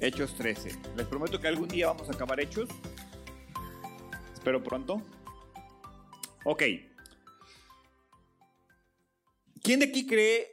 Hechos 0.00 0.34
13. 0.36 0.94
Les 0.96 1.06
prometo 1.06 1.40
que 1.40 1.48
algún 1.48 1.68
día 1.68 1.88
vamos 1.88 2.08
a 2.08 2.12
acabar 2.12 2.38
Hechos. 2.38 2.68
Espero 4.32 4.62
pronto. 4.62 5.02
Ok. 6.44 6.62
¿Quién 9.60 9.80
de 9.80 9.86
aquí 9.86 10.06
cree 10.06 10.46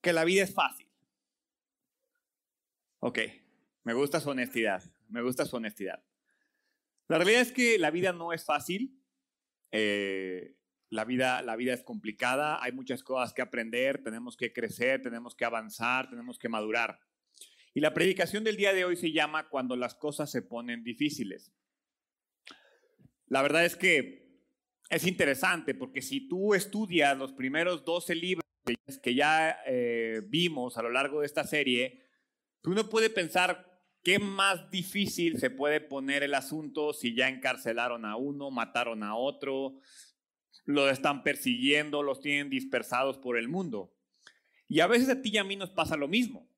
que 0.00 0.12
la 0.12 0.24
vida 0.24 0.42
es 0.42 0.52
fácil? 0.52 0.90
Ok, 2.98 3.18
me 3.84 3.94
gusta 3.94 4.20
su 4.20 4.30
honestidad, 4.30 4.82
me 5.08 5.22
gusta 5.22 5.46
su 5.46 5.56
honestidad. 5.56 6.04
La 7.08 7.16
realidad 7.16 7.40
es 7.40 7.52
que 7.52 7.78
la 7.78 7.90
vida 7.90 8.12
no 8.12 8.32
es 8.32 8.44
fácil, 8.44 9.00
eh, 9.70 10.56
la, 10.90 11.04
vida, 11.04 11.40
la 11.40 11.56
vida 11.56 11.72
es 11.72 11.82
complicada, 11.82 12.62
hay 12.62 12.72
muchas 12.72 13.02
cosas 13.02 13.32
que 13.32 13.42
aprender, 13.42 14.02
tenemos 14.02 14.36
que 14.36 14.52
crecer, 14.52 15.00
tenemos 15.00 15.34
que 15.34 15.44
avanzar, 15.44 16.10
tenemos 16.10 16.38
que 16.38 16.48
madurar. 16.48 17.00
Y 17.72 17.80
la 17.80 17.94
predicación 17.94 18.42
del 18.42 18.56
día 18.56 18.72
de 18.72 18.84
hoy 18.84 18.96
se 18.96 19.12
llama 19.12 19.48
Cuando 19.48 19.76
las 19.76 19.94
cosas 19.94 20.30
se 20.30 20.42
ponen 20.42 20.82
difíciles. 20.82 21.52
La 23.26 23.42
verdad 23.42 23.64
es 23.64 23.76
que 23.76 24.28
es 24.88 25.06
interesante 25.06 25.74
porque 25.74 26.02
si 26.02 26.26
tú 26.26 26.54
estudias 26.54 27.16
los 27.16 27.32
primeros 27.32 27.84
12 27.84 28.14
libros 28.16 28.44
que 29.02 29.14
ya 29.14 29.56
eh, 29.66 30.20
vimos 30.26 30.76
a 30.76 30.82
lo 30.82 30.90
largo 30.90 31.20
de 31.20 31.26
esta 31.26 31.44
serie, 31.44 32.02
uno 32.64 32.88
puede 32.88 33.08
pensar 33.08 33.70
qué 34.02 34.18
más 34.18 34.68
difícil 34.70 35.38
se 35.38 35.50
puede 35.50 35.80
poner 35.80 36.24
el 36.24 36.34
asunto 36.34 36.92
si 36.92 37.14
ya 37.14 37.28
encarcelaron 37.28 38.04
a 38.04 38.16
uno, 38.16 38.50
mataron 38.50 39.04
a 39.04 39.14
otro, 39.14 39.78
lo 40.64 40.90
están 40.90 41.22
persiguiendo, 41.22 42.02
los 42.02 42.20
tienen 42.20 42.50
dispersados 42.50 43.16
por 43.18 43.38
el 43.38 43.48
mundo. 43.48 43.94
Y 44.66 44.80
a 44.80 44.88
veces 44.88 45.08
a 45.08 45.22
ti 45.22 45.30
y 45.32 45.38
a 45.38 45.44
mí 45.44 45.54
nos 45.54 45.70
pasa 45.70 45.96
lo 45.96 46.08
mismo. 46.08 46.49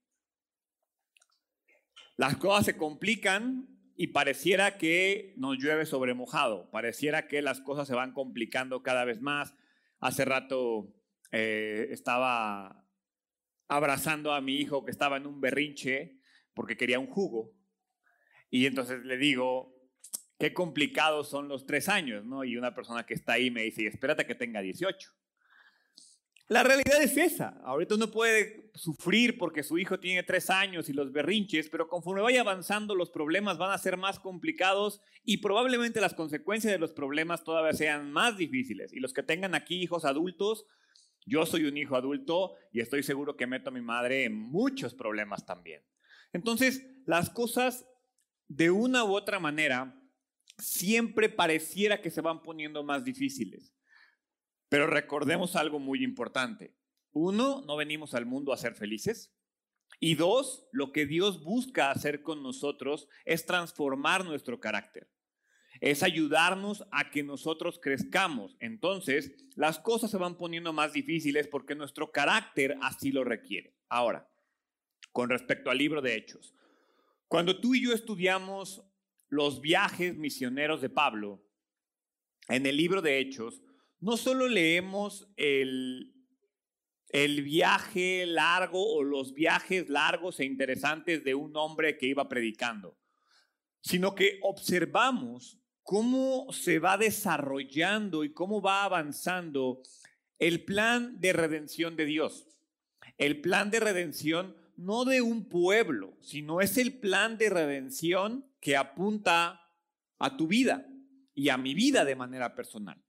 Las 2.16 2.36
cosas 2.36 2.66
se 2.66 2.76
complican 2.76 3.68
y 3.96 4.08
pareciera 4.08 4.78
que 4.78 5.34
nos 5.36 5.58
llueve 5.58 5.86
sobre 5.86 6.14
mojado, 6.14 6.70
pareciera 6.70 7.28
que 7.28 7.42
las 7.42 7.60
cosas 7.60 7.88
se 7.88 7.94
van 7.94 8.12
complicando 8.12 8.82
cada 8.82 9.04
vez 9.04 9.20
más. 9.20 9.54
Hace 10.00 10.24
rato 10.24 10.94
eh, 11.30 11.88
estaba 11.90 12.84
abrazando 13.68 14.32
a 14.32 14.40
mi 14.40 14.56
hijo 14.56 14.84
que 14.84 14.90
estaba 14.90 15.16
en 15.16 15.26
un 15.26 15.40
berrinche 15.40 16.18
porque 16.54 16.76
quería 16.76 16.98
un 16.98 17.06
jugo. 17.06 17.52
Y 18.50 18.66
entonces 18.66 19.02
le 19.04 19.16
digo, 19.16 19.74
qué 20.38 20.52
complicados 20.52 21.30
son 21.30 21.48
los 21.48 21.64
tres 21.64 21.88
años, 21.88 22.24
¿no? 22.24 22.44
Y 22.44 22.56
una 22.56 22.74
persona 22.74 23.06
que 23.06 23.14
está 23.14 23.34
ahí 23.34 23.50
me 23.50 23.62
dice, 23.62 23.86
espérate 23.86 24.26
que 24.26 24.34
tenga 24.34 24.60
18. 24.60 25.10
La 26.48 26.62
realidad 26.62 27.00
es 27.00 27.16
esa. 27.16 27.60
Ahorita 27.64 27.94
uno 27.94 28.10
puede 28.10 28.61
sufrir 28.74 29.36
porque 29.38 29.62
su 29.62 29.78
hijo 29.78 30.00
tiene 30.00 30.22
tres 30.22 30.48
años 30.48 30.88
y 30.88 30.92
los 30.92 31.12
berrinches, 31.12 31.68
pero 31.68 31.88
conforme 31.88 32.22
vaya 32.22 32.40
avanzando 32.40 32.94
los 32.94 33.10
problemas 33.10 33.58
van 33.58 33.72
a 33.72 33.78
ser 33.78 33.96
más 33.96 34.18
complicados 34.18 35.02
y 35.24 35.38
probablemente 35.38 36.00
las 36.00 36.14
consecuencias 36.14 36.72
de 36.72 36.78
los 36.78 36.92
problemas 36.92 37.44
todavía 37.44 37.74
sean 37.74 38.10
más 38.12 38.36
difíciles. 38.36 38.92
Y 38.92 39.00
los 39.00 39.12
que 39.12 39.22
tengan 39.22 39.54
aquí 39.54 39.82
hijos 39.82 40.04
adultos, 40.04 40.66
yo 41.26 41.44
soy 41.46 41.64
un 41.64 41.76
hijo 41.76 41.96
adulto 41.96 42.54
y 42.72 42.80
estoy 42.80 43.02
seguro 43.02 43.36
que 43.36 43.46
meto 43.46 43.70
a 43.70 43.72
mi 43.72 43.82
madre 43.82 44.24
en 44.24 44.34
muchos 44.34 44.94
problemas 44.94 45.44
también. 45.44 45.82
Entonces, 46.32 46.86
las 47.04 47.30
cosas 47.30 47.86
de 48.48 48.70
una 48.70 49.04
u 49.04 49.14
otra 49.14 49.38
manera 49.38 49.98
siempre 50.58 51.28
pareciera 51.28 52.00
que 52.00 52.10
se 52.10 52.20
van 52.20 52.42
poniendo 52.42 52.82
más 52.82 53.04
difíciles. 53.04 53.74
Pero 54.68 54.86
recordemos 54.86 55.56
algo 55.56 55.78
muy 55.78 56.02
importante. 56.02 56.74
Uno, 57.12 57.62
no 57.66 57.76
venimos 57.76 58.14
al 58.14 58.26
mundo 58.26 58.52
a 58.52 58.56
ser 58.56 58.74
felices. 58.74 59.32
Y 60.00 60.16
dos, 60.16 60.66
lo 60.72 60.92
que 60.92 61.06
Dios 61.06 61.44
busca 61.44 61.90
hacer 61.90 62.22
con 62.22 62.42
nosotros 62.42 63.08
es 63.24 63.46
transformar 63.46 64.24
nuestro 64.24 64.58
carácter 64.60 65.08
es 65.82 66.04
ayudarnos 66.04 66.84
a 66.92 67.10
que 67.10 67.24
nosotros 67.24 67.80
crezcamos. 67.82 68.56
Entonces, 68.60 69.32
las 69.56 69.80
cosas 69.80 70.12
se 70.12 70.16
van 70.16 70.38
poniendo 70.38 70.72
más 70.72 70.92
difíciles 70.92 71.48
porque 71.48 71.74
nuestro 71.74 72.12
carácter 72.12 72.76
así 72.82 73.10
lo 73.10 73.24
requiere. 73.24 73.74
Ahora, 73.88 74.30
con 75.10 75.28
respecto 75.28 75.70
al 75.70 75.78
libro 75.78 76.00
de 76.00 76.14
Hechos, 76.14 76.54
cuando 77.26 77.58
tú 77.58 77.74
y 77.74 77.82
yo 77.82 77.92
estudiamos 77.92 78.84
los 79.28 79.60
viajes 79.60 80.16
misioneros 80.16 80.80
de 80.80 80.88
Pablo, 80.88 81.44
en 82.46 82.64
el 82.66 82.76
libro 82.76 83.02
de 83.02 83.18
Hechos, 83.18 83.60
no 83.98 84.16
solo 84.16 84.46
leemos 84.46 85.32
el, 85.36 86.11
el 87.12 87.42
viaje 87.42 88.24
largo 88.26 88.94
o 88.94 89.04
los 89.04 89.34
viajes 89.34 89.90
largos 89.90 90.40
e 90.40 90.44
interesantes 90.44 91.22
de 91.22 91.34
un 91.34 91.54
hombre 91.56 91.98
que 91.98 92.06
iba 92.06 92.28
predicando, 92.28 92.98
sino 93.82 94.14
que 94.14 94.40
observamos 94.42 95.58
cómo 95.82 96.50
se 96.52 96.78
va 96.78 96.96
desarrollando 96.96 98.24
y 98.24 98.32
cómo 98.32 98.62
va 98.62 98.84
avanzando 98.84 99.82
el 100.38 100.64
plan 100.64 101.20
de 101.20 101.34
redención 101.34 101.96
de 101.96 102.06
Dios. 102.06 102.48
El 103.18 103.40
plan 103.42 103.70
de 103.70 103.80
redención 103.80 104.56
no 104.76 105.04
de 105.04 105.20
un 105.20 105.48
pueblo, 105.48 106.16
sino 106.20 106.60
es 106.60 106.78
el 106.78 106.98
plan 106.98 107.36
de 107.36 107.50
redención 107.50 108.46
que 108.58 108.76
apunta 108.76 109.60
a 110.18 110.36
tu 110.36 110.46
vida 110.46 110.88
y 111.34 111.50
a 111.50 111.58
mi 111.58 111.74
vida 111.74 112.06
de 112.06 112.16
manera 112.16 112.54
personal. 112.54 113.02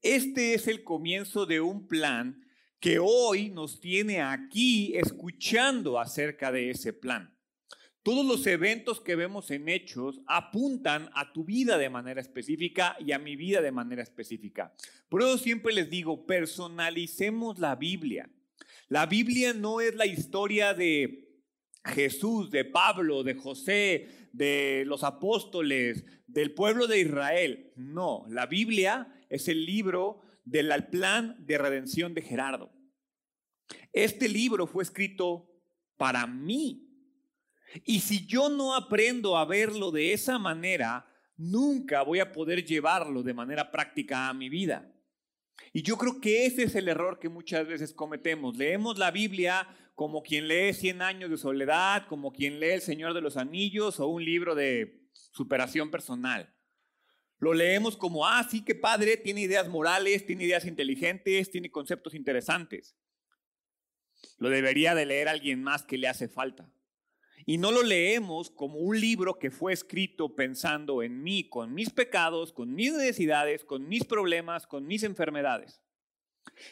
Este 0.00 0.54
es 0.54 0.68
el 0.68 0.84
comienzo 0.84 1.44
de 1.44 1.60
un 1.60 1.88
plan 1.88 2.47
que 2.80 2.98
hoy 2.98 3.50
nos 3.50 3.80
tiene 3.80 4.20
aquí 4.20 4.96
escuchando 4.96 5.98
acerca 5.98 6.52
de 6.52 6.70
ese 6.70 6.92
plan. 6.92 7.34
Todos 8.02 8.24
los 8.24 8.46
eventos 8.46 9.00
que 9.00 9.16
vemos 9.16 9.50
en 9.50 9.68
hechos 9.68 10.20
apuntan 10.26 11.10
a 11.14 11.32
tu 11.32 11.44
vida 11.44 11.76
de 11.76 11.90
manera 11.90 12.20
específica 12.20 12.96
y 13.00 13.12
a 13.12 13.18
mi 13.18 13.36
vida 13.36 13.60
de 13.60 13.72
manera 13.72 14.02
específica. 14.02 14.72
Por 15.08 15.22
eso 15.22 15.36
siempre 15.36 15.74
les 15.74 15.90
digo, 15.90 16.24
personalicemos 16.24 17.58
la 17.58 17.76
Biblia. 17.76 18.30
La 18.88 19.06
Biblia 19.06 19.52
no 19.52 19.80
es 19.80 19.94
la 19.94 20.06
historia 20.06 20.72
de 20.72 21.28
Jesús, 21.84 22.50
de 22.50 22.64
Pablo, 22.64 23.22
de 23.24 23.34
José, 23.34 24.30
de 24.32 24.84
los 24.86 25.04
apóstoles, 25.04 26.04
del 26.26 26.54
pueblo 26.54 26.86
de 26.86 27.00
Israel. 27.00 27.72
No, 27.76 28.24
la 28.28 28.46
Biblia 28.46 29.12
es 29.28 29.48
el 29.48 29.66
libro 29.66 30.22
del 30.50 30.86
plan 30.88 31.36
de 31.40 31.58
redención 31.58 32.14
de 32.14 32.22
Gerardo. 32.22 32.72
Este 33.92 34.28
libro 34.28 34.66
fue 34.66 34.82
escrito 34.82 35.50
para 35.96 36.26
mí, 36.26 36.84
y 37.84 38.00
si 38.00 38.26
yo 38.26 38.48
no 38.48 38.74
aprendo 38.74 39.36
a 39.36 39.44
verlo 39.44 39.90
de 39.90 40.12
esa 40.12 40.38
manera, 40.38 41.06
nunca 41.36 42.02
voy 42.02 42.20
a 42.20 42.32
poder 42.32 42.64
llevarlo 42.64 43.22
de 43.22 43.34
manera 43.34 43.70
práctica 43.70 44.28
a 44.28 44.34
mi 44.34 44.48
vida. 44.48 44.90
Y 45.72 45.82
yo 45.82 45.98
creo 45.98 46.20
que 46.20 46.46
ese 46.46 46.62
es 46.62 46.74
el 46.76 46.88
error 46.88 47.18
que 47.18 47.28
muchas 47.28 47.66
veces 47.66 47.92
cometemos. 47.92 48.56
Leemos 48.56 48.98
la 48.98 49.10
Biblia 49.10 49.68
como 49.94 50.22
quien 50.22 50.48
lee 50.48 50.72
Cien 50.72 51.02
años 51.02 51.28
de 51.28 51.36
soledad, 51.36 52.06
como 52.08 52.32
quien 52.32 52.60
lee 52.60 52.70
El 52.70 52.80
Señor 52.80 53.12
de 53.12 53.20
los 53.20 53.36
Anillos 53.36 54.00
o 54.00 54.06
un 54.06 54.24
libro 54.24 54.54
de 54.54 55.08
superación 55.12 55.90
personal. 55.90 56.54
Lo 57.38 57.54
leemos 57.54 57.96
como, 57.96 58.26
ah, 58.26 58.46
sí, 58.48 58.64
qué 58.64 58.74
padre, 58.74 59.16
tiene 59.16 59.42
ideas 59.42 59.68
morales, 59.68 60.26
tiene 60.26 60.44
ideas 60.44 60.64
inteligentes, 60.64 61.50
tiene 61.50 61.70
conceptos 61.70 62.14
interesantes. 62.14 62.96
Lo 64.38 64.50
debería 64.50 64.94
de 64.94 65.06
leer 65.06 65.28
alguien 65.28 65.62
más 65.62 65.84
que 65.84 65.98
le 65.98 66.08
hace 66.08 66.28
falta. 66.28 66.72
Y 67.46 67.58
no 67.58 67.70
lo 67.72 67.82
leemos 67.82 68.50
como 68.50 68.78
un 68.78 69.00
libro 69.00 69.38
que 69.38 69.50
fue 69.50 69.72
escrito 69.72 70.34
pensando 70.34 71.02
en 71.02 71.22
mí, 71.22 71.48
con 71.48 71.72
mis 71.72 71.90
pecados, 71.90 72.52
con 72.52 72.74
mis 72.74 72.92
necesidades, 72.92 73.64
con 73.64 73.88
mis 73.88 74.04
problemas, 74.04 74.66
con 74.66 74.86
mis 74.86 75.02
enfermedades. 75.02 75.80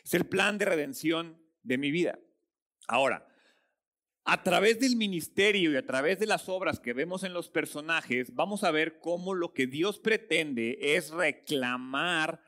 Es 0.05 0.15
el 0.15 0.27
plan 0.27 0.59
de 0.59 0.65
redención 0.65 1.41
de 1.63 1.79
mi 1.79 1.91
vida. 1.91 2.19
Ahora, 2.89 3.27
a 4.29 4.43
través 4.43 4.81
del 4.81 4.97
ministerio 4.97 5.71
y 5.71 5.77
a 5.77 5.87
través 5.87 6.19
de 6.19 6.27
las 6.27 6.49
obras 6.49 6.81
que 6.81 6.93
vemos 6.93 7.23
en 7.23 7.33
los 7.33 7.49
personajes, 7.49 8.35
vamos 8.35 8.65
a 8.65 8.73
ver 8.73 8.99
cómo 8.99 9.35
lo 9.35 9.55
que 9.55 9.69
Dios 9.69 10.01
pretende 10.01 10.79
es 10.81 11.11
reclamar 11.11 12.43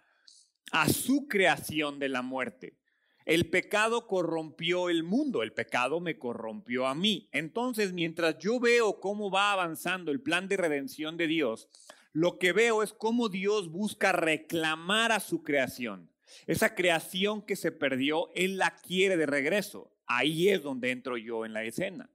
a 0.72 0.88
su 0.88 1.28
creación 1.28 2.00
de 2.00 2.08
la 2.08 2.22
muerte. 2.22 2.76
El 3.25 3.48
pecado 3.48 4.08
corrompió 4.08 4.88
el 4.88 5.04
mundo, 5.04 5.44
el 5.44 5.52
pecado 5.52 6.00
me 6.00 6.19
corrompió 6.19 6.88
a 6.88 6.96
mí. 6.96 7.28
Entonces, 7.30 7.92
mientras 7.92 8.38
yo 8.38 8.58
veo 8.58 8.98
cómo 8.98 9.30
va 9.30 9.52
avanzando 9.52 10.10
el 10.10 10.20
plan 10.20 10.48
de 10.48 10.56
redención 10.56 11.16
de 11.16 11.28
Dios, 11.28 11.69
lo 12.12 12.40
que 12.40 12.52
veo 12.52 12.82
es 12.82 12.92
cómo 12.92 13.28
Dios 13.28 13.70
busca 13.70 14.10
reclamar 14.10 15.12
a 15.12 15.20
su 15.20 15.44
creación. 15.44 16.10
Esa 16.48 16.75
creación 16.75 17.40
que 17.40 17.54
se 17.54 17.70
perdió, 17.70 18.30
Él 18.34 18.56
la 18.56 18.75
quiere 18.76 19.16
de 19.16 19.26
regreso. 19.26 19.92
Ahí 20.08 20.49
es 20.49 20.62
donde 20.62 20.90
entro 20.90 21.16
yo 21.16 21.44
en 21.44 21.52
la 21.52 21.64
escena. 21.64 22.10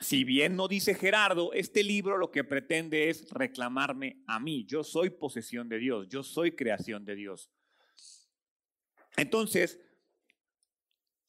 Si 0.00 0.24
bien 0.24 0.56
no 0.56 0.68
dice 0.68 0.94
Gerardo, 0.94 1.52
este 1.52 1.82
libro 1.82 2.18
lo 2.18 2.30
que 2.30 2.44
pretende 2.44 3.08
es 3.08 3.30
reclamarme 3.30 4.22
a 4.26 4.38
mí. 4.40 4.66
Yo 4.66 4.84
soy 4.84 5.10
posesión 5.10 5.68
de 5.68 5.78
Dios, 5.78 6.08
yo 6.08 6.22
soy 6.22 6.52
creación 6.52 7.04
de 7.04 7.14
Dios. 7.14 7.50
Entonces, 9.16 9.80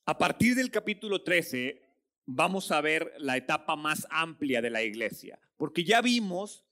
a 0.06 0.18
partir 0.18 0.56
del 0.56 0.72
capítulo 0.72 1.24
13, 1.24 1.82
vamos 2.26 2.72
a 2.72 2.82
ver 2.82 3.14
la 3.20 3.38
etapa 3.38 3.76
más 3.76 4.08
amplia 4.10 4.62
de 4.62 4.72
la 4.72 4.84
iglesia, 4.84 5.40
porque 5.58 5.84
ya 5.84 6.02
vimos 6.02 6.66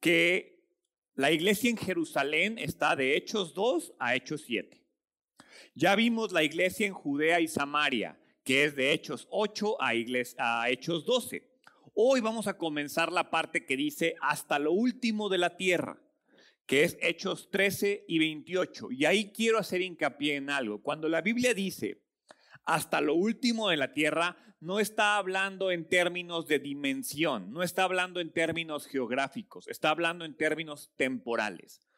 que 0.00 0.52
la 1.14 1.32
iglesia 1.32 1.70
en 1.70 1.76
Jerusalén 1.76 2.58
está 2.58 2.96
de 2.96 3.16
Hechos 3.16 3.54
2 3.54 3.94
a 3.98 4.14
Hechos 4.14 4.44
7. 4.46 4.82
Ya 5.74 5.94
vimos 5.96 6.32
la 6.32 6.42
iglesia 6.42 6.86
en 6.86 6.92
Judea 6.92 7.40
y 7.40 7.48
Samaria, 7.48 8.18
que 8.44 8.64
es 8.64 8.76
de 8.76 8.92
Hechos 8.92 9.28
8 9.30 9.76
a, 9.80 9.92
a 10.38 10.70
Hechos 10.70 11.04
12. 11.04 11.48
Hoy 11.94 12.20
vamos 12.20 12.46
a 12.46 12.56
comenzar 12.56 13.12
la 13.12 13.30
parte 13.30 13.66
que 13.66 13.76
dice 13.76 14.16
hasta 14.20 14.58
lo 14.58 14.72
último 14.72 15.28
de 15.28 15.38
la 15.38 15.56
tierra, 15.56 16.02
que 16.66 16.84
es 16.84 16.96
Hechos 17.00 17.50
13 17.50 18.04
y 18.08 18.18
28. 18.18 18.90
Y 18.90 19.04
ahí 19.04 19.32
quiero 19.32 19.58
hacer 19.58 19.82
hincapié 19.82 20.36
en 20.36 20.50
algo. 20.50 20.82
Cuando 20.82 21.08
la 21.08 21.20
Biblia 21.20 21.54
dice 21.54 22.02
hasta 22.64 23.00
lo 23.00 23.14
último 23.14 23.68
de 23.68 23.76
la 23.76 23.92
tierra, 23.92 24.36
no 24.60 24.78
está 24.78 25.16
hablando 25.16 25.72
en 25.72 25.88
términos 25.88 26.46
de 26.46 26.60
dimensión, 26.60 27.52
no 27.52 27.64
está 27.64 27.82
hablando 27.82 28.20
en 28.20 28.32
términos 28.32 28.86
geográficos, 28.86 29.66
está 29.66 29.90
hablando 29.90 30.24
en 30.24 30.36
términos 30.36 30.92
temporales. 30.96 31.88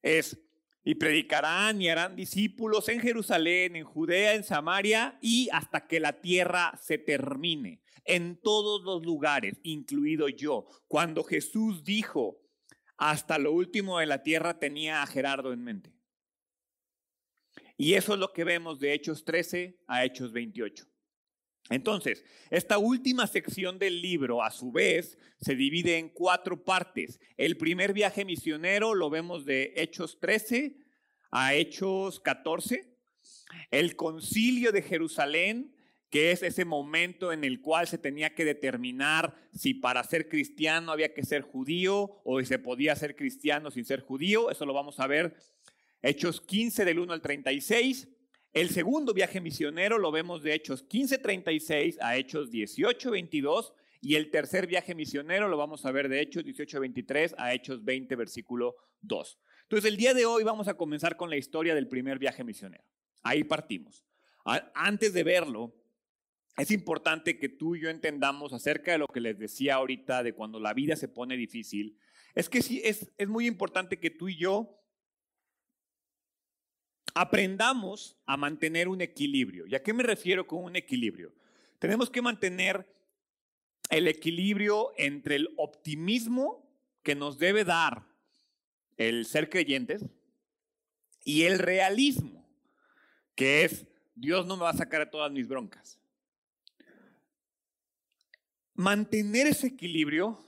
Es, 0.00 0.40
y 0.84 0.96
predicarán 0.96 1.80
y 1.80 1.88
harán 1.88 2.16
discípulos 2.16 2.88
en 2.88 3.00
Jerusalén, 3.00 3.76
en 3.76 3.84
Judea, 3.84 4.34
en 4.34 4.44
Samaria 4.44 5.18
y 5.20 5.48
hasta 5.52 5.86
que 5.86 6.00
la 6.00 6.20
tierra 6.20 6.78
se 6.82 6.98
termine, 6.98 7.82
en 8.04 8.40
todos 8.40 8.82
los 8.82 9.04
lugares, 9.04 9.60
incluido 9.62 10.28
yo. 10.28 10.66
Cuando 10.88 11.22
Jesús 11.22 11.84
dijo, 11.84 12.40
hasta 12.96 13.38
lo 13.38 13.52
último 13.52 13.98
de 13.98 14.06
la 14.06 14.22
tierra 14.22 14.58
tenía 14.58 15.02
a 15.02 15.06
Gerardo 15.06 15.52
en 15.52 15.62
mente. 15.62 15.92
Y 17.76 17.94
eso 17.94 18.14
es 18.14 18.20
lo 18.20 18.32
que 18.32 18.44
vemos 18.44 18.78
de 18.78 18.92
Hechos 18.92 19.24
13 19.24 19.80
a 19.86 20.04
Hechos 20.04 20.32
28. 20.32 20.91
Entonces, 21.72 22.24
esta 22.50 22.78
última 22.78 23.26
sección 23.26 23.78
del 23.78 24.02
libro, 24.02 24.42
a 24.42 24.50
su 24.50 24.72
vez, 24.72 25.18
se 25.40 25.54
divide 25.54 25.98
en 25.98 26.10
cuatro 26.10 26.64
partes. 26.64 27.18
El 27.36 27.56
primer 27.56 27.92
viaje 27.92 28.24
misionero 28.24 28.94
lo 28.94 29.08
vemos 29.10 29.44
de 29.44 29.72
Hechos 29.76 30.20
13 30.20 30.76
a 31.30 31.54
Hechos 31.54 32.20
14. 32.20 32.92
El 33.70 33.96
concilio 33.96 34.70
de 34.70 34.82
Jerusalén, 34.82 35.74
que 36.10 36.30
es 36.30 36.42
ese 36.42 36.66
momento 36.66 37.32
en 37.32 37.42
el 37.42 37.62
cual 37.62 37.88
se 37.88 37.96
tenía 37.96 38.34
que 38.34 38.44
determinar 38.44 39.34
si 39.54 39.72
para 39.72 40.04
ser 40.04 40.28
cristiano 40.28 40.92
había 40.92 41.14
que 41.14 41.24
ser 41.24 41.40
judío 41.40 42.20
o 42.24 42.38
si 42.40 42.46
se 42.46 42.58
podía 42.58 42.94
ser 42.96 43.16
cristiano 43.16 43.70
sin 43.70 43.86
ser 43.86 44.00
judío. 44.00 44.50
Eso 44.50 44.66
lo 44.66 44.74
vamos 44.74 45.00
a 45.00 45.06
ver. 45.06 45.34
Hechos 46.02 46.42
15 46.42 46.84
del 46.84 46.98
1 46.98 47.14
al 47.14 47.22
36. 47.22 48.08
El 48.52 48.68
segundo 48.68 49.14
viaje 49.14 49.40
misionero 49.40 49.96
lo 49.96 50.12
vemos 50.12 50.42
de 50.42 50.52
Hechos 50.52 50.86
15:36 50.86 51.96
a 52.02 52.18
Hechos 52.18 52.50
18:22 52.50 53.72
y 54.02 54.16
el 54.16 54.30
tercer 54.30 54.66
viaje 54.66 54.94
misionero 54.94 55.48
lo 55.48 55.56
vamos 55.56 55.86
a 55.86 55.90
ver 55.90 56.10
de 56.10 56.20
Hechos 56.20 56.44
18:23 56.44 57.34
a 57.38 57.54
Hechos 57.54 57.82
20 57.82 58.14
versículo 58.14 58.76
2. 59.00 59.38
Entonces 59.62 59.90
el 59.90 59.96
día 59.96 60.12
de 60.12 60.26
hoy 60.26 60.44
vamos 60.44 60.68
a 60.68 60.74
comenzar 60.74 61.16
con 61.16 61.30
la 61.30 61.38
historia 61.38 61.74
del 61.74 61.88
primer 61.88 62.18
viaje 62.18 62.44
misionero. 62.44 62.84
Ahí 63.22 63.42
partimos. 63.42 64.04
Antes 64.74 65.14
de 65.14 65.22
verlo, 65.22 65.74
es 66.58 66.70
importante 66.70 67.38
que 67.38 67.48
tú 67.48 67.74
y 67.74 67.80
yo 67.80 67.88
entendamos 67.88 68.52
acerca 68.52 68.92
de 68.92 68.98
lo 68.98 69.06
que 69.06 69.20
les 69.20 69.38
decía 69.38 69.76
ahorita 69.76 70.22
de 70.22 70.34
cuando 70.34 70.60
la 70.60 70.74
vida 70.74 70.94
se 70.96 71.08
pone 71.08 71.38
difícil. 71.38 71.96
Es 72.34 72.50
que 72.50 72.60
sí, 72.60 72.82
es, 72.84 73.10
es 73.16 73.28
muy 73.28 73.46
importante 73.46 73.98
que 73.98 74.10
tú 74.10 74.28
y 74.28 74.36
yo 74.36 74.81
aprendamos 77.14 78.16
a 78.26 78.36
mantener 78.36 78.88
un 78.88 79.00
equilibrio. 79.00 79.66
¿Y 79.66 79.74
a 79.74 79.82
qué 79.82 79.92
me 79.92 80.02
refiero 80.02 80.46
con 80.46 80.64
un 80.64 80.76
equilibrio? 80.76 81.32
Tenemos 81.78 82.10
que 82.10 82.22
mantener 82.22 82.86
el 83.90 84.08
equilibrio 84.08 84.92
entre 84.96 85.36
el 85.36 85.50
optimismo 85.56 86.66
que 87.02 87.14
nos 87.14 87.38
debe 87.38 87.64
dar 87.64 88.06
el 88.96 89.26
ser 89.26 89.50
creyentes 89.50 90.04
y 91.24 91.42
el 91.42 91.58
realismo, 91.58 92.48
que 93.34 93.64
es 93.64 93.86
Dios 94.14 94.46
no 94.46 94.56
me 94.56 94.64
va 94.64 94.70
a 94.70 94.76
sacar 94.76 95.02
a 95.02 95.10
todas 95.10 95.32
mis 95.32 95.48
broncas. 95.48 95.98
Mantener 98.74 99.46
ese 99.46 99.68
equilibrio 99.68 100.38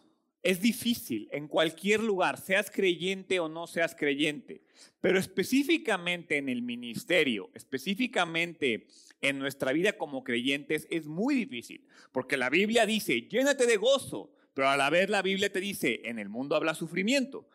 es 0.44 0.61
difícil 0.61 1.29
en 1.32 1.49
cualquier 1.49 2.00
lugar, 2.00 2.38
seas 2.38 2.70
creyente 2.70 3.41
o 3.41 3.49
no 3.49 3.67
seas 3.67 3.94
creyente, 3.94 4.62
pero 5.00 5.19
específicamente 5.19 6.37
en 6.37 6.50
el 6.50 6.61
ministerio, 6.61 7.50
específicamente 7.55 8.87
en 9.23 9.38
nuestra 9.38 9.73
vida 9.73 9.94
como 9.94 10.23
creyentes, 10.23 10.87
es 10.91 11.06
muy 11.06 11.35
difícil, 11.35 11.88
porque 12.12 12.37
la 12.37 12.50
Biblia 12.50 12.85
dice, 12.85 13.23
llénate 13.23 13.67
de 13.67 13.79
gozo, 13.79 14.35
pero 14.52 14.69
a 14.69 14.76
la 14.76 14.91
vez 14.91 15.08
la 15.08 15.23
Biblia 15.23 15.50
te 15.50 15.61
dice, 15.61 16.02
en 16.05 16.19
el 16.19 16.29
mundo 16.29 16.56
habla 16.56 16.75
sufrimiento. 16.75 17.49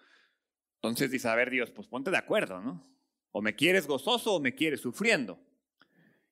Entonces 0.77 1.11
dice, 1.11 1.27
a 1.27 1.35
ver 1.35 1.51
Dios, 1.51 1.69
pues 1.69 1.87
ponte 1.87 2.09
de 2.09 2.17
acuerdo, 2.17 2.59
¿no? 2.59 2.89
O 3.31 3.43
me 3.43 3.55
quieres 3.55 3.85
gozoso 3.85 4.33
o 4.33 4.39
me 4.39 4.55
quieres 4.55 4.81
sufriendo. 4.81 5.39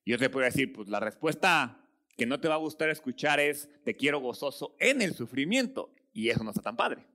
Yo 0.04 0.18
te 0.18 0.28
puedo 0.28 0.44
decir, 0.44 0.72
pues 0.72 0.88
la 0.88 0.98
respuesta 0.98 1.84
que 2.16 2.26
no 2.26 2.40
te 2.40 2.48
va 2.48 2.54
a 2.54 2.58
gustar 2.58 2.90
escuchar 2.90 3.38
es, 3.38 3.68
te 3.84 3.94
quiero 3.94 4.18
gozoso 4.18 4.74
en 4.80 5.02
el 5.02 5.14
sufrimiento. 5.14 5.94
Y 6.18 6.30
eso 6.30 6.42
no 6.42 6.50
está 6.50 6.62
tan 6.62 6.76
padre. 6.76 7.06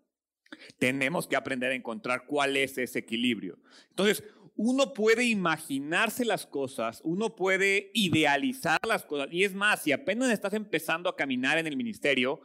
Tenemos 0.80 1.28
que 1.28 1.36
aprender 1.36 1.74
a 1.74 1.76
encontrar 1.76 2.26
cuál 2.26 2.56
es 2.56 2.78
ese 2.78 3.00
equilibrio. 3.00 3.60
Entonces, 3.90 4.24
uno 4.56 4.94
puede 4.94 5.26
imaginarse 5.26 6.24
las 6.24 6.46
cosas, 6.46 7.02
uno 7.04 7.36
puede 7.36 7.92
idealizar 7.94 8.80
las 8.88 9.04
cosas. 9.04 9.28
Y 9.30 9.44
es 9.44 9.54
más, 9.54 9.82
si 9.82 9.92
apenas 9.92 10.32
estás 10.32 10.54
empezando 10.54 11.10
a 11.10 11.18
caminar 11.18 11.58
en 11.58 11.68
el 11.68 11.76
ministerio, 11.76 12.40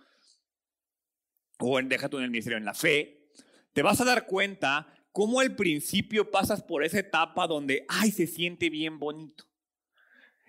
o 1.60 1.78
en, 1.78 1.88
deja 1.88 2.08
tú 2.08 2.19
en 2.19 2.25
el 2.25 2.31
ministerio, 2.32 2.58
en 2.58 2.64
la 2.64 2.75
fe, 2.75 3.31
te 3.72 3.82
vas 3.82 4.00
a 4.00 4.05
dar 4.05 4.26
cuenta 4.26 4.93
cómo 5.12 5.38
al 5.38 5.55
principio 5.55 6.32
pasas 6.32 6.60
por 6.60 6.82
esa 6.82 6.99
etapa 6.99 7.46
donde, 7.46 7.87
ay, 7.88 8.10
se 8.10 8.26
siente 8.26 8.69
bien 8.69 8.99
bonito. 8.99 9.48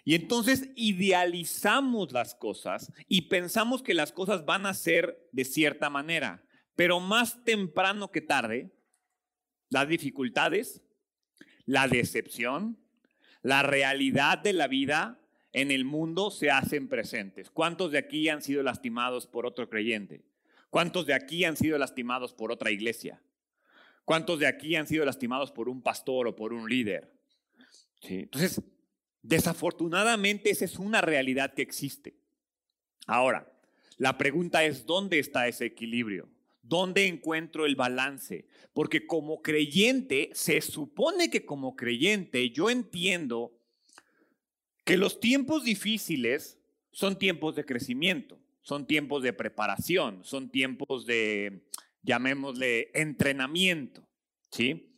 Y 0.09 0.15
entonces 0.15 0.71
idealizamos 0.75 2.13
las 2.13 2.33
cosas 2.33 2.91
y 3.07 3.29
pensamos 3.29 3.83
que 3.83 3.93
las 3.93 4.11
cosas 4.11 4.43
van 4.43 4.65
a 4.65 4.73
ser 4.73 5.29
de 5.31 5.45
cierta 5.45 5.91
manera, 5.91 6.43
pero 6.75 6.99
más 6.99 7.43
temprano 7.43 8.09
que 8.09 8.21
tarde, 8.21 8.71
las 9.69 9.87
dificultades, 9.87 10.81
la 11.67 11.87
decepción, 11.87 12.79
la 13.43 13.61
realidad 13.61 14.39
de 14.39 14.53
la 14.53 14.67
vida 14.67 15.19
en 15.53 15.69
el 15.69 15.85
mundo 15.85 16.31
se 16.31 16.49
hacen 16.49 16.87
presentes. 16.87 17.51
¿Cuántos 17.51 17.91
de 17.91 17.99
aquí 17.99 18.29
han 18.29 18.41
sido 18.41 18.63
lastimados 18.63 19.27
por 19.27 19.45
otro 19.45 19.69
creyente? 19.69 20.23
¿Cuántos 20.71 21.05
de 21.05 21.13
aquí 21.13 21.43
han 21.43 21.55
sido 21.55 21.77
lastimados 21.77 22.33
por 22.33 22.51
otra 22.51 22.71
iglesia? 22.71 23.21
¿Cuántos 24.05 24.39
de 24.39 24.47
aquí 24.47 24.75
han 24.75 24.87
sido 24.87 25.05
lastimados 25.05 25.51
por 25.51 25.69
un 25.69 25.83
pastor 25.83 26.25
o 26.25 26.35
por 26.35 26.51
un 26.51 26.67
líder? 26.67 27.13
Entonces, 28.01 28.59
Desafortunadamente 29.21 30.49
esa 30.49 30.65
es 30.65 30.79
una 30.79 31.01
realidad 31.01 31.53
que 31.53 31.61
existe. 31.61 32.15
Ahora, 33.05 33.51
la 33.97 34.17
pregunta 34.17 34.63
es, 34.63 34.85
¿dónde 34.85 35.19
está 35.19 35.47
ese 35.47 35.65
equilibrio? 35.65 36.29
¿Dónde 36.61 37.07
encuentro 37.07 37.65
el 37.65 37.75
balance? 37.75 38.47
Porque 38.73 39.07
como 39.07 39.41
creyente, 39.41 40.29
se 40.33 40.61
supone 40.61 41.29
que 41.29 41.45
como 41.45 41.75
creyente 41.75 42.49
yo 42.51 42.69
entiendo 42.69 43.59
que 44.85 44.97
los 44.97 45.19
tiempos 45.19 45.63
difíciles 45.63 46.59
son 46.91 47.19
tiempos 47.19 47.55
de 47.55 47.65
crecimiento, 47.65 48.39
son 48.61 48.87
tiempos 48.87 49.23
de 49.23 49.33
preparación, 49.33 50.23
son 50.23 50.49
tiempos 50.49 51.05
de, 51.05 51.63
llamémosle, 52.03 52.91
entrenamiento, 52.93 54.07
¿sí? 54.51 54.88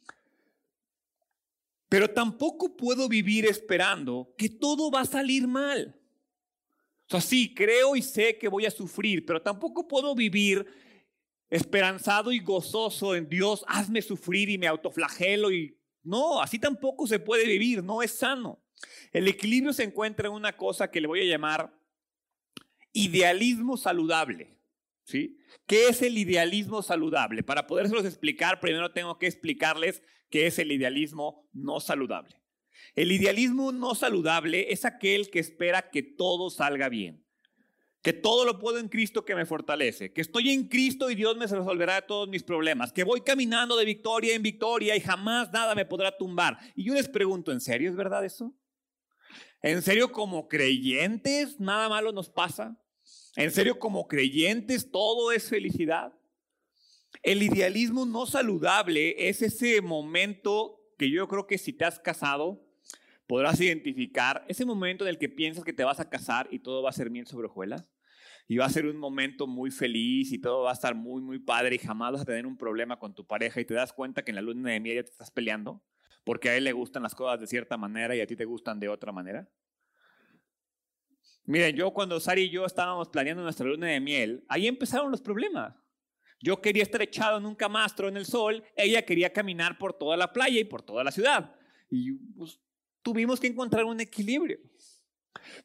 Pero 1.91 2.09
tampoco 2.09 2.77
puedo 2.77 3.09
vivir 3.09 3.45
esperando 3.45 4.33
que 4.37 4.47
todo 4.47 4.89
va 4.89 5.01
a 5.01 5.05
salir 5.05 5.45
mal. 5.45 5.93
O 7.07 7.09
sea, 7.11 7.19
sí, 7.19 7.53
creo 7.53 7.97
y 7.97 8.01
sé 8.01 8.37
que 8.37 8.47
voy 8.47 8.65
a 8.65 8.71
sufrir, 8.71 9.25
pero 9.25 9.41
tampoco 9.41 9.85
puedo 9.89 10.15
vivir 10.15 10.65
esperanzado 11.49 12.31
y 12.31 12.39
gozoso 12.39 13.13
en 13.13 13.27
Dios, 13.27 13.65
hazme 13.67 14.01
sufrir 14.01 14.49
y 14.49 14.57
me 14.57 14.67
autoflagelo 14.67 15.51
y 15.51 15.77
no, 16.01 16.41
así 16.41 16.57
tampoco 16.57 17.05
se 17.07 17.19
puede 17.19 17.45
vivir, 17.45 17.83
no 17.83 18.01
es 18.01 18.11
sano. 18.11 18.63
El 19.11 19.27
equilibrio 19.27 19.73
se 19.73 19.83
encuentra 19.83 20.29
en 20.29 20.33
una 20.33 20.55
cosa 20.55 20.89
que 20.89 21.01
le 21.01 21.07
voy 21.07 21.19
a 21.19 21.29
llamar 21.29 21.77
idealismo 22.93 23.75
saludable. 23.75 24.55
¿Sí? 25.11 25.37
¿Qué 25.67 25.89
es 25.89 26.01
el 26.01 26.17
idealismo 26.17 26.81
saludable? 26.81 27.43
Para 27.43 27.67
podérselos 27.67 28.05
explicar, 28.05 28.61
primero 28.61 28.93
tengo 28.93 29.19
que 29.19 29.27
explicarles 29.27 30.01
qué 30.29 30.47
es 30.47 30.57
el 30.57 30.71
idealismo 30.71 31.49
no 31.51 31.81
saludable. 31.81 32.41
El 32.95 33.11
idealismo 33.11 33.73
no 33.73 33.93
saludable 33.93 34.71
es 34.71 34.85
aquel 34.85 35.29
que 35.29 35.39
espera 35.39 35.89
que 35.89 36.01
todo 36.01 36.49
salga 36.49 36.87
bien, 36.87 37.25
que 38.01 38.13
todo 38.13 38.45
lo 38.45 38.57
puedo 38.57 38.79
en 38.79 38.87
Cristo 38.87 39.25
que 39.25 39.35
me 39.35 39.45
fortalece, 39.45 40.13
que 40.13 40.21
estoy 40.21 40.51
en 40.51 40.69
Cristo 40.69 41.11
y 41.11 41.15
Dios 41.15 41.35
me 41.35 41.45
resolverá 41.45 42.07
todos 42.07 42.29
mis 42.29 42.43
problemas, 42.43 42.93
que 42.93 43.03
voy 43.03 43.19
caminando 43.19 43.75
de 43.75 43.83
victoria 43.83 44.33
en 44.33 44.43
victoria 44.43 44.95
y 44.95 45.01
jamás 45.01 45.51
nada 45.51 45.75
me 45.75 45.85
podrá 45.85 46.15
tumbar. 46.15 46.57
Y 46.73 46.85
yo 46.85 46.93
les 46.93 47.09
pregunto, 47.09 47.51
¿en 47.51 47.59
serio 47.59 47.89
es 47.89 47.97
verdad 47.97 48.23
eso? 48.23 48.55
¿En 49.61 49.81
serio 49.81 50.13
como 50.13 50.47
creyentes 50.47 51.59
nada 51.59 51.89
malo 51.89 52.13
nos 52.13 52.29
pasa? 52.29 52.77
¿En 53.35 53.51
serio 53.51 53.79
como 53.79 54.07
creyentes 54.07 54.91
todo 54.91 55.31
es 55.31 55.47
felicidad? 55.49 56.13
El 57.23 57.43
idealismo 57.43 58.05
no 58.05 58.25
saludable 58.25 59.29
es 59.29 59.41
ese 59.41 59.81
momento 59.81 60.81
que 60.97 61.09
yo 61.09 61.27
creo 61.27 61.47
que 61.47 61.57
si 61.57 61.73
te 61.73 61.85
has 61.85 61.99
casado 61.99 62.65
podrás 63.27 63.61
identificar, 63.61 64.43
ese 64.49 64.65
momento 64.65 65.05
en 65.05 65.09
el 65.09 65.17
que 65.17 65.29
piensas 65.29 65.63
que 65.63 65.71
te 65.71 65.85
vas 65.85 66.01
a 66.01 66.09
casar 66.09 66.49
y 66.51 66.59
todo 66.59 66.83
va 66.83 66.89
a 66.89 66.93
ser 66.93 67.09
bien 67.09 67.25
sobre 67.25 67.47
hojuelas 67.47 67.87
y 68.45 68.57
va 68.57 68.65
a 68.65 68.69
ser 68.69 68.85
un 68.85 68.97
momento 68.97 69.47
muy 69.47 69.71
feliz 69.71 70.33
y 70.33 70.37
todo 70.41 70.63
va 70.63 70.71
a 70.71 70.73
estar 70.73 70.95
muy, 70.95 71.21
muy 71.21 71.39
padre 71.39 71.75
y 71.75 71.77
jamás 71.77 72.11
vas 72.11 72.21
a 72.23 72.25
tener 72.25 72.45
un 72.45 72.57
problema 72.57 72.99
con 72.99 73.15
tu 73.15 73.25
pareja 73.25 73.61
y 73.61 73.65
te 73.65 73.73
das 73.73 73.93
cuenta 73.93 74.23
que 74.25 74.31
en 74.31 74.35
la 74.35 74.41
luna 74.41 74.71
de 74.71 74.81
miel 74.81 74.97
ya 74.97 75.03
te 75.03 75.11
estás 75.11 75.31
peleando 75.31 75.81
porque 76.25 76.49
a 76.49 76.57
él 76.57 76.65
le 76.65 76.73
gustan 76.73 77.03
las 77.03 77.15
cosas 77.15 77.39
de 77.39 77.47
cierta 77.47 77.77
manera 77.77 78.13
y 78.17 78.19
a 78.19 78.27
ti 78.27 78.35
te 78.35 78.43
gustan 78.43 78.81
de 78.81 78.89
otra 78.89 79.13
manera. 79.13 79.49
Miren, 81.45 81.75
yo 81.75 81.91
cuando 81.91 82.19
Sari 82.19 82.43
y 82.43 82.49
yo 82.49 82.65
estábamos 82.65 83.09
planeando 83.09 83.43
nuestra 83.43 83.65
luna 83.65 83.87
de 83.87 83.99
miel, 83.99 84.45
ahí 84.47 84.67
empezaron 84.67 85.11
los 85.11 85.21
problemas. 85.21 85.75
Yo 86.39 86.61
quería 86.61 86.83
estar 86.83 87.01
echado 87.01 87.37
en 87.37 87.45
un 87.45 87.55
camastro 87.55 88.07
en 88.07 88.17
el 88.17 88.25
sol, 88.25 88.63
ella 88.75 89.05
quería 89.05 89.31
caminar 89.31 89.77
por 89.77 89.93
toda 89.93 90.17
la 90.17 90.33
playa 90.33 90.59
y 90.59 90.63
por 90.63 90.81
toda 90.81 91.03
la 91.03 91.11
ciudad. 91.11 91.55
Y 91.89 92.13
pues, 92.13 92.59
tuvimos 93.01 93.39
que 93.39 93.47
encontrar 93.47 93.85
un 93.85 93.99
equilibrio. 93.99 94.59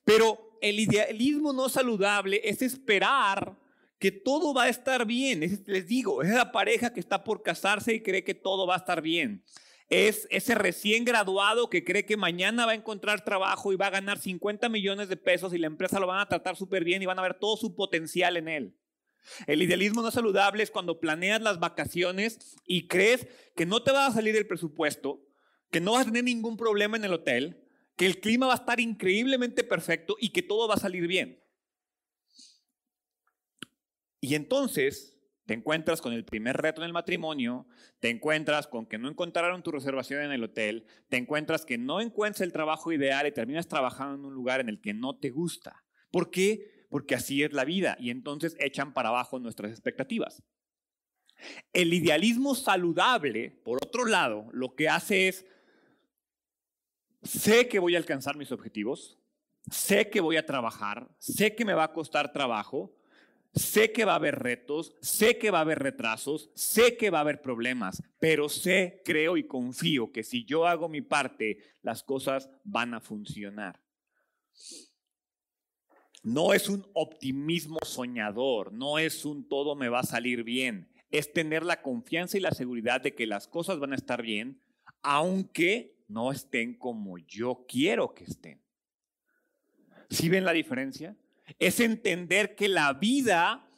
Pero 0.04 0.58
el 0.60 0.78
idealismo 0.78 1.52
no 1.52 1.68
saludable 1.68 2.40
es 2.44 2.62
esperar 2.62 3.56
que 3.98 4.12
todo 4.12 4.52
va 4.52 4.64
a 4.64 4.68
estar 4.68 5.06
bien. 5.06 5.40
les 5.66 5.86
digo, 5.86 6.22
es 6.22 6.30
la 6.30 6.52
pareja 6.52 6.92
que 6.92 7.00
está 7.00 7.24
por 7.24 7.42
casarse 7.42 7.94
y 7.94 8.02
cree 8.02 8.24
que 8.24 8.34
todo 8.34 8.66
va 8.66 8.74
a 8.74 8.78
estar 8.78 9.00
bien. 9.00 9.42
Es 9.88 10.26
ese 10.30 10.56
recién 10.56 11.04
graduado 11.04 11.70
que 11.70 11.84
cree 11.84 12.04
que 12.04 12.16
mañana 12.16 12.66
va 12.66 12.72
a 12.72 12.76
encontrar 12.76 13.24
trabajo 13.24 13.72
y 13.72 13.76
va 13.76 13.86
a 13.86 13.90
ganar 13.90 14.18
50 14.18 14.68
millones 14.68 15.08
de 15.08 15.16
pesos 15.16 15.54
y 15.54 15.58
la 15.58 15.68
empresa 15.68 16.00
lo 16.00 16.08
van 16.08 16.18
a 16.18 16.28
tratar 16.28 16.56
súper 16.56 16.82
bien 16.82 17.02
y 17.02 17.06
van 17.06 17.18
a 17.18 17.22
ver 17.22 17.34
todo 17.34 17.56
su 17.56 17.76
potencial 17.76 18.36
en 18.36 18.48
él. 18.48 18.76
El 19.46 19.62
idealismo 19.62 20.02
no 20.02 20.10
saludable 20.10 20.62
es 20.62 20.70
cuando 20.70 20.98
planeas 20.98 21.40
las 21.40 21.60
vacaciones 21.60 22.56
y 22.64 22.88
crees 22.88 23.26
que 23.54 23.66
no 23.66 23.82
te 23.82 23.92
va 23.92 24.06
a 24.06 24.12
salir 24.12 24.36
el 24.36 24.46
presupuesto, 24.46 25.24
que 25.70 25.80
no 25.80 25.92
vas 25.92 26.02
a 26.02 26.06
tener 26.06 26.24
ningún 26.24 26.56
problema 26.56 26.96
en 26.96 27.04
el 27.04 27.12
hotel, 27.12 27.64
que 27.96 28.06
el 28.06 28.20
clima 28.20 28.46
va 28.46 28.54
a 28.54 28.56
estar 28.56 28.80
increíblemente 28.80 29.64
perfecto 29.64 30.16
y 30.20 30.30
que 30.30 30.42
todo 30.42 30.68
va 30.68 30.74
a 30.74 30.80
salir 30.80 31.06
bien. 31.06 31.42
Y 34.20 34.34
entonces 34.34 35.15
te 35.46 35.54
encuentras 35.54 36.02
con 36.02 36.12
el 36.12 36.24
primer 36.24 36.56
reto 36.56 36.82
en 36.82 36.86
el 36.86 36.92
matrimonio, 36.92 37.66
te 38.00 38.10
encuentras 38.10 38.66
con 38.66 38.84
que 38.84 38.98
no 38.98 39.08
encontraron 39.08 39.62
tu 39.62 39.70
reservación 39.70 40.22
en 40.22 40.32
el 40.32 40.42
hotel, 40.42 40.84
te 41.08 41.16
encuentras 41.16 41.64
que 41.64 41.78
no 41.78 42.00
encuentras 42.00 42.42
el 42.42 42.52
trabajo 42.52 42.92
ideal 42.92 43.26
y 43.26 43.32
terminas 43.32 43.68
trabajando 43.68 44.14
en 44.16 44.24
un 44.24 44.34
lugar 44.34 44.60
en 44.60 44.68
el 44.68 44.80
que 44.80 44.92
no 44.92 45.16
te 45.16 45.30
gusta. 45.30 45.84
¿Por 46.10 46.30
qué? 46.30 46.86
Porque 46.90 47.14
así 47.14 47.44
es 47.44 47.52
la 47.52 47.64
vida 47.64 47.96
y 48.00 48.10
entonces 48.10 48.56
echan 48.58 48.92
para 48.92 49.10
abajo 49.10 49.38
nuestras 49.38 49.70
expectativas. 49.70 50.42
El 51.72 51.94
idealismo 51.94 52.54
saludable, 52.54 53.50
por 53.64 53.78
otro 53.84 54.04
lado, 54.04 54.48
lo 54.52 54.74
que 54.74 54.88
hace 54.88 55.28
es 55.28 55.46
sé 57.22 57.68
que 57.68 57.78
voy 57.78 57.94
a 57.94 57.98
alcanzar 57.98 58.36
mis 58.36 58.50
objetivos, 58.50 59.18
sé 59.70 60.10
que 60.10 60.20
voy 60.20 60.38
a 60.38 60.46
trabajar, 60.46 61.08
sé 61.18 61.54
que 61.54 61.64
me 61.64 61.74
va 61.74 61.84
a 61.84 61.92
costar 61.92 62.32
trabajo, 62.32 62.96
sé 63.56 63.90
que 63.90 64.04
va 64.04 64.12
a 64.12 64.16
haber 64.16 64.38
retos, 64.38 64.94
sé 65.00 65.38
que 65.38 65.50
va 65.50 65.58
a 65.58 65.62
haber 65.62 65.78
retrasos, 65.78 66.50
sé 66.54 66.96
que 66.96 67.10
va 67.10 67.18
a 67.18 67.20
haber 67.22 67.40
problemas, 67.40 68.02
pero 68.20 68.48
sé, 68.48 69.02
creo 69.04 69.36
y 69.36 69.46
confío 69.46 70.12
que 70.12 70.22
si 70.22 70.44
yo 70.44 70.66
hago 70.66 70.88
mi 70.88 71.00
parte, 71.00 71.58
las 71.82 72.02
cosas 72.02 72.50
van 72.64 72.94
a 72.94 73.00
funcionar. 73.00 73.82
No 76.22 76.52
es 76.52 76.68
un 76.68 76.86
optimismo 76.92 77.78
soñador, 77.82 78.72
no 78.72 78.98
es 78.98 79.24
un 79.24 79.48
todo 79.48 79.74
me 79.74 79.88
va 79.88 80.00
a 80.00 80.06
salir 80.06 80.44
bien, 80.44 80.92
es 81.10 81.32
tener 81.32 81.64
la 81.64 81.82
confianza 81.82 82.36
y 82.36 82.40
la 82.40 82.50
seguridad 82.50 83.00
de 83.00 83.14
que 83.14 83.26
las 83.26 83.48
cosas 83.48 83.78
van 83.78 83.92
a 83.92 83.96
estar 83.96 84.22
bien, 84.22 84.60
aunque 85.02 85.96
no 86.08 86.30
estén 86.30 86.76
como 86.76 87.16
yo 87.18 87.64
quiero 87.66 88.12
que 88.12 88.24
estén. 88.24 88.62
¿Sí 90.10 90.28
ven 90.28 90.44
la 90.44 90.52
diferencia? 90.52 91.16
Es 91.58 91.80
entender 91.80 92.54
que 92.54 92.68
la 92.68 92.92
vida 92.92 93.68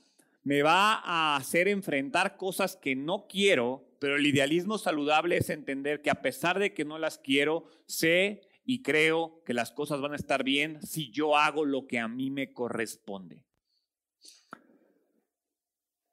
me 0.42 0.62
va 0.62 0.94
a 0.94 1.36
hacer 1.36 1.68
enfrentar 1.68 2.36
cosas 2.36 2.76
que 2.76 2.96
no 2.96 3.26
quiero, 3.28 3.84
pero 3.98 4.16
el 4.16 4.26
idealismo 4.26 4.78
saludable 4.78 5.36
es 5.36 5.50
entender 5.50 6.00
que 6.00 6.10
a 6.10 6.22
pesar 6.22 6.58
de 6.58 6.72
que 6.72 6.84
no 6.84 6.98
las 6.98 7.18
quiero, 7.18 7.64
sé 7.86 8.42
y 8.64 8.82
creo 8.82 9.42
que 9.44 9.54
las 9.54 9.72
cosas 9.72 10.00
van 10.00 10.12
a 10.12 10.16
estar 10.16 10.44
bien 10.44 10.80
si 10.82 11.10
yo 11.10 11.36
hago 11.36 11.64
lo 11.64 11.86
que 11.86 11.98
a 11.98 12.08
mí 12.08 12.30
me 12.30 12.52
corresponde. 12.52 13.44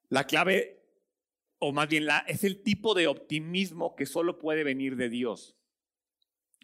La 0.09 0.25
clave, 0.25 0.81
o 1.59 1.71
más 1.71 1.88
bien 1.88 2.05
la, 2.05 2.19
es 2.27 2.43
el 2.43 2.62
tipo 2.62 2.93
de 2.93 3.07
optimismo 3.07 3.95
que 3.95 4.05
solo 4.05 4.38
puede 4.39 4.63
venir 4.63 4.95
de 4.95 5.09
Dios 5.09 5.55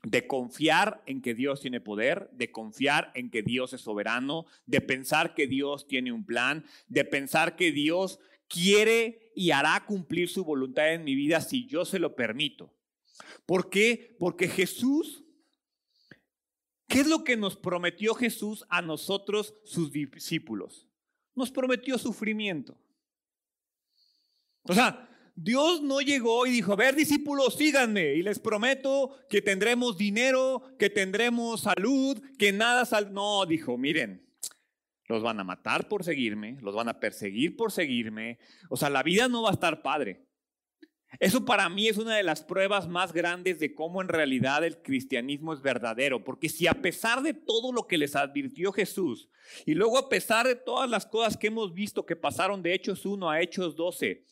de 0.03 0.25
confiar 0.25 1.03
en 1.05 1.21
que 1.21 1.35
Dios 1.35 1.61
tiene 1.61 1.79
poder, 1.79 2.29
de 2.33 2.51
confiar 2.51 3.11
en 3.13 3.29
que 3.29 3.43
Dios 3.43 3.73
es 3.73 3.81
soberano, 3.81 4.45
de 4.65 4.81
pensar 4.81 5.35
que 5.35 5.47
Dios 5.47 5.87
tiene 5.87 6.11
un 6.11 6.25
plan, 6.25 6.65
de 6.87 7.05
pensar 7.05 7.55
que 7.55 7.71
Dios 7.71 8.19
quiere 8.47 9.31
y 9.35 9.51
hará 9.51 9.85
cumplir 9.85 10.29
su 10.29 10.43
voluntad 10.43 10.93
en 10.93 11.03
mi 11.03 11.15
vida 11.15 11.39
si 11.41 11.67
yo 11.67 11.85
se 11.85 11.99
lo 11.99 12.15
permito. 12.15 12.73
¿Por 13.45 13.69
qué? 13.69 14.15
Porque 14.19 14.47
Jesús, 14.47 15.23
¿qué 16.87 17.01
es 17.01 17.07
lo 17.07 17.23
que 17.23 17.37
nos 17.37 17.55
prometió 17.55 18.15
Jesús 18.15 18.65
a 18.69 18.81
nosotros, 18.81 19.53
sus 19.63 19.91
discípulos? 19.91 20.87
Nos 21.35 21.51
prometió 21.51 21.97
sufrimiento. 21.97 22.77
O 24.63 24.73
sea, 24.73 25.10
Dios 25.35 25.81
no 25.81 26.01
llegó 26.01 26.45
y 26.45 26.51
dijo, 26.51 26.73
a 26.73 26.75
ver 26.75 26.95
discípulos, 26.95 27.55
síganme 27.55 28.13
y 28.15 28.23
les 28.23 28.39
prometo 28.39 29.15
que 29.29 29.41
tendremos 29.41 29.97
dinero, 29.97 30.63
que 30.77 30.89
tendremos 30.89 31.61
salud, 31.61 32.21
que 32.37 32.51
nada 32.51 32.85
sal... 32.85 33.13
No, 33.13 33.45
dijo, 33.45 33.77
miren, 33.77 34.25
los 35.07 35.23
van 35.23 35.39
a 35.39 35.43
matar 35.43 35.87
por 35.87 36.03
seguirme, 36.03 36.57
los 36.61 36.75
van 36.75 36.89
a 36.89 36.99
perseguir 36.99 37.55
por 37.55 37.71
seguirme. 37.71 38.39
O 38.69 38.77
sea, 38.77 38.89
la 38.89 39.03
vida 39.03 39.27
no 39.27 39.43
va 39.43 39.49
a 39.49 39.53
estar 39.53 39.81
padre. 39.81 40.25
Eso 41.19 41.43
para 41.43 41.67
mí 41.67 41.87
es 41.87 41.97
una 41.97 42.15
de 42.15 42.23
las 42.23 42.41
pruebas 42.41 42.87
más 42.87 43.11
grandes 43.11 43.59
de 43.59 43.73
cómo 43.75 44.01
en 44.01 44.07
realidad 44.07 44.63
el 44.63 44.81
cristianismo 44.81 45.53
es 45.53 45.61
verdadero, 45.61 46.23
porque 46.23 46.47
si 46.47 46.67
a 46.67 46.81
pesar 46.81 47.21
de 47.21 47.33
todo 47.33 47.73
lo 47.73 47.85
que 47.85 47.97
les 47.97 48.15
advirtió 48.15 48.71
Jesús, 48.71 49.29
y 49.65 49.73
luego 49.73 49.97
a 49.97 50.07
pesar 50.07 50.47
de 50.47 50.55
todas 50.55 50.89
las 50.89 51.05
cosas 51.05 51.35
que 51.35 51.47
hemos 51.47 51.73
visto 51.73 52.05
que 52.05 52.15
pasaron 52.15 52.63
de 52.63 52.73
Hechos 52.73 53.05
1 53.05 53.29
a 53.29 53.41
Hechos 53.41 53.75
12, 53.75 54.23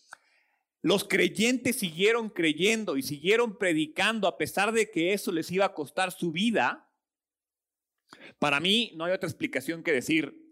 los 0.81 1.03
creyentes 1.03 1.77
siguieron 1.77 2.29
creyendo 2.29 2.95
y 2.95 3.03
siguieron 3.03 3.57
predicando 3.57 4.27
a 4.27 4.37
pesar 4.37 4.71
de 4.71 4.89
que 4.89 5.13
eso 5.13 5.31
les 5.31 5.51
iba 5.51 5.65
a 5.65 5.73
costar 5.73 6.11
su 6.11 6.31
vida. 6.31 6.89
Para 8.39 8.59
mí 8.59 8.93
no 8.95 9.03
hay 9.03 9.13
otra 9.13 9.27
explicación 9.27 9.83
que 9.83 9.91
decir, 9.91 10.49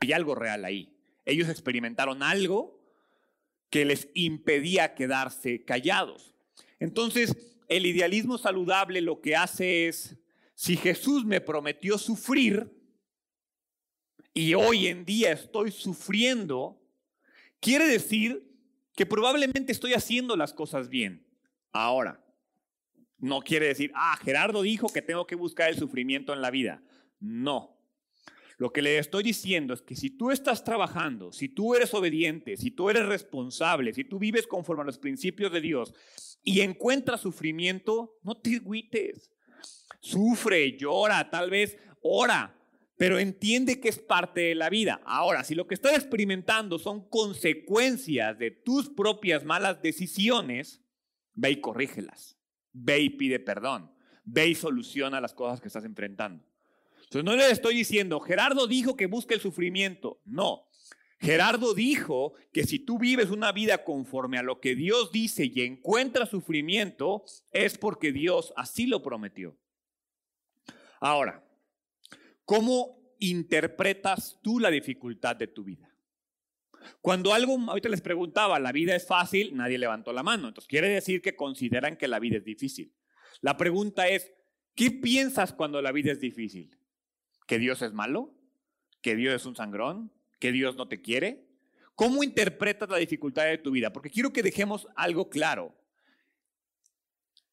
hay 0.00 0.12
algo 0.12 0.34
real 0.34 0.64
ahí. 0.64 0.96
Ellos 1.24 1.48
experimentaron 1.48 2.22
algo 2.22 2.80
que 3.68 3.84
les 3.84 4.08
impedía 4.14 4.94
quedarse 4.94 5.64
callados. 5.64 6.34
Entonces, 6.78 7.36
el 7.68 7.86
idealismo 7.86 8.38
saludable 8.38 9.00
lo 9.00 9.20
que 9.20 9.34
hace 9.34 9.88
es, 9.88 10.16
si 10.54 10.76
Jesús 10.76 11.24
me 11.24 11.40
prometió 11.40 11.98
sufrir 11.98 12.70
y 14.34 14.54
hoy 14.54 14.86
en 14.86 15.04
día 15.04 15.32
estoy 15.32 15.72
sufriendo, 15.72 16.80
quiere 17.60 17.86
decir 17.86 18.51
que 18.94 19.06
probablemente 19.06 19.72
estoy 19.72 19.94
haciendo 19.94 20.36
las 20.36 20.52
cosas 20.52 20.88
bien. 20.88 21.26
Ahora, 21.72 22.24
no 23.18 23.40
quiere 23.40 23.68
decir, 23.68 23.92
ah, 23.94 24.18
Gerardo 24.22 24.62
dijo 24.62 24.88
que 24.88 25.02
tengo 25.02 25.26
que 25.26 25.36
buscar 25.36 25.70
el 25.70 25.78
sufrimiento 25.78 26.32
en 26.32 26.42
la 26.42 26.50
vida. 26.50 26.82
No. 27.20 27.78
Lo 28.58 28.72
que 28.72 28.82
le 28.82 28.98
estoy 28.98 29.22
diciendo 29.22 29.74
es 29.74 29.82
que 29.82 29.96
si 29.96 30.10
tú 30.10 30.30
estás 30.30 30.62
trabajando, 30.64 31.32
si 31.32 31.48
tú 31.48 31.74
eres 31.74 31.94
obediente, 31.94 32.56
si 32.56 32.70
tú 32.70 32.90
eres 32.90 33.06
responsable, 33.06 33.92
si 33.92 34.04
tú 34.04 34.18
vives 34.18 34.46
conforme 34.46 34.82
a 34.82 34.86
los 34.86 34.98
principios 34.98 35.52
de 35.52 35.60
Dios 35.60 35.94
y 36.44 36.60
encuentras 36.60 37.20
sufrimiento, 37.20 38.18
no 38.22 38.36
te 38.36 38.56
agüites. 38.56 39.32
Sufre, 40.00 40.76
llora, 40.76 41.30
tal 41.30 41.50
vez 41.50 41.78
ora, 42.02 42.56
pero 43.02 43.18
entiende 43.18 43.80
que 43.80 43.88
es 43.88 43.98
parte 43.98 44.42
de 44.42 44.54
la 44.54 44.70
vida. 44.70 45.00
Ahora, 45.04 45.42
si 45.42 45.56
lo 45.56 45.66
que 45.66 45.74
estás 45.74 45.94
experimentando 45.94 46.78
son 46.78 47.08
consecuencias 47.08 48.38
de 48.38 48.52
tus 48.52 48.90
propias 48.90 49.44
malas 49.44 49.82
decisiones, 49.82 50.84
ve 51.34 51.50
y 51.50 51.60
corrígelas. 51.60 52.38
Ve 52.72 53.00
y 53.00 53.10
pide 53.10 53.40
perdón. 53.40 53.92
Ve 54.22 54.46
y 54.46 54.54
soluciona 54.54 55.20
las 55.20 55.34
cosas 55.34 55.60
que 55.60 55.66
estás 55.66 55.84
enfrentando. 55.84 56.44
Entonces 56.98 57.24
no 57.24 57.34
le 57.34 57.50
estoy 57.50 57.74
diciendo, 57.74 58.20
Gerardo 58.20 58.68
dijo 58.68 58.94
que 58.96 59.06
busque 59.06 59.34
el 59.34 59.40
sufrimiento. 59.40 60.20
No. 60.24 60.68
Gerardo 61.18 61.74
dijo 61.74 62.34
que 62.52 62.62
si 62.62 62.78
tú 62.78 63.00
vives 63.00 63.30
una 63.30 63.50
vida 63.50 63.82
conforme 63.82 64.38
a 64.38 64.44
lo 64.44 64.60
que 64.60 64.76
Dios 64.76 65.10
dice 65.10 65.50
y 65.52 65.62
encuentras 65.62 66.28
sufrimiento, 66.28 67.24
es 67.50 67.78
porque 67.78 68.12
Dios 68.12 68.52
así 68.54 68.86
lo 68.86 69.02
prometió. 69.02 69.58
Ahora, 71.00 71.44
¿cómo 72.44 73.14
interpretas 73.18 74.38
tú 74.42 74.58
la 74.58 74.70
dificultad 74.70 75.36
de 75.36 75.46
tu 75.46 75.64
vida? 75.64 75.92
Cuando 77.00 77.32
algo, 77.32 77.58
ahorita 77.68 77.88
les 77.88 78.00
preguntaba, 78.00 78.58
la 78.58 78.72
vida 78.72 78.94
es 78.94 79.06
fácil, 79.06 79.56
nadie 79.56 79.78
levantó 79.78 80.12
la 80.12 80.22
mano. 80.22 80.48
Entonces 80.48 80.68
quiere 80.68 80.88
decir 80.88 81.22
que 81.22 81.36
consideran 81.36 81.96
que 81.96 82.08
la 82.08 82.18
vida 82.18 82.38
es 82.38 82.44
difícil. 82.44 82.94
La 83.40 83.56
pregunta 83.56 84.08
es, 84.08 84.32
¿qué 84.74 84.90
piensas 84.90 85.52
cuando 85.52 85.80
la 85.80 85.92
vida 85.92 86.12
es 86.12 86.20
difícil? 86.20 86.76
¿Que 87.46 87.58
Dios 87.58 87.82
es 87.82 87.92
malo? 87.92 88.34
¿Que 89.00 89.16
Dios 89.16 89.34
es 89.34 89.46
un 89.46 89.56
sangrón? 89.56 90.12
¿Que 90.38 90.52
Dios 90.52 90.76
no 90.76 90.88
te 90.88 91.00
quiere? 91.00 91.46
¿Cómo 91.94 92.22
interpretas 92.22 92.88
la 92.88 92.96
dificultad 92.96 93.44
de 93.44 93.58
tu 93.58 93.70
vida? 93.70 93.92
Porque 93.92 94.10
quiero 94.10 94.32
que 94.32 94.42
dejemos 94.42 94.88
algo 94.96 95.28
claro. 95.28 95.74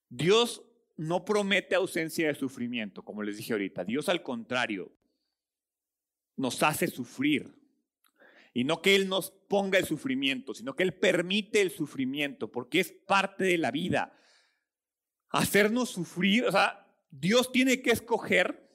Dios 0.10 0.64
no 1.00 1.24
promete 1.24 1.76
ausencia 1.76 2.28
de 2.28 2.36
sufrimiento, 2.36 3.06
como 3.06 3.24
les 3.24 3.38
dije 3.38 3.54
ahorita. 3.54 3.86
Dios 3.86 4.10
al 4.10 4.22
contrario 4.22 4.92
nos 6.36 6.62
hace 6.62 6.88
sufrir. 6.88 7.56
Y 8.54 8.66
no 8.66 8.82
que 8.82 8.96
Él 8.98 9.08
nos 9.08 9.32
ponga 9.32 9.78
el 9.78 9.86
sufrimiento, 9.86 10.54
sino 10.54 10.76
que 10.76 10.84
Él 10.84 10.94
permite 10.94 11.62
el 11.62 11.72
sufrimiento, 11.72 12.52
porque 12.52 12.82
es 12.82 12.92
parte 12.92 13.46
de 13.46 13.58
la 13.58 13.72
vida. 13.72 14.14
Hacernos 15.30 15.90
sufrir, 15.90 16.44
o 16.44 16.52
sea, 16.52 16.86
Dios 17.10 17.50
tiene 17.54 17.82
que 17.82 17.92
escoger, 17.92 18.70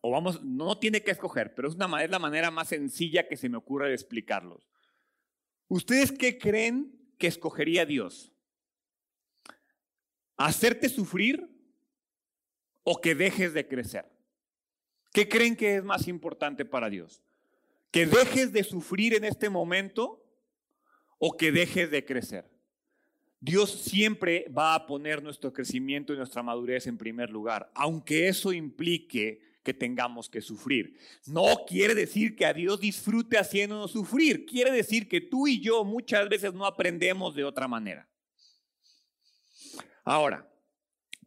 o 0.00 0.10
vamos, 0.10 0.42
no 0.42 0.78
tiene 0.78 1.02
que 1.02 1.10
escoger, 1.10 1.54
pero 1.54 1.68
es, 1.68 1.74
una, 1.74 2.02
es 2.02 2.10
la 2.10 2.18
manera 2.18 2.50
más 2.50 2.68
sencilla 2.68 3.28
que 3.28 3.36
se 3.36 3.50
me 3.50 3.58
ocurre 3.58 3.88
de 3.88 3.94
explicarlos. 3.94 4.66
¿Ustedes 5.66 6.10
qué 6.10 6.38
creen 6.38 7.12
que 7.18 7.26
escogería 7.26 7.84
Dios? 7.84 8.32
¿Hacerte 10.38 10.88
sufrir 10.88 11.46
o 12.82 12.98
que 13.00 13.14
dejes 13.14 13.52
de 13.52 13.68
crecer? 13.68 14.06
¿Qué 15.12 15.28
creen 15.28 15.56
que 15.56 15.76
es 15.76 15.84
más 15.84 16.08
importante 16.08 16.64
para 16.64 16.88
Dios? 16.88 17.22
que 17.90 18.06
dejes 18.06 18.52
de 18.52 18.64
sufrir 18.64 19.14
en 19.14 19.24
este 19.24 19.48
momento 19.48 20.24
o 21.18 21.36
que 21.36 21.52
dejes 21.52 21.90
de 21.90 22.04
crecer. 22.04 22.48
Dios 23.40 23.70
siempre 23.70 24.46
va 24.56 24.74
a 24.74 24.86
poner 24.86 25.22
nuestro 25.22 25.52
crecimiento 25.52 26.12
y 26.12 26.16
nuestra 26.16 26.42
madurez 26.42 26.86
en 26.86 26.98
primer 26.98 27.30
lugar, 27.30 27.70
aunque 27.74 28.28
eso 28.28 28.52
implique 28.52 29.40
que 29.62 29.74
tengamos 29.74 30.28
que 30.28 30.40
sufrir. 30.40 30.96
No 31.26 31.64
quiere 31.66 31.94
decir 31.94 32.34
que 32.34 32.46
a 32.46 32.52
Dios 32.52 32.80
disfrute 32.80 33.38
haciéndonos 33.38 33.92
sufrir, 33.92 34.44
quiere 34.44 34.72
decir 34.72 35.08
que 35.08 35.20
tú 35.20 35.46
y 35.46 35.60
yo 35.60 35.84
muchas 35.84 36.28
veces 36.28 36.52
no 36.52 36.66
aprendemos 36.66 37.34
de 37.34 37.44
otra 37.44 37.68
manera. 37.68 38.08
Ahora, 40.08 40.48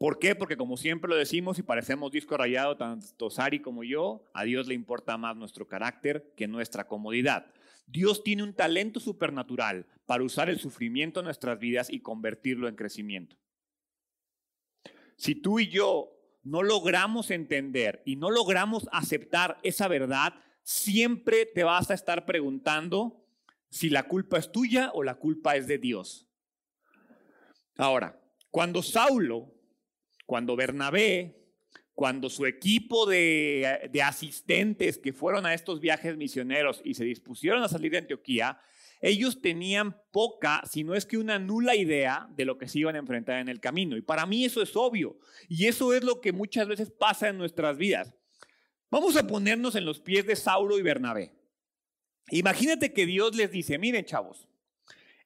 ¿Por 0.01 0.17
qué? 0.17 0.33
Porque 0.33 0.57
como 0.57 0.77
siempre 0.77 1.07
lo 1.07 1.15
decimos 1.15 1.59
y 1.59 1.61
parecemos 1.61 2.11
disco 2.11 2.35
rayado, 2.35 2.75
tanto 2.75 3.29
Sari 3.29 3.59
como 3.59 3.83
yo, 3.83 4.25
a 4.33 4.43
Dios 4.43 4.65
le 4.65 4.73
importa 4.73 5.15
más 5.15 5.38
nuestro 5.38 5.67
carácter 5.67 6.33
que 6.35 6.47
nuestra 6.47 6.88
comodidad. 6.88 7.53
Dios 7.85 8.23
tiene 8.23 8.41
un 8.41 8.55
talento 8.55 9.00
supernatural 9.00 9.85
para 10.07 10.23
usar 10.23 10.50
el 10.50 10.57
sufrimiento 10.57 11.19
en 11.19 11.25
nuestras 11.25 11.59
vidas 11.59 11.91
y 11.91 12.00
convertirlo 12.00 12.67
en 12.67 12.75
crecimiento. 12.75 13.35
Si 15.17 15.35
tú 15.35 15.59
y 15.59 15.67
yo 15.67 16.17
no 16.41 16.63
logramos 16.63 17.29
entender 17.29 18.01
y 18.03 18.15
no 18.15 18.31
logramos 18.31 18.89
aceptar 18.91 19.59
esa 19.61 19.88
verdad, 19.88 20.33
siempre 20.63 21.45
te 21.45 21.63
vas 21.63 21.91
a 21.91 21.93
estar 21.93 22.25
preguntando 22.25 23.23
si 23.69 23.91
la 23.91 24.07
culpa 24.07 24.39
es 24.39 24.51
tuya 24.51 24.89
o 24.95 25.03
la 25.03 25.19
culpa 25.19 25.55
es 25.57 25.67
de 25.67 25.77
Dios. 25.77 26.27
Ahora, 27.77 28.20
cuando 28.51 28.84
Saulo 28.84 29.51
cuando 30.31 30.55
Bernabé, 30.55 31.36
cuando 31.93 32.29
su 32.29 32.46
equipo 32.46 33.05
de, 33.05 33.90
de, 33.92 34.01
asistentes 34.01 34.98
que 34.98 35.11
fueron 35.11 35.46
a 35.46 35.53
estos 35.53 35.81
viajes 35.81 36.16
misioneros 36.16 36.79
y 36.85 36.94
se 36.94 37.03
dispusieron 37.03 37.61
a 37.61 37.68
salir 37.68 37.92
de 37.92 37.98
Antioquía, 37.98 38.57
ellos 39.01 39.42
tenían 39.42 40.01
poca, 40.09 40.61
si 40.72 40.85
no 40.85 40.96
es 40.96 41.05
que 41.05 41.18
una 41.18 41.37
nula 41.37 41.75
idea 41.75 42.29
de 42.33 42.46
lo 42.46 42.57
que 42.57 42.70
se 42.70 42.79
iban 42.79 42.96
a 42.96 43.00
enfrentar 43.00 43.40
en 43.40 43.50
el 43.50 43.59
camino. 43.59 43.98
Y 43.98 44.01
para 44.01 44.25
mí 44.25 44.46
eso 44.46 44.61
es 44.61 44.74
obvio. 44.77 45.20
Y 45.50 45.68
eso 45.68 45.94
es 45.94 46.01
lo 46.01 46.22
que 46.22 46.31
muchas 46.31 46.66
veces 46.66 46.90
pasa 46.92 47.27
en 47.27 47.37
nuestras 47.37 47.77
vidas. 47.77 48.16
Vamos 48.90 49.18
a 49.18 49.27
ponernos 49.27 49.75
en 49.75 49.83
los 49.83 50.00
pies 50.00 50.25
de 50.25 50.37
Saulo 50.37 50.79
y 50.79 50.81
Bernabé. 50.81 51.33
Imagínate 52.29 52.94
que 52.94 53.05
Dios 53.05 53.35
les 53.35 53.51
dice, 53.51 53.77
miren 53.77 54.05
chavos, 54.05 54.48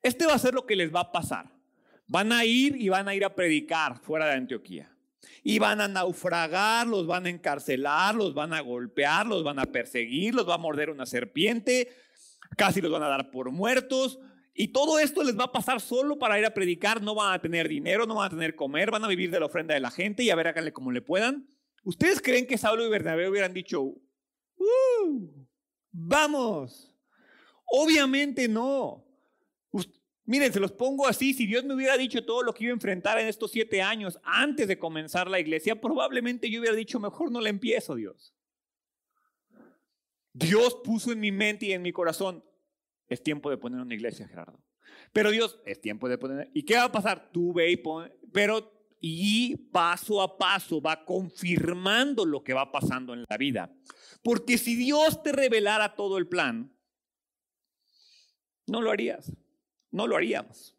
este 0.02 0.26
va 0.26 0.34
a 0.34 0.40
ser 0.40 0.56
lo 0.56 0.66
que 0.66 0.76
les 0.76 0.92
va 0.92 1.02
a 1.02 1.12
pasar. 1.12 1.55
Van 2.08 2.32
a 2.32 2.46
ir 2.46 2.76
y 2.76 2.90
van 2.90 3.08
a 3.08 3.16
ir 3.16 3.26
a 3.26 3.34
predicar 3.34 4.00
fuera 4.00 4.28
de 4.28 4.34
Antioquía 4.34 4.96
y 5.44 5.60
van 5.60 5.80
a 5.80 5.88
naufragar, 5.88 6.88
los 6.88 7.06
van 7.06 7.28
a 7.28 7.30
encarcelar, 7.30 8.16
los 8.16 8.34
van 8.34 8.52
a 8.52 8.62
golpear, 8.62 9.28
los 9.28 9.44
van 9.44 9.60
a 9.60 9.66
perseguir, 9.66 10.34
los 10.34 10.50
va 10.50 10.56
a 10.56 10.58
morder 10.58 10.90
una 10.90 11.06
serpiente, 11.06 11.90
casi 12.58 12.82
los 12.82 12.92
van 12.92 13.04
a 13.04 13.08
dar 13.08 13.30
por 13.30 13.52
muertos. 13.52 14.20
Y 14.56 14.70
todo 14.70 14.98
esto 14.98 15.24
les 15.24 15.38
va 15.38 15.44
a 15.46 15.52
pasar 15.52 15.82
solo 15.82 16.18
para 16.18 16.40
ir 16.40 16.46
a 16.46 16.54
predicar, 16.54 17.02
no 17.02 17.14
van 17.14 17.34
a 17.34 17.42
tener 17.42 17.68
dinero, 17.68 18.08
no 18.08 18.16
van 18.16 18.28
a 18.28 18.30
tener 18.30 18.56
comer, 18.56 18.90
van 18.90 19.04
a 19.04 19.08
vivir 19.08 19.30
de 19.30 19.40
la 19.40 19.46
ofrenda 19.46 19.76
de 19.76 19.82
la 19.82 19.92
gente 19.92 20.24
y 20.24 20.32
a 20.32 20.36
ver, 20.36 20.48
háganle 20.48 20.74
como 20.74 20.92
le 20.92 21.02
puedan. 21.02 21.48
¿Ustedes 21.84 22.22
creen 22.22 22.48
que 22.48 22.58
Saulo 22.58 22.84
y 22.84 22.90
Bernabé 22.90 23.30
hubieran 23.30 23.54
dicho, 23.54 23.82
uh, 23.82 24.00
vamos? 25.92 26.92
Obviamente 27.68 28.48
no. 28.48 29.05
Miren, 30.28 30.52
se 30.52 30.60
los 30.60 30.72
pongo 30.72 31.08
así, 31.08 31.34
si 31.36 31.46
Dios 31.46 31.64
me 31.66 31.76
hubiera 31.76 31.98
dicho 31.98 32.26
todo 32.26 32.42
lo 32.42 32.54
que 32.54 32.64
iba 32.64 32.72
a 32.72 32.74
enfrentar 32.74 33.20
en 33.20 33.28
estos 33.28 33.52
siete 33.52 33.82
años 33.84 34.20
antes 34.24 34.68
de 34.68 34.80
comenzar 34.80 35.30
la 35.30 35.40
iglesia, 35.40 35.80
probablemente 35.80 36.50
yo 36.50 36.60
hubiera 36.60 36.76
dicho, 36.76 37.00
mejor 37.00 37.32
no 37.32 37.42
la 37.42 37.50
empiezo, 37.50 37.94
Dios. 37.94 38.34
Dios 40.34 40.82
puso 40.84 41.12
en 41.12 41.20
mi 41.20 41.32
mente 41.32 41.68
y 41.68 41.74
en 41.74 41.84
mi 41.84 41.92
corazón, 41.92 42.44
es 43.08 43.22
tiempo 43.22 43.52
de 43.52 43.58
poner 43.58 43.80
una 43.80 43.94
iglesia, 43.94 44.28
Gerardo. 44.28 44.60
Pero 45.14 45.30
Dios, 45.30 45.60
es 45.64 45.80
tiempo 45.80 46.10
de 46.10 46.18
poner... 46.18 46.50
¿Y 46.54 46.64
qué 46.64 46.76
va 46.76 46.86
a 46.86 46.92
pasar? 46.92 47.32
Tú 47.32 47.54
ve 47.54 47.70
y 47.70 47.78
pon... 47.78 48.12
Pero 48.34 48.74
y 49.00 49.56
paso 49.56 50.22
a 50.22 50.38
paso 50.38 50.82
va 50.82 51.06
confirmando 51.06 52.26
lo 52.26 52.44
que 52.44 52.54
va 52.54 52.72
pasando 52.72 53.14
en 53.14 53.24
la 53.30 53.38
vida. 53.38 53.72
Porque 54.24 54.58
si 54.58 54.76
Dios 54.76 55.22
te 55.22 55.32
revelara 55.32 55.96
todo 55.96 56.18
el 56.18 56.28
plan, 56.28 56.76
no 58.66 58.82
lo 58.82 58.90
harías 58.90 59.32
no 59.92 60.08
lo 60.08 60.16
haríamos. 60.16 60.76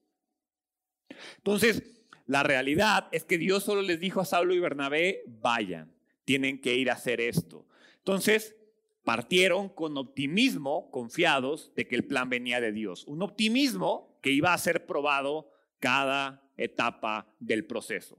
Entonces, 1.39 1.83
la 2.27 2.43
realidad 2.43 3.09
es 3.13 3.25
que 3.25 3.39
Dios 3.39 3.65
solo 3.65 3.83
les 3.83 4.01
dijo 4.01 4.21
a 4.21 4.25
Saulo 4.25 4.55
y 4.55 4.59
Bernabé, 4.59 5.23
vayan, 5.27 5.93
tienen 6.25 6.61
que 6.61 6.75
ir 6.77 6.91
a 6.91 6.95
hacer 6.95 7.21
esto. 7.21 7.67
Entonces, 7.99 8.57
partieron 9.05 9.69
con 9.69 9.97
optimismo, 9.97 10.91
confiados 10.91 11.73
de 11.77 11.87
que 11.87 11.95
el 11.95 12.05
plan 12.05 12.29
venía 12.29 12.61
de 12.61 12.73
Dios. 12.73 13.05
Un 13.07 13.23
optimismo 13.23 14.19
que 14.21 14.33
iba 14.33 14.53
a 14.53 14.59
ser 14.59 14.87
probado 14.87 15.49
cada 15.79 16.43
etapa 16.57 17.33
del 17.39 17.65
proceso. 17.65 18.19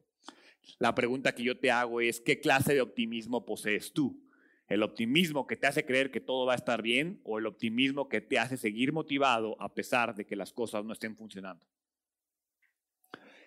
La 0.79 0.95
pregunta 0.95 1.35
que 1.35 1.43
yo 1.43 1.59
te 1.59 1.71
hago 1.71 1.99
es, 1.99 2.21
¿qué 2.21 2.39
clase 2.39 2.73
de 2.73 2.81
optimismo 2.81 3.45
posees 3.45 3.91
tú? 3.91 4.26
El 4.67 4.83
optimismo 4.83 5.47
que 5.47 5.55
te 5.55 5.67
hace 5.67 5.85
creer 5.85 6.11
que 6.11 6.19
todo 6.19 6.45
va 6.45 6.53
a 6.53 6.57
estar 6.57 6.81
bien 6.81 7.21
o 7.23 7.39
el 7.39 7.45
optimismo 7.45 8.09
que 8.09 8.19
te 8.19 8.37
hace 8.37 8.57
seguir 8.57 8.91
motivado 8.91 9.59
a 9.61 9.73
pesar 9.73 10.13
de 10.13 10.25
que 10.25 10.35
las 10.35 10.51
cosas 10.51 10.83
no 10.83 10.91
estén 10.91 11.15
funcionando. 11.15 11.65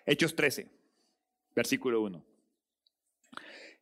Hechos 0.05 0.35
13, 0.35 0.67
versículo 1.55 2.01
1. 2.01 2.25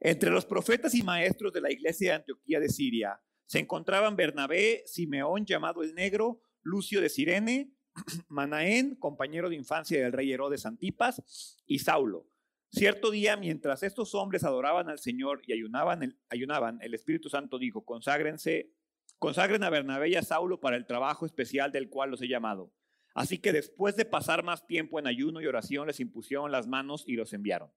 Entre 0.01 0.29
los 0.29 0.45
profetas 0.45 0.93
y 0.95 1.03
maestros 1.03 1.53
de 1.53 1.61
la 1.61 1.71
iglesia 1.71 2.11
de 2.11 2.15
Antioquía 2.17 2.59
de 2.59 2.69
Siria 2.69 3.21
se 3.45 3.59
encontraban 3.59 4.15
Bernabé, 4.15 4.83
Simeón 4.85 5.45
llamado 5.45 5.81
el 5.81 5.95
Negro, 5.95 6.41
Lucio 6.61 6.99
de 6.99 7.09
Sirene, 7.09 7.71
Manaén, 8.27 8.95
compañero 8.95 9.49
de 9.49 9.55
infancia 9.55 10.01
del 10.01 10.11
rey 10.11 10.31
Herodes 10.31 10.65
Antipas, 10.65 11.57
y 11.65 11.79
Saulo 11.79 12.28
Cierto 12.71 13.09
día, 13.09 13.35
mientras 13.35 13.81
estos 13.81 14.13
hombres 14.13 14.43
adoraban 14.43 14.89
al 14.89 14.99
Señor 14.99 15.41
y 15.47 15.53
ayunaban, 15.53 16.03
el, 16.03 16.19
ayunaban, 16.29 16.79
el 16.81 16.93
Espíritu 16.93 17.27
Santo 17.27 17.57
dijo, 17.57 17.83
conságrense, 17.83 18.71
consagren 19.17 19.63
a 19.63 19.71
Bernabé 19.71 20.09
y 20.09 20.15
a 20.15 20.21
Saulo 20.21 20.59
para 20.59 20.77
el 20.77 20.85
trabajo 20.85 21.25
especial 21.25 21.71
del 21.71 21.89
cual 21.89 22.11
los 22.11 22.21
he 22.21 22.27
llamado. 22.27 22.71
Así 23.15 23.39
que 23.39 23.51
después 23.51 23.95
de 23.95 24.05
pasar 24.05 24.43
más 24.43 24.67
tiempo 24.67 24.99
en 24.99 25.07
ayuno 25.07 25.41
y 25.41 25.47
oración, 25.47 25.87
les 25.87 25.99
impusieron 25.99 26.51
las 26.51 26.67
manos 26.67 27.03
y 27.07 27.13
los 27.15 27.33
enviaron. 27.33 27.71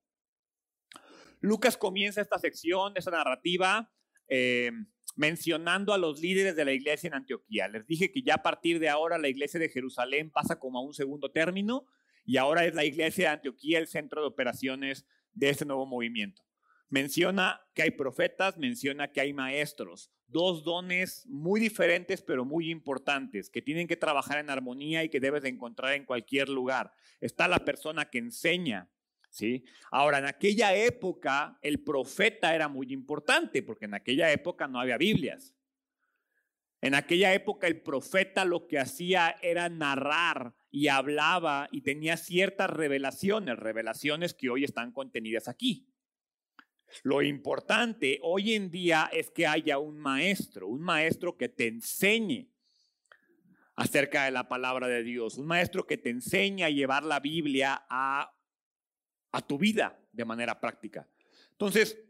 Lucas 1.41 1.75
comienza 1.75 2.21
esta 2.21 2.37
sección, 2.37 2.93
esta 2.95 3.11
narrativa, 3.11 3.91
eh, 4.27 4.71
mencionando 5.15 5.93
a 5.93 5.97
los 5.97 6.21
líderes 6.21 6.55
de 6.55 6.65
la 6.65 6.71
iglesia 6.71 7.07
en 7.07 7.15
Antioquía. 7.15 7.67
Les 7.67 7.85
dije 7.87 8.11
que 8.11 8.21
ya 8.21 8.35
a 8.35 8.43
partir 8.43 8.79
de 8.79 8.89
ahora 8.89 9.17
la 9.17 9.27
iglesia 9.27 9.59
de 9.59 9.69
Jerusalén 9.69 10.31
pasa 10.31 10.59
como 10.59 10.79
a 10.79 10.83
un 10.83 10.93
segundo 10.93 11.31
término 11.31 11.85
y 12.25 12.37
ahora 12.37 12.65
es 12.65 12.73
la 12.73 12.85
iglesia 12.85 13.25
de 13.25 13.33
Antioquía 13.35 13.79
el 13.79 13.87
centro 13.87 14.21
de 14.21 14.27
operaciones 14.27 15.05
de 15.33 15.49
este 15.49 15.65
nuevo 15.65 15.85
movimiento. 15.85 16.43
Menciona 16.89 17.61
que 17.73 17.83
hay 17.83 17.91
profetas, 17.91 18.57
menciona 18.57 19.11
que 19.11 19.21
hay 19.21 19.33
maestros, 19.33 20.11
dos 20.27 20.63
dones 20.63 21.25
muy 21.27 21.59
diferentes 21.59 22.21
pero 22.21 22.45
muy 22.45 22.69
importantes 22.69 23.49
que 23.49 23.61
tienen 23.61 23.87
que 23.87 23.97
trabajar 23.97 24.37
en 24.39 24.49
armonía 24.49 25.03
y 25.03 25.09
que 25.09 25.19
debes 25.19 25.43
de 25.43 25.49
encontrar 25.49 25.93
en 25.93 26.05
cualquier 26.05 26.49
lugar. 26.49 26.91
Está 27.19 27.47
la 27.47 27.65
persona 27.65 28.09
que 28.09 28.19
enseña 28.19 28.89
¿sí? 29.33 29.65
Ahora, 29.91 30.19
en 30.19 30.25
aquella 30.25 30.75
época 30.75 31.57
el 31.61 31.83
profeta 31.83 32.53
era 32.53 32.67
muy 32.67 32.93
importante 32.93 33.63
porque 33.63 33.85
en 33.85 33.95
aquella 33.95 34.31
época 34.31 34.67
no 34.67 34.79
había 34.79 34.97
Biblias. 34.97 35.55
En 36.81 36.95
aquella 36.95 37.33
época 37.33 37.65
el 37.67 37.81
profeta 37.81 38.45
lo 38.45 38.67
que 38.67 38.77
hacía 38.77 39.35
era 39.41 39.69
narrar 39.69 40.53
y 40.75 40.87
hablaba 40.87 41.69
y 41.71 41.81
tenía 41.81 42.17
ciertas 42.17 42.67
revelaciones, 42.67 43.59
revelaciones 43.59 44.33
que 44.33 44.49
hoy 44.49 44.63
están 44.63 44.91
contenidas 44.91 45.47
aquí. 45.47 45.87
Lo 47.03 47.21
importante 47.21 48.17
hoy 48.23 48.55
en 48.55 48.71
día 48.71 49.07
es 49.13 49.29
que 49.29 49.45
haya 49.45 49.77
un 49.77 49.99
maestro, 49.99 50.67
un 50.67 50.81
maestro 50.81 51.37
que 51.37 51.47
te 51.47 51.67
enseñe 51.67 52.49
acerca 53.75 54.25
de 54.25 54.31
la 54.31 54.49
palabra 54.49 54.87
de 54.87 55.03
Dios, 55.03 55.37
un 55.37 55.45
maestro 55.45 55.85
que 55.85 55.97
te 55.97 56.09
enseñe 56.09 56.63
a 56.63 56.71
llevar 56.71 57.03
la 57.03 57.19
Biblia 57.19 57.85
a, 57.87 58.35
a 59.31 59.41
tu 59.43 59.59
vida 59.59 59.99
de 60.11 60.25
manera 60.25 60.59
práctica. 60.59 61.07
Entonces, 61.51 62.01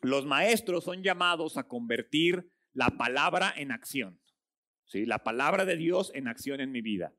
los 0.00 0.26
maestros 0.26 0.82
son 0.82 1.04
llamados 1.04 1.56
a 1.56 1.68
convertir 1.68 2.50
la 2.72 2.88
palabra 2.90 3.54
en 3.56 3.70
acción. 3.70 4.20
¿sí? 4.86 5.06
La 5.06 5.22
palabra 5.22 5.64
de 5.64 5.76
Dios 5.76 6.10
en 6.16 6.26
acción 6.26 6.60
en 6.60 6.72
mi 6.72 6.80
vida. 6.80 7.14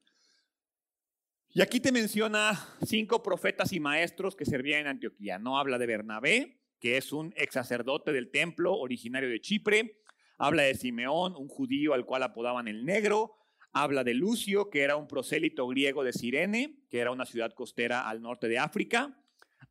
Y 1.56 1.62
aquí 1.62 1.80
te 1.80 1.92
menciona 1.92 2.60
cinco 2.84 3.22
profetas 3.22 3.74
y 3.74 3.80
maestros 3.80 4.36
que 4.36 4.44
servían 4.44 4.82
en 4.82 4.88
Antioquía. 4.88 5.38
No 5.38 5.60
habla 5.60 5.78
de 5.78 5.86
Bernabé, 5.86 6.58
que 6.80 6.98
es 6.98 7.13
un 7.13 7.32
ex 7.38 7.54
sacerdote 7.54 8.12
del 8.12 8.32
templo 8.32 8.74
originario 8.74 9.30
de 9.30 9.39
Chipre. 9.39 10.02
Habla 10.39 10.63
de 10.63 10.74
Simeón, 10.74 11.36
un 11.36 11.48
judío 11.48 11.94
al 11.94 12.08
cual 12.08 12.24
apodaban 12.24 12.68
el 12.68 12.86
negro. 12.86 13.36
Habla 13.72 14.04
de 14.04 14.16
Lucio, 14.16 14.72
que 14.72 14.82
era 14.82 14.96
un 14.96 15.08
prosélito 15.08 15.68
griego 15.68 16.04
de 16.04 16.13
Sirene, 16.13 16.80
que 16.89 16.98
era 16.98 17.12
una 17.12 17.26
ciudad 17.26 17.54
costera 17.54 18.10
al 18.10 18.24
norte 18.24 18.48
de 18.48 18.58
África. 18.58 19.16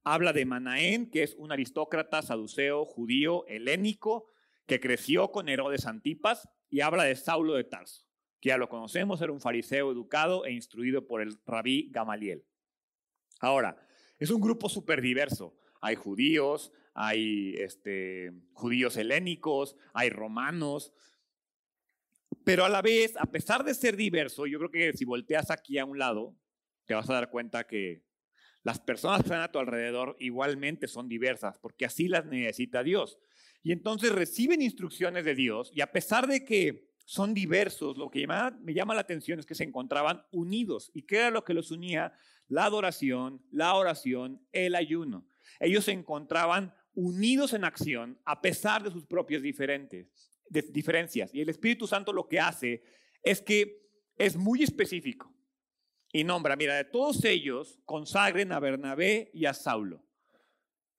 Habla 0.05 0.33
de 0.33 0.45
Manaén, 0.45 1.11
que 1.11 1.25
es 1.25 1.35
un 1.37 1.51
aristócrata 1.51 2.23
saduceo 2.23 2.85
judío 2.85 3.45
helénico 3.49 4.29
que 4.67 4.79
creció 4.79 5.33
con 5.33 5.49
Herodes 5.49 5.87
Antipas. 5.87 6.49
Y 6.71 6.83
habla 6.83 7.03
de 7.03 7.17
Saulo 7.17 7.55
de 7.55 7.65
Tarso 7.65 8.12
que 8.43 8.49
ya 8.49 8.59
lo 8.59 8.69
conocemos, 8.69 9.23
era 9.23 9.31
un 9.31 9.41
fariseo 9.41 9.93
educado 9.93 10.45
e 10.45 10.53
instruido 10.53 11.07
por 11.07 11.23
el 11.23 11.39
rabí 11.47 11.89
Gamaliel. 11.93 12.45
Ahora, 13.39 13.87
es 14.19 14.31
un 14.31 14.41
grupo 14.41 14.69
súper 14.69 15.01
diverso. 15.01 15.57
Hay 15.81 15.95
judíos, 15.95 16.73
hay 16.93 17.55
este, 17.59 18.33
judíos 18.53 18.97
helénicos, 18.97 19.77
hay 19.95 20.11
romanos, 20.11 20.93
pero 22.45 22.65
a 22.65 22.69
la 22.69 22.83
vez, 22.83 23.17
a 23.17 23.27
pesar 23.27 23.63
de 23.63 23.75
ser 23.75 23.97
diverso, 23.97 24.47
yo 24.47 24.59
creo 24.59 24.71
que 24.73 24.93
si 24.95 25.05
volteas 25.05 25.53
aquí 25.53 25.79
a 25.79 25.85
un 25.85 26.01
lado, 26.01 26.37
te 26.85 26.95
vas 26.95 27.09
a 27.09 27.15
dar 27.15 27.31
cuenta 27.31 27.69
que 27.69 28.03
las 28.65 28.81
personas 28.81 29.19
que 29.19 29.27
están 29.27 29.43
a 29.43 29.53
tu 29.53 29.61
alrededor 29.61 30.17
igualmente 30.19 30.89
son 30.89 31.09
diversas, 31.09 31.61
porque 31.61 31.85
así 31.85 32.09
las 32.09 32.27
necesita 32.27 32.83
Dios. 32.83 33.19
Y 33.63 33.71
entonces 33.71 34.11
reciben 34.11 34.63
instrucciones 34.63 35.25
de 35.25 35.37
Dios, 35.37 35.71
y 35.73 35.81
a 35.81 35.93
pesar 35.93 36.27
de 36.27 36.45
que 36.45 36.92
son 37.05 37.35
diversos. 37.35 37.97
Lo 37.97 38.11
que 38.11 38.27
me 38.27 38.75
llama 38.75 38.95
la 38.95 39.01
atención 39.01 39.39
es 39.39 39.47
que 39.47 39.55
se 39.55 39.65
encontraban 39.65 40.25
unidos. 40.31 40.91
¿Y 40.95 41.03
qué 41.03 41.19
era 41.19 41.31
lo 41.31 41.45
que 41.45 41.55
los 41.55 41.71
unía? 41.71 42.13
La 42.49 42.65
adoración, 42.65 43.45
la 43.51 43.75
oración, 43.75 44.47
el 44.53 44.75
ayuno. 44.75 45.27
Ellos 45.61 45.85
se 45.85 45.93
encontraban 45.93 46.75
unidos 46.95 47.53
en 47.53 47.65
acción 47.65 48.21
a 48.25 48.41
pesar 48.41 48.83
de 48.83 48.91
sus 48.91 49.07
propias 49.07 49.43
diferentes, 49.43 50.07
diferencias. 50.49 51.35
Y 51.35 51.41
el 51.41 51.49
Espíritu 51.49 51.87
Santo 51.87 52.13
lo 52.13 52.29
que 52.29 52.41
hace 52.41 52.83
es 53.23 53.41
que 53.41 53.89
es 54.17 54.37
muy 54.37 54.63
específico 54.63 55.35
y 56.13 56.25
nombra, 56.25 56.57
mira, 56.57 56.77
de 56.77 56.85
todos 56.85 57.25
ellos 57.25 57.81
consagren 57.87 58.53
a 58.53 58.61
Bernabé 58.61 59.31
y 59.33 59.47
a 59.47 59.55
Saulo. 59.55 60.05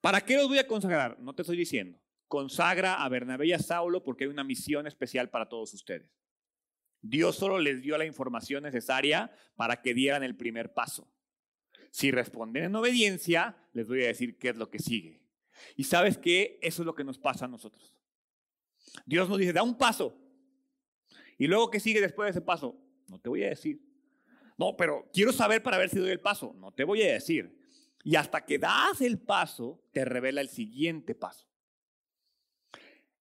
¿Para 0.01 0.21
qué 0.21 0.35
los 0.35 0.47
voy 0.47 0.57
a 0.57 0.67
consagrar? 0.67 1.19
No 1.19 1.35
te 1.35 1.43
estoy 1.43 1.55
diciendo 1.55 2.02
consagra 2.33 2.95
a 2.95 3.09
Bernabé 3.09 3.45
y 3.45 3.53
a 3.53 3.59
Saulo 3.59 4.03
porque 4.03 4.23
hay 4.23 4.29
una 4.31 4.43
misión 4.43 4.87
especial 4.87 5.29
para 5.29 5.47
todos 5.47 5.71
ustedes. 5.75 6.17
Dios 6.99 7.35
solo 7.35 7.59
les 7.59 7.83
dio 7.83 7.95
la 7.95 8.05
información 8.05 8.63
necesaria 8.63 9.31
para 9.55 9.83
que 9.83 9.93
dieran 9.93 10.23
el 10.23 10.35
primer 10.35 10.73
paso. 10.73 11.07
Si 11.91 12.09
responden 12.09 12.63
en 12.63 12.75
obediencia, 12.75 13.55
les 13.73 13.87
voy 13.87 14.03
a 14.03 14.07
decir 14.07 14.39
qué 14.39 14.49
es 14.49 14.55
lo 14.55 14.71
que 14.71 14.79
sigue. 14.79 15.21
Y 15.75 15.83
sabes 15.83 16.17
que 16.17 16.57
eso 16.63 16.81
es 16.81 16.87
lo 16.87 16.95
que 16.95 17.03
nos 17.03 17.19
pasa 17.19 17.45
a 17.45 17.47
nosotros. 17.47 17.93
Dios 19.05 19.29
nos 19.29 19.37
dice, 19.37 19.53
da 19.53 19.61
un 19.61 19.77
paso. 19.77 20.17
Y 21.37 21.45
luego, 21.45 21.69
¿qué 21.69 21.79
sigue 21.79 22.01
después 22.01 22.25
de 22.25 22.31
ese 22.31 22.41
paso? 22.41 22.75
No 23.09 23.19
te 23.19 23.29
voy 23.29 23.43
a 23.43 23.49
decir. 23.49 23.79
No, 24.57 24.75
pero 24.75 25.07
quiero 25.13 25.31
saber 25.31 25.61
para 25.61 25.77
ver 25.77 25.89
si 25.89 25.99
doy 25.99 26.09
el 26.09 26.19
paso. 26.19 26.55
No 26.57 26.73
te 26.73 26.83
voy 26.83 27.03
a 27.03 27.13
decir. 27.13 27.55
Y 28.03 28.15
hasta 28.15 28.43
que 28.43 28.57
das 28.57 29.01
el 29.01 29.19
paso, 29.19 29.83
te 29.91 30.03
revela 30.03 30.41
el 30.41 30.49
siguiente 30.49 31.13
paso. 31.13 31.52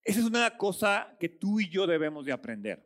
Esa 0.03 0.19
es 0.19 0.25
una 0.25 0.57
cosa 0.57 1.15
que 1.19 1.29
tú 1.29 1.59
y 1.59 1.69
yo 1.69 1.87
debemos 1.87 2.25
de 2.25 2.33
aprender. 2.33 2.85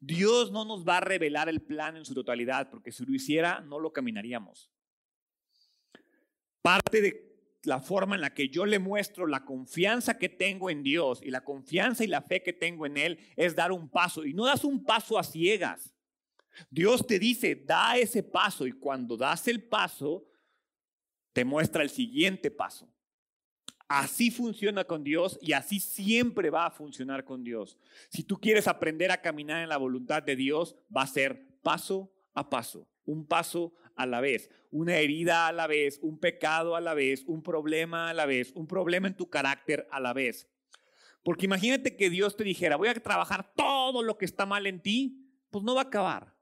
Dios 0.00 0.50
no 0.50 0.64
nos 0.64 0.86
va 0.86 0.98
a 0.98 1.00
revelar 1.00 1.48
el 1.48 1.60
plan 1.60 1.96
en 1.96 2.04
su 2.04 2.14
totalidad, 2.14 2.70
porque 2.70 2.92
si 2.92 3.04
lo 3.04 3.14
hiciera, 3.14 3.60
no 3.60 3.78
lo 3.78 3.92
caminaríamos. 3.92 4.70
Parte 6.60 7.00
de 7.00 7.32
la 7.64 7.80
forma 7.80 8.14
en 8.14 8.20
la 8.20 8.34
que 8.34 8.48
yo 8.48 8.66
le 8.66 8.78
muestro 8.78 9.26
la 9.26 9.44
confianza 9.44 10.18
que 10.18 10.28
tengo 10.28 10.70
en 10.70 10.82
Dios 10.82 11.20
y 11.22 11.30
la 11.30 11.44
confianza 11.44 12.04
y 12.04 12.08
la 12.08 12.22
fe 12.22 12.42
que 12.42 12.52
tengo 12.52 12.86
en 12.86 12.96
Él 12.96 13.18
es 13.36 13.54
dar 13.54 13.72
un 13.72 13.88
paso. 13.88 14.24
Y 14.24 14.34
no 14.34 14.46
das 14.46 14.64
un 14.64 14.84
paso 14.84 15.18
a 15.18 15.22
ciegas. 15.22 15.94
Dios 16.70 17.06
te 17.06 17.18
dice, 17.18 17.54
da 17.54 17.96
ese 17.96 18.22
paso 18.22 18.66
y 18.66 18.72
cuando 18.72 19.16
das 19.16 19.48
el 19.48 19.62
paso, 19.62 20.26
te 21.32 21.44
muestra 21.44 21.82
el 21.82 21.90
siguiente 21.90 22.50
paso. 22.50 22.91
Así 23.94 24.30
funciona 24.30 24.84
con 24.84 25.04
Dios 25.04 25.38
y 25.42 25.52
así 25.52 25.78
siempre 25.78 26.48
va 26.48 26.64
a 26.64 26.70
funcionar 26.70 27.26
con 27.26 27.44
Dios. 27.44 27.76
Si 28.08 28.22
tú 28.22 28.40
quieres 28.40 28.66
aprender 28.66 29.10
a 29.10 29.20
caminar 29.20 29.62
en 29.62 29.68
la 29.68 29.76
voluntad 29.76 30.22
de 30.22 30.34
Dios, 30.34 30.76
va 30.96 31.02
a 31.02 31.06
ser 31.06 31.46
paso 31.62 32.10
a 32.32 32.48
paso, 32.48 32.88
un 33.04 33.26
paso 33.26 33.74
a 33.94 34.06
la 34.06 34.22
vez, 34.22 34.48
una 34.70 34.96
herida 34.96 35.46
a 35.46 35.52
la 35.52 35.66
vez, 35.66 35.98
un 36.00 36.18
pecado 36.18 36.74
a 36.74 36.80
la 36.80 36.94
vez, 36.94 37.22
un 37.26 37.42
problema 37.42 38.08
a 38.08 38.14
la 38.14 38.24
vez, 38.24 38.52
un 38.54 38.66
problema 38.66 39.08
en 39.08 39.16
tu 39.18 39.28
carácter 39.28 39.86
a 39.90 40.00
la 40.00 40.14
vez. 40.14 40.48
Porque 41.22 41.44
imagínate 41.44 41.94
que 41.94 42.08
Dios 42.08 42.34
te 42.34 42.44
dijera, 42.44 42.76
voy 42.76 42.88
a 42.88 42.94
trabajar 42.94 43.52
todo 43.54 44.02
lo 44.02 44.16
que 44.16 44.24
está 44.24 44.46
mal 44.46 44.66
en 44.66 44.80
ti, 44.80 45.28
pues 45.50 45.64
no 45.64 45.74
va 45.74 45.82
a 45.82 45.84
acabar. 45.84 46.34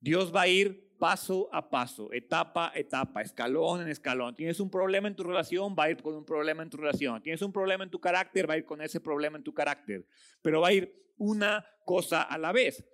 Dios 0.00 0.34
va 0.34 0.40
a 0.40 0.48
ir 0.48 0.87
paso 0.98 1.48
a 1.52 1.70
paso, 1.70 2.12
etapa 2.12 2.72
a 2.74 2.78
etapa, 2.78 3.22
escalón 3.22 3.82
en 3.82 3.88
escalón. 3.88 4.34
Tienes 4.34 4.60
un 4.60 4.70
problema 4.70 5.08
en 5.08 5.16
tu 5.16 5.22
relación, 5.22 5.74
va 5.78 5.84
a 5.84 5.90
ir 5.90 6.02
con 6.02 6.14
un 6.14 6.24
problema 6.24 6.62
en 6.62 6.70
tu 6.70 6.76
relación. 6.76 7.22
Tienes 7.22 7.42
un 7.42 7.52
problema 7.52 7.84
en 7.84 7.90
tu 7.90 8.00
carácter, 8.00 8.48
va 8.48 8.54
a 8.54 8.58
ir 8.58 8.64
con 8.64 8.82
ese 8.82 9.00
problema 9.00 9.38
en 9.38 9.44
tu 9.44 9.54
carácter. 9.54 10.06
Pero 10.42 10.60
va 10.60 10.68
a 10.68 10.72
ir 10.72 11.12
una 11.16 11.64
cosa 11.84 12.22
a 12.22 12.36
la 12.38 12.52
vez. 12.52 12.84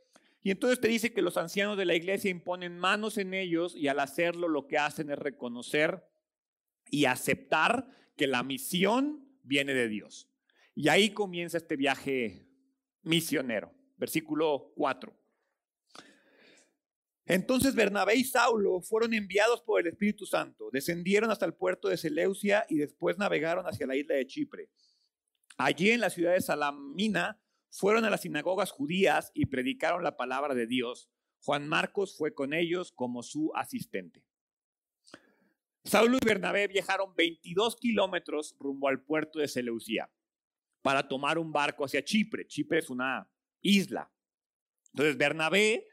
Y 0.42 0.50
entonces 0.50 0.78
te 0.78 0.88
dice 0.88 1.12
que 1.14 1.22
los 1.22 1.38
ancianos 1.38 1.78
de 1.78 1.86
la 1.86 1.94
iglesia 1.94 2.30
imponen 2.30 2.78
manos 2.78 3.16
en 3.16 3.32
ellos 3.32 3.74
y 3.74 3.88
al 3.88 3.98
hacerlo 3.98 4.46
lo 4.46 4.66
que 4.66 4.76
hacen 4.76 5.10
es 5.10 5.18
reconocer 5.18 6.06
y 6.90 7.06
aceptar 7.06 7.88
que 8.16 8.26
la 8.26 8.42
misión 8.42 9.26
viene 9.42 9.72
de 9.72 9.88
Dios. 9.88 10.28
Y 10.74 10.88
ahí 10.88 11.10
comienza 11.10 11.56
este 11.56 11.76
viaje 11.76 12.46
misionero. 13.02 13.72
Versículo 13.96 14.72
4. 14.76 15.23
Entonces 17.26 17.74
Bernabé 17.74 18.16
y 18.16 18.24
Saulo 18.24 18.80
fueron 18.82 19.14
enviados 19.14 19.62
por 19.62 19.80
el 19.80 19.86
Espíritu 19.86 20.26
Santo, 20.26 20.68
descendieron 20.70 21.30
hasta 21.30 21.46
el 21.46 21.54
puerto 21.54 21.88
de 21.88 21.96
Seleucia 21.96 22.66
y 22.68 22.76
después 22.76 23.16
navegaron 23.16 23.66
hacia 23.66 23.86
la 23.86 23.96
isla 23.96 24.14
de 24.14 24.26
Chipre. 24.26 24.68
Allí 25.56 25.90
en 25.90 26.00
la 26.00 26.10
ciudad 26.10 26.32
de 26.32 26.40
Salamina 26.40 27.40
fueron 27.70 28.04
a 28.04 28.10
las 28.10 28.22
sinagogas 28.22 28.70
judías 28.70 29.30
y 29.34 29.46
predicaron 29.46 30.02
la 30.02 30.16
palabra 30.16 30.54
de 30.54 30.66
Dios. 30.66 31.08
Juan 31.40 31.66
Marcos 31.66 32.16
fue 32.16 32.34
con 32.34 32.52
ellos 32.52 32.92
como 32.92 33.22
su 33.22 33.52
asistente. 33.54 34.24
Saulo 35.84 36.16
y 36.20 36.24
Bernabé 36.24 36.66
viajaron 36.68 37.14
22 37.14 37.76
kilómetros 37.76 38.54
rumbo 38.58 38.88
al 38.88 39.02
puerto 39.02 39.38
de 39.38 39.48
Seleucia 39.48 40.10
para 40.82 41.06
tomar 41.06 41.38
un 41.38 41.52
barco 41.52 41.84
hacia 41.84 42.04
Chipre. 42.04 42.46
Chipre 42.46 42.78
es 42.78 42.90
una 42.90 43.30
isla. 43.60 44.10
Entonces 44.92 45.16
Bernabé 45.16 45.86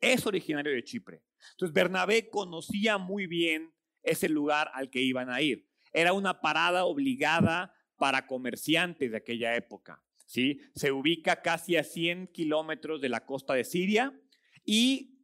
es 0.00 0.26
originario 0.26 0.72
de 0.72 0.84
Chipre. 0.84 1.22
Entonces 1.52 1.72
Bernabé 1.74 2.28
conocía 2.28 2.98
muy 2.98 3.26
bien 3.26 3.72
ese 4.02 4.28
lugar 4.28 4.70
al 4.74 4.90
que 4.90 5.00
iban 5.00 5.30
a 5.30 5.42
ir. 5.42 5.68
Era 5.92 6.12
una 6.12 6.40
parada 6.40 6.84
obligada 6.84 7.74
para 7.96 8.26
comerciantes 8.26 9.10
de 9.10 9.16
aquella 9.16 9.54
época. 9.56 10.02
¿sí? 10.26 10.60
Se 10.74 10.92
ubica 10.92 11.42
casi 11.42 11.76
a 11.76 11.84
100 11.84 12.28
kilómetros 12.28 13.00
de 13.00 13.08
la 13.08 13.26
costa 13.26 13.54
de 13.54 13.64
Siria 13.64 14.18
y 14.64 15.18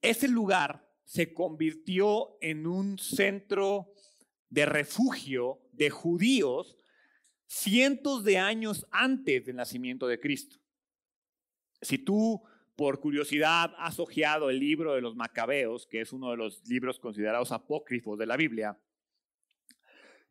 ese 0.00 0.28
lugar 0.28 0.88
se 1.04 1.32
convirtió 1.32 2.38
en 2.40 2.66
un 2.66 2.98
centro 2.98 3.92
de 4.48 4.66
refugio 4.66 5.60
de 5.72 5.90
judíos 5.90 6.76
cientos 7.46 8.24
de 8.24 8.38
años 8.38 8.86
antes 8.90 9.44
del 9.44 9.56
nacimiento 9.56 10.06
de 10.06 10.18
Cristo. 10.18 10.56
Si 11.82 11.98
tú 11.98 12.42
por 12.76 13.00
curiosidad 13.00 13.74
has 13.78 13.98
ojeado 13.98 14.50
el 14.50 14.58
libro 14.58 14.94
de 14.94 15.00
los 15.00 15.14
Macabeos, 15.14 15.86
que 15.86 16.00
es 16.00 16.12
uno 16.12 16.30
de 16.30 16.36
los 16.36 16.66
libros 16.66 16.98
considerados 16.98 17.52
apócrifos 17.52 18.18
de 18.18 18.26
la 18.26 18.36
Biblia, 18.36 18.78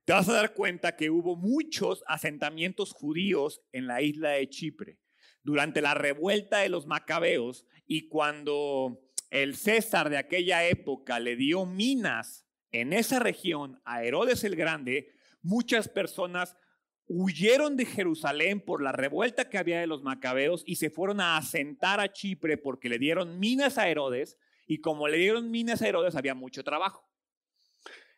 te 0.05 0.13
vas 0.13 0.27
a 0.29 0.33
dar 0.33 0.53
cuenta 0.53 0.95
que 0.95 1.09
hubo 1.09 1.35
muchos 1.35 2.03
asentamientos 2.07 2.91
judíos 2.91 3.61
en 3.71 3.85
la 3.85 4.01
isla 4.01 4.31
de 4.31 4.49
Chipre. 4.49 4.97
Durante 5.43 5.81
la 5.81 5.93
revuelta 5.93 6.59
de 6.59 6.69
los 6.69 6.87
macabeos 6.87 7.65
y 7.87 8.07
cuando 8.09 8.99
el 9.29 9.55
César 9.55 10.09
de 10.09 10.17
aquella 10.17 10.67
época 10.67 11.19
le 11.19 11.35
dio 11.35 11.65
minas 11.65 12.45
en 12.71 12.93
esa 12.93 13.19
región 13.19 13.81
a 13.85 14.03
Herodes 14.03 14.43
el 14.43 14.55
Grande, 14.55 15.13
muchas 15.41 15.87
personas 15.87 16.57
huyeron 17.07 17.75
de 17.75 17.85
Jerusalén 17.85 18.61
por 18.61 18.81
la 18.81 18.91
revuelta 18.91 19.49
que 19.49 19.57
había 19.57 19.79
de 19.79 19.87
los 19.87 20.03
macabeos 20.03 20.63
y 20.65 20.77
se 20.77 20.89
fueron 20.89 21.19
a 21.19 21.37
asentar 21.37 21.99
a 21.99 22.11
Chipre 22.11 22.57
porque 22.57 22.89
le 22.89 22.99
dieron 22.99 23.39
minas 23.39 23.77
a 23.77 23.89
Herodes 23.89 24.37
y 24.67 24.79
como 24.79 25.07
le 25.07 25.17
dieron 25.17 25.51
minas 25.51 25.81
a 25.81 25.87
Herodes 25.87 26.15
había 26.15 26.35
mucho 26.35 26.63
trabajo. 26.63 27.09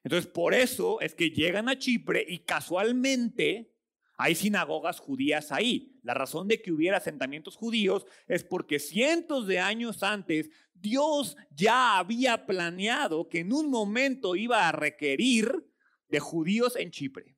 Entonces 0.03 0.29
por 0.29 0.53
eso 0.53 1.01
es 1.01 1.15
que 1.15 1.31
llegan 1.31 1.69
a 1.69 1.77
Chipre 1.77 2.25
y 2.27 2.39
casualmente 2.39 3.73
hay 4.17 4.35
sinagogas 4.35 4.99
judías 4.99 5.51
ahí. 5.51 5.99
La 6.03 6.13
razón 6.13 6.47
de 6.47 6.61
que 6.61 6.71
hubiera 6.71 6.97
asentamientos 6.97 7.55
judíos 7.55 8.05
es 8.27 8.43
porque 8.43 8.79
cientos 8.79 9.47
de 9.47 9.59
años 9.59 10.03
antes 10.03 10.49
Dios 10.73 11.35
ya 11.49 11.97
había 11.97 12.45
planeado 12.45 13.27
que 13.29 13.39
en 13.39 13.53
un 13.53 13.69
momento 13.69 14.35
iba 14.35 14.67
a 14.67 14.71
requerir 14.71 15.65
de 16.09 16.19
judíos 16.19 16.75
en 16.75 16.91
Chipre. 16.91 17.35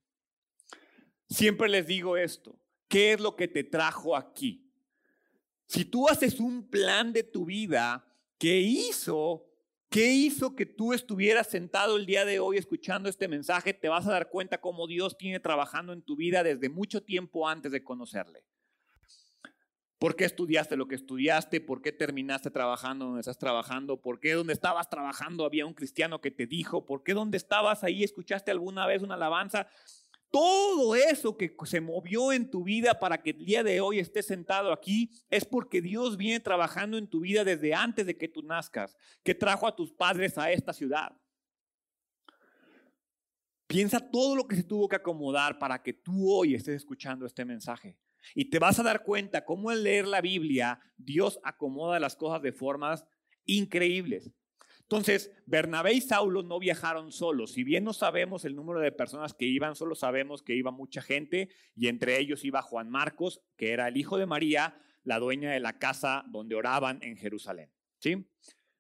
Siempre 1.30 1.70
les 1.70 1.88
digo 1.88 2.18
esto, 2.18 2.60
¿qué 2.88 3.14
es 3.14 3.20
lo 3.20 3.36
que 3.36 3.48
te 3.48 3.64
trajo 3.64 4.16
aquí? 4.16 4.72
Si 5.66 5.86
tú 5.86 6.08
haces 6.08 6.40
un 6.40 6.70
plan 6.70 7.12
de 7.12 7.24
tu 7.24 7.46
vida 7.46 8.06
que 8.38 8.60
hizo 8.60 9.46
¿Qué 9.96 10.12
hizo 10.12 10.58
que 10.58 10.66
tú 10.66 10.92
estuvieras 10.92 11.48
sentado 11.48 11.96
el 11.96 12.06
día 12.06 12.26
de 12.26 12.42
hoy 12.42 12.58
escuchando 12.58 13.08
este 13.08 13.30
mensaje? 13.30 13.74
Te 13.74 13.88
vas 13.88 14.06
a 14.06 14.12
dar 14.12 14.30
cuenta 14.30 14.60
cómo 14.60 14.88
Dios 14.88 15.18
tiene 15.18 15.40
trabajando 15.40 15.94
en 15.94 16.02
tu 16.02 16.18
vida 16.18 16.44
desde 16.44 16.68
mucho 16.68 17.02
tiempo 17.02 17.48
antes 17.48 17.72
de 17.72 17.82
conocerle. 17.82 18.44
¿Por 19.98 20.18
qué 20.18 20.26
estudiaste 20.26 20.76
lo 20.76 20.90
que 20.90 20.96
estudiaste? 20.96 21.62
¿Por 21.62 21.82
qué 21.82 21.94
terminaste 21.94 22.52
trabajando 22.52 23.06
donde 23.06 23.22
estás 23.22 23.38
trabajando? 23.38 24.02
¿Por 24.02 24.20
qué 24.20 24.34
donde 24.34 24.52
estabas 24.52 24.90
trabajando 24.90 25.46
había 25.46 25.66
un 25.66 25.74
cristiano 25.74 26.20
que 26.20 26.32
te 26.32 26.46
dijo? 26.46 26.86
¿Por 26.86 27.02
qué 27.02 27.14
donde 27.14 27.38
estabas 27.38 27.86
ahí 27.86 28.04
escuchaste 28.04 28.52
alguna 28.52 28.86
vez 28.88 29.02
una 29.02 29.16
alabanza? 29.16 29.68
Todo 30.36 30.98
eso 30.98 31.38
que 31.38 31.56
se 31.64 31.80
movió 31.80 32.34
en 32.34 32.52
tu 32.52 32.66
vida 32.66 33.00
para 33.00 33.24
que 33.24 33.30
el 33.30 33.46
día 33.46 33.64
de 33.64 33.80
hoy 33.80 34.00
estés 34.00 34.26
sentado 34.26 34.74
aquí 34.74 35.10
es 35.30 35.46
porque 35.46 35.82
Dios 35.82 36.18
viene 36.18 36.42
trabajando 36.42 36.98
en 36.98 37.08
tu 37.08 37.22
vida 37.22 37.46
desde 37.46 37.74
antes 37.74 38.06
de 38.06 38.18
que 38.18 38.28
tú 38.28 38.42
nazcas, 38.44 38.98
que 39.24 39.34
trajo 39.34 39.66
a 39.66 39.74
tus 39.74 39.94
padres 39.94 40.38
a 40.38 40.52
esta 40.52 40.74
ciudad. 40.74 41.16
Piensa 43.66 44.02
todo 44.02 44.36
lo 44.36 44.46
que 44.46 44.58
se 44.58 44.64
tuvo 44.66 44.90
que 44.90 44.98
acomodar 44.98 45.58
para 45.58 45.82
que 45.82 45.94
tú 45.94 46.30
hoy 46.30 46.54
estés 46.54 46.76
escuchando 46.76 47.26
este 47.26 47.46
mensaje. 47.46 47.98
Y 48.34 48.50
te 48.50 48.60
vas 48.60 48.78
a 48.78 48.84
dar 48.84 49.06
cuenta 49.06 49.46
cómo 49.46 49.70
al 49.70 49.84
leer 49.84 50.06
la 50.06 50.20
Biblia 50.20 50.82
Dios 50.98 51.40
acomoda 51.44 51.98
las 51.98 52.18
cosas 52.18 52.42
de 52.42 52.52
formas 52.52 53.06
increíbles. 53.46 54.34
Entonces, 54.90 55.32
Bernabé 55.48 55.94
y 55.94 56.02
Saulo 56.02 56.44
no 56.44 56.60
viajaron 56.60 57.12
solos. 57.12 57.54
Si 57.54 57.64
bien 57.64 57.84
no 57.84 57.92
sabemos 57.92 58.46
el 58.46 58.56
número 58.56 58.80
de 58.80 58.92
personas 58.92 59.34
que 59.34 59.46
iban, 59.46 59.76
solo 59.76 59.96
sabemos 59.96 60.44
que 60.44 60.56
iba 60.56 60.70
mucha 60.70 61.02
gente 61.02 61.50
y 61.76 61.88
entre 61.88 62.20
ellos 62.20 62.46
iba 62.46 62.62
Juan 62.62 62.90
Marcos, 62.90 63.42
que 63.58 63.72
era 63.72 63.88
el 63.88 63.98
hijo 63.98 64.20
de 64.20 64.28
María, 64.28 64.80
la 65.04 65.18
dueña 65.18 65.52
de 65.52 65.60
la 65.60 65.80
casa 65.80 66.24
donde 66.28 66.54
oraban 66.54 67.00
en 67.02 67.18
Jerusalén. 67.18 67.72
¿Sí? 67.98 68.30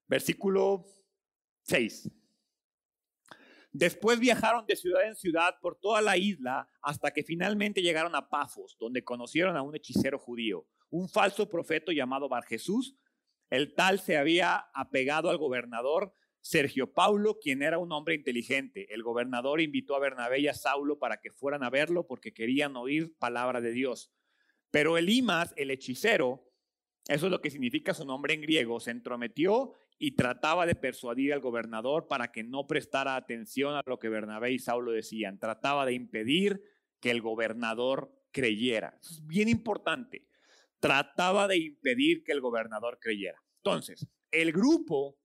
Versículo 0.07 0.85
6. 1.63 2.11
Después 3.71 4.19
viajaron 4.19 4.65
de 4.67 4.75
ciudad 4.75 5.07
en 5.07 5.15
ciudad 5.15 5.55
por 5.59 5.75
toda 5.75 6.01
la 6.01 6.17
isla 6.17 6.69
hasta 6.83 7.11
que 7.11 7.23
finalmente 7.23 7.81
llegaron 7.81 8.15
a 8.15 8.29
Pafos, 8.29 8.77
donde 8.79 9.03
conocieron 9.03 9.57
a 9.57 9.63
un 9.63 9.75
hechicero 9.75 10.19
judío, 10.19 10.67
un 10.91 11.09
falso 11.09 11.49
profeta 11.49 11.91
llamado 11.91 12.29
Bar 12.29 12.45
Jesús, 12.45 12.95
el 13.49 13.73
tal 13.73 13.99
se 13.99 14.17
había 14.17 14.67
apegado 14.73 15.29
al 15.29 15.37
gobernador 15.37 16.13
Sergio 16.41 16.93
Paulo, 16.93 17.39
quien 17.39 17.63
era 17.63 17.79
un 17.79 17.91
hombre 17.91 18.13
inteligente. 18.13 18.93
El 18.93 19.01
gobernador 19.01 19.61
invitó 19.61 19.95
a 19.95 19.99
Bernabé 19.99 20.41
y 20.41 20.47
a 20.47 20.53
Saulo 20.53 20.99
para 20.99 21.17
que 21.17 21.31
fueran 21.31 21.63
a 21.63 21.71
verlo 21.71 22.05
porque 22.05 22.33
querían 22.33 22.75
oír 22.75 23.15
palabra 23.17 23.61
de 23.61 23.71
Dios. 23.71 24.11
Pero 24.69 24.97
Elimas, 24.97 25.53
el 25.57 25.71
hechicero, 25.71 26.51
eso 27.07 27.25
es 27.25 27.31
lo 27.31 27.41
que 27.41 27.49
significa 27.49 27.93
su 27.93 28.05
nombre 28.05 28.35
en 28.35 28.41
griego, 28.41 28.79
se 28.79 28.91
entrometió 28.91 29.71
y 29.97 30.11
trataba 30.11 30.65
de 30.65 30.75
persuadir 30.75 31.33
al 31.33 31.39
gobernador 31.39 32.07
para 32.07 32.31
que 32.31 32.43
no 32.43 32.67
prestara 32.67 33.15
atención 33.15 33.75
a 33.75 33.81
lo 33.85 33.97
que 33.97 34.09
Bernabé 34.09 34.51
y 34.51 34.59
Saulo 34.59 34.91
decían. 34.91 35.39
Trataba 35.39 35.85
de 35.85 35.93
impedir 35.93 36.61
que 36.99 37.09
el 37.09 37.21
gobernador 37.21 38.11
creyera. 38.31 38.99
es 39.01 39.25
bien 39.25 39.49
importante 39.49 40.27
trataba 40.85 41.47
de 41.47 41.57
impedir 41.57 42.23
que 42.23 42.31
el 42.31 42.41
gobernador 42.41 42.99
creyera. 43.01 43.43
Entonces, 43.57 44.07
el 44.29 44.51
grupo 44.51 45.17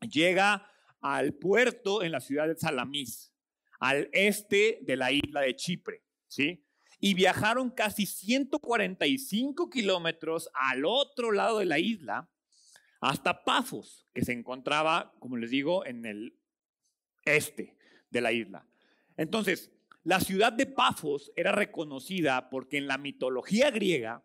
llega 0.00 0.68
al 1.00 1.34
puerto 1.34 2.02
en 2.02 2.10
la 2.10 2.18
ciudad 2.18 2.48
de 2.48 2.56
Salamis, 2.56 3.32
al 3.78 4.08
este 4.12 4.80
de 4.82 4.96
la 4.96 5.12
isla 5.12 5.42
de 5.42 5.54
Chipre, 5.54 6.02
¿sí? 6.26 6.66
Y 6.98 7.14
viajaron 7.14 7.70
casi 7.70 8.04
145 8.04 9.70
kilómetros 9.70 10.50
al 10.54 10.84
otro 10.84 11.30
lado 11.30 11.60
de 11.60 11.66
la 11.66 11.78
isla, 11.78 12.28
hasta 13.00 13.44
Pafos, 13.44 14.08
que 14.12 14.24
se 14.24 14.32
encontraba, 14.32 15.14
como 15.20 15.36
les 15.36 15.50
digo, 15.50 15.86
en 15.86 16.04
el 16.04 16.36
este 17.24 17.76
de 18.10 18.20
la 18.20 18.32
isla. 18.32 18.66
Entonces, 19.16 19.70
la 20.02 20.18
ciudad 20.18 20.52
de 20.52 20.66
Pafos 20.66 21.30
era 21.36 21.52
reconocida 21.52 22.50
porque 22.50 22.76
en 22.76 22.88
la 22.88 22.98
mitología 22.98 23.70
griega 23.70 24.24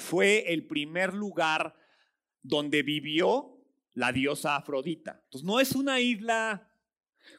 fue 0.00 0.52
el 0.52 0.66
primer 0.66 1.14
lugar 1.14 1.76
donde 2.42 2.82
vivió 2.82 3.56
la 3.94 4.12
diosa 4.12 4.56
Afrodita. 4.56 5.20
Entonces 5.24 5.46
no 5.46 5.60
es 5.60 5.72
una 5.72 6.00
isla 6.00 6.68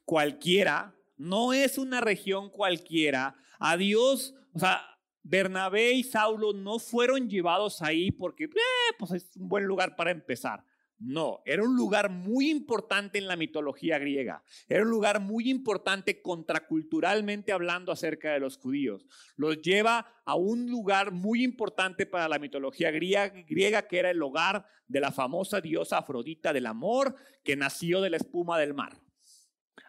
cualquiera, 0.06 0.96
no 1.18 1.54
es 1.54 1.78
una 1.78 2.02
región 2.02 2.50
cualquiera. 2.50 3.36
A 3.60 3.78
Dios, 3.78 4.34
o 4.54 4.60
sea, 4.60 4.82
Bernabé 5.24 5.92
y 5.94 6.04
Saulo 6.04 6.54
no 6.54 6.80
fueron 6.80 7.30
llevados 7.30 7.82
ahí 7.82 8.12
porque 8.12 8.46
eh, 8.46 8.96
pues 8.98 9.12
es 9.12 9.36
un 9.36 9.50
buen 9.50 9.66
lugar 9.66 9.96
para 9.96 10.12
empezar. 10.12 10.64
No, 11.04 11.42
era 11.46 11.64
un 11.64 11.76
lugar 11.76 12.12
muy 12.12 12.52
importante 12.52 13.18
en 13.18 13.28
la 13.28 13.36
mitología 13.36 13.98
griega. 13.98 14.44
Era 14.70 14.84
un 14.84 14.92
lugar 14.92 15.20
muy 15.20 15.50
importante 15.50 16.22
contraculturalmente 16.22 17.52
hablando 17.52 17.92
acerca 17.92 18.34
de 18.34 18.40
los 18.40 18.60
judíos. 18.60 19.08
Los 19.36 19.60
lleva 19.64 20.22
a 20.26 20.36
un 20.36 20.70
lugar 20.70 21.12
muy 21.12 21.44
importante 21.44 22.06
para 22.06 22.30
la 22.30 22.38
mitología 22.38 22.92
griega, 22.92 23.88
que 23.88 23.98
era 23.98 24.12
el 24.12 24.22
hogar 24.22 24.68
de 24.88 25.00
la 25.00 25.12
famosa 25.12 25.60
diosa 25.60 25.98
Afrodita 25.98 26.54
del 26.54 26.68
amor 26.68 27.16
que 27.44 27.56
nació 27.56 28.00
de 28.02 28.12
la 28.12 28.18
espuma 28.18 28.60
del 28.60 28.76
mar. 28.76 28.96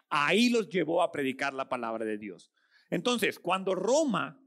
Ahí 0.09 0.49
los 0.49 0.67
llevó 0.67 1.03
a 1.03 1.11
predicar 1.11 1.53
la 1.53 1.69
palabra 1.69 2.05
de 2.05 2.17
Dios. 2.17 2.51
Entonces, 2.89 3.37
cuando 3.37 3.75
Roma 3.75 4.41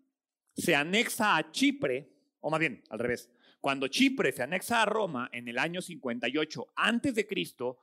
se 0.56 0.74
anexa 0.74 1.36
a 1.36 1.52
Chipre, 1.52 2.12
o 2.40 2.50
más 2.50 2.58
bien, 2.58 2.82
al 2.90 2.98
revés, 2.98 3.30
cuando 3.66 3.88
Chipre 3.88 4.30
se 4.30 4.44
anexa 4.44 4.80
a 4.80 4.84
Roma 4.86 5.28
en 5.32 5.48
el 5.48 5.58
año 5.58 5.82
58 5.82 6.68
antes 6.76 7.16
de 7.16 7.26
Cristo, 7.26 7.80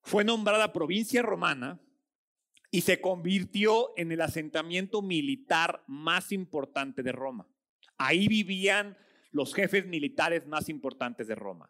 fue 0.00 0.22
nombrada 0.22 0.72
provincia 0.72 1.22
romana 1.22 1.80
y 2.70 2.82
se 2.82 3.00
convirtió 3.00 3.92
en 3.96 4.12
el 4.12 4.20
asentamiento 4.20 5.02
militar 5.02 5.82
más 5.88 6.30
importante 6.30 7.02
de 7.02 7.10
Roma. 7.10 7.48
Ahí 7.98 8.28
vivían 8.28 8.96
los 9.32 9.54
jefes 9.54 9.86
militares 9.86 10.46
más 10.46 10.68
importantes 10.68 11.26
de 11.26 11.34
Roma. 11.34 11.68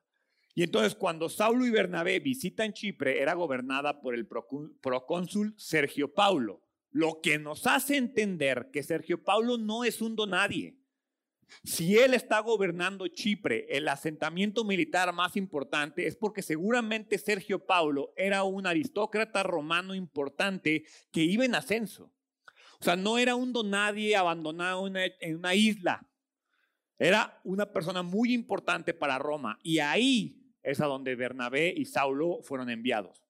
Y 0.55 0.63
entonces 0.63 0.95
cuando 0.95 1.31
Saulo 1.31 1.65
y 1.65 1.71
Bernabé 1.71 2.21
visitan 2.21 2.75
Chipre, 2.75 3.23
era 3.23 3.33
gobernada 3.33 4.03
por 4.03 4.15
el 4.15 4.27
procónsul 4.27 5.55
Sergio 5.57 6.13
Paulo, 6.13 6.63
lo 6.91 7.23
que 7.23 7.39
nos 7.39 7.67
hace 7.67 7.97
entender 7.97 8.69
que 8.71 8.83
Sergio 8.83 9.25
Paulo 9.25 9.57
no 9.57 9.85
es 9.85 10.03
un 10.03 10.17
donadie. 10.17 10.80
Si 11.65 11.99
él 11.99 12.15
está 12.15 12.41
gobernando 12.41 13.07
Chipre, 13.09 13.67
el 13.71 13.89
asentamiento 13.89 14.65
militar 14.65 15.13
más 15.13 15.37
importante, 15.37 16.07
es 16.07 16.17
porque 16.17 16.43
seguramente 16.43 17.19
Sergio 17.19 17.67
Paulo 17.67 18.13
era 18.17 18.45
un 18.45 18.67
aristócrata 18.67 19.43
romano 19.43 19.95
importante 19.95 20.85
que 21.11 21.23
iba 21.23 21.45
en 21.45 21.55
ascenso. 21.55 22.13
O 22.81 22.85
sea, 22.85 22.97
no 22.97 23.19
era 23.19 23.35
un 23.35 23.53
donadie 23.53 24.17
abandonado 24.17 24.87
en 24.87 25.37
una 25.37 25.55
isla. 25.55 26.07
Era 26.99 27.41
una 27.45 27.73
persona 27.73 28.03
muy 28.03 28.33
importante 28.33 28.95
para 28.95 29.19
Roma. 29.19 29.59
Y 29.63 29.81
ahí 29.81 30.55
es 30.63 30.81
a 30.81 30.87
donde 30.87 31.15
Bernabé 31.15 31.73
y 31.77 31.85
Saulo 31.85 32.41
fueron 32.43 32.71
enviados. 32.71 33.23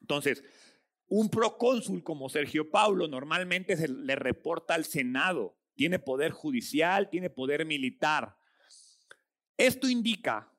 Entonces, 0.00 0.42
un 1.08 1.30
procónsul 1.30 2.02
como 2.02 2.28
Sergio 2.28 2.70
Paulo 2.70 3.08
normalmente 3.08 3.76
se 3.76 3.88
le 3.88 4.16
reporta 4.16 4.74
al 4.74 4.84
Senado 4.84 5.56
tiene 5.74 5.98
poder 5.98 6.32
judicial, 6.32 7.10
tiene 7.10 7.30
poder 7.30 7.64
militar. 7.66 8.36
Esto 9.56 9.88
indica 9.88 10.50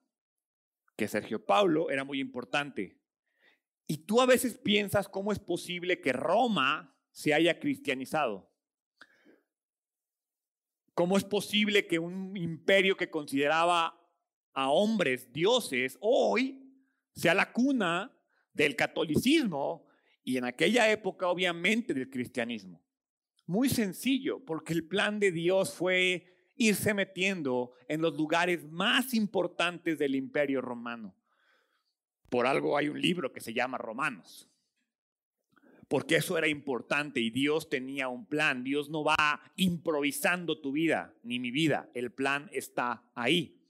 que 0.96 1.08
Sergio 1.08 1.44
Paulo 1.46 1.90
era 1.90 2.04
muy 2.04 2.20
importante. 2.20 3.00
Y 3.88 3.98
tú 4.00 4.22
a 4.22 4.26
veces 4.26 4.58
piensas 4.58 5.08
cómo 5.08 5.32
es 5.32 5.40
posible 5.40 6.02
que 6.02 6.14
Roma 6.14 6.96
se 7.12 7.34
haya 7.34 7.60
cristianizado. 7.60 8.52
¿Cómo 10.94 11.18
es 11.18 11.26
posible 11.26 11.88
que 11.88 12.00
un 12.00 12.36
imperio 12.38 12.96
que 12.96 13.10
consideraba 13.10 14.02
a 14.54 14.70
hombres 14.70 15.32
dioses 15.32 15.98
hoy 16.00 16.62
sea 17.12 17.34
la 17.34 17.52
cuna 17.52 18.18
del 18.54 18.76
catolicismo 18.76 19.86
y 20.24 20.38
en 20.38 20.46
aquella 20.46 20.90
época 20.90 21.28
obviamente 21.28 21.94
del 21.94 22.10
cristianismo? 22.10 22.85
Muy 23.48 23.70
sencillo, 23.70 24.40
porque 24.44 24.74
el 24.74 24.88
plan 24.88 25.20
de 25.20 25.32
Dios 25.32 25.74
fue 25.74 26.36
irse 26.56 26.94
metiendo 26.94 27.74
en 27.88 28.02
los 28.02 28.16
lugares 28.16 28.64
más 28.72 29.14
importantes 29.14 30.00
del 30.00 30.16
imperio 30.16 30.62
romano. 30.62 31.16
Por 32.30 32.48
algo 32.48 32.78
hay 32.78 32.90
un 32.90 33.00
libro 33.00 33.32
que 33.32 33.42
se 33.42 33.54
llama 33.54 33.78
Romanos. 33.78 34.50
Porque 35.88 36.16
eso 36.16 36.38
era 36.38 36.48
importante 36.48 37.20
y 37.20 37.30
Dios 37.30 37.70
tenía 37.70 38.08
un 38.08 38.26
plan. 38.26 38.64
Dios 38.64 38.90
no 38.90 39.04
va 39.04 39.40
improvisando 39.56 40.60
tu 40.60 40.72
vida 40.72 41.14
ni 41.22 41.40
mi 41.40 41.52
vida. 41.52 41.90
El 41.94 42.12
plan 42.12 42.50
está 42.52 43.04
ahí. 43.14 43.62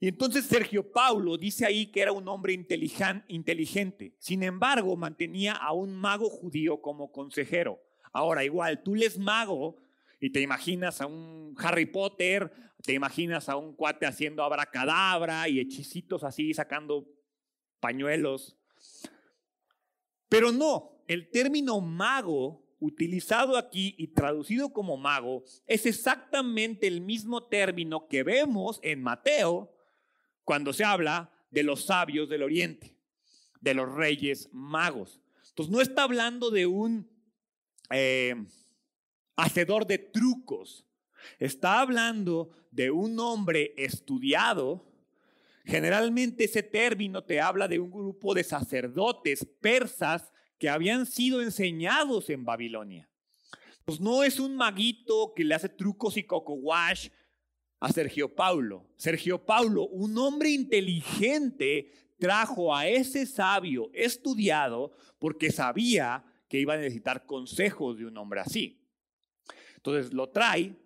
Y 0.00 0.08
entonces 0.08 0.46
Sergio 0.46 0.90
Paulo 0.90 1.36
dice 1.36 1.66
ahí 1.66 1.86
que 1.86 2.00
era 2.00 2.12
un 2.12 2.26
hombre 2.28 2.54
inteligente. 2.54 4.14
Sin 4.18 4.42
embargo, 4.42 4.96
mantenía 4.96 5.52
a 5.52 5.72
un 5.72 5.94
mago 5.94 6.30
judío 6.30 6.80
como 6.80 7.12
consejero. 7.12 7.78
Ahora, 8.14 8.44
igual, 8.44 8.82
tú 8.84 8.94
les 8.94 9.18
mago 9.18 9.76
y 10.20 10.30
te 10.30 10.40
imaginas 10.40 11.00
a 11.00 11.06
un 11.06 11.54
Harry 11.58 11.84
Potter, 11.84 12.50
te 12.80 12.92
imaginas 12.92 13.48
a 13.48 13.56
un 13.56 13.74
cuate 13.74 14.06
haciendo 14.06 14.44
abracadabra 14.44 15.48
y 15.48 15.58
hechicitos 15.58 16.22
así, 16.22 16.54
sacando 16.54 17.08
pañuelos. 17.80 18.56
Pero 20.28 20.52
no, 20.52 21.02
el 21.08 21.28
término 21.28 21.80
mago 21.80 22.64
utilizado 22.78 23.56
aquí 23.56 23.96
y 23.98 24.08
traducido 24.08 24.72
como 24.72 24.96
mago 24.96 25.42
es 25.66 25.84
exactamente 25.84 26.86
el 26.86 27.00
mismo 27.00 27.48
término 27.48 28.06
que 28.06 28.22
vemos 28.22 28.78
en 28.84 29.02
Mateo 29.02 29.74
cuando 30.44 30.72
se 30.72 30.84
habla 30.84 31.32
de 31.50 31.64
los 31.64 31.86
sabios 31.86 32.28
del 32.28 32.44
oriente, 32.44 32.96
de 33.60 33.74
los 33.74 33.92
reyes 33.92 34.50
magos. 34.52 35.20
Entonces 35.48 35.72
no 35.72 35.80
está 35.80 36.04
hablando 36.04 36.50
de 36.50 36.66
un 36.66 37.13
eh, 37.90 38.34
hacedor 39.36 39.86
de 39.86 39.98
trucos. 39.98 40.86
Está 41.38 41.80
hablando 41.80 42.50
de 42.70 42.90
un 42.90 43.18
hombre 43.18 43.74
estudiado. 43.76 44.84
Generalmente 45.64 46.44
ese 46.44 46.62
término 46.62 47.24
te 47.24 47.40
habla 47.40 47.68
de 47.68 47.78
un 47.78 47.90
grupo 47.90 48.34
de 48.34 48.44
sacerdotes 48.44 49.46
persas 49.60 50.32
que 50.58 50.68
habían 50.68 51.06
sido 51.06 51.42
enseñados 51.42 52.30
en 52.30 52.44
Babilonia. 52.44 53.08
Pues 53.84 54.00
no 54.00 54.22
es 54.22 54.38
un 54.40 54.56
maguito 54.56 55.32
que 55.34 55.44
le 55.44 55.54
hace 55.54 55.68
trucos 55.68 56.16
y 56.16 56.24
coco 56.24 56.54
wash 56.54 57.08
a 57.80 57.92
Sergio 57.92 58.34
Paulo. 58.34 58.88
Sergio 58.96 59.44
Paulo, 59.44 59.86
un 59.88 60.16
hombre 60.16 60.50
inteligente, 60.50 61.92
trajo 62.18 62.74
a 62.74 62.88
ese 62.88 63.26
sabio 63.26 63.90
estudiado 63.92 64.92
porque 65.18 65.50
sabía 65.50 66.24
que 66.54 66.60
iba 66.60 66.74
a 66.74 66.76
necesitar 66.76 67.26
consejos 67.26 67.98
de 67.98 68.06
un 68.06 68.16
hombre 68.16 68.38
así. 68.38 68.80
Entonces 69.74 70.12
lo 70.12 70.28
trae 70.28 70.76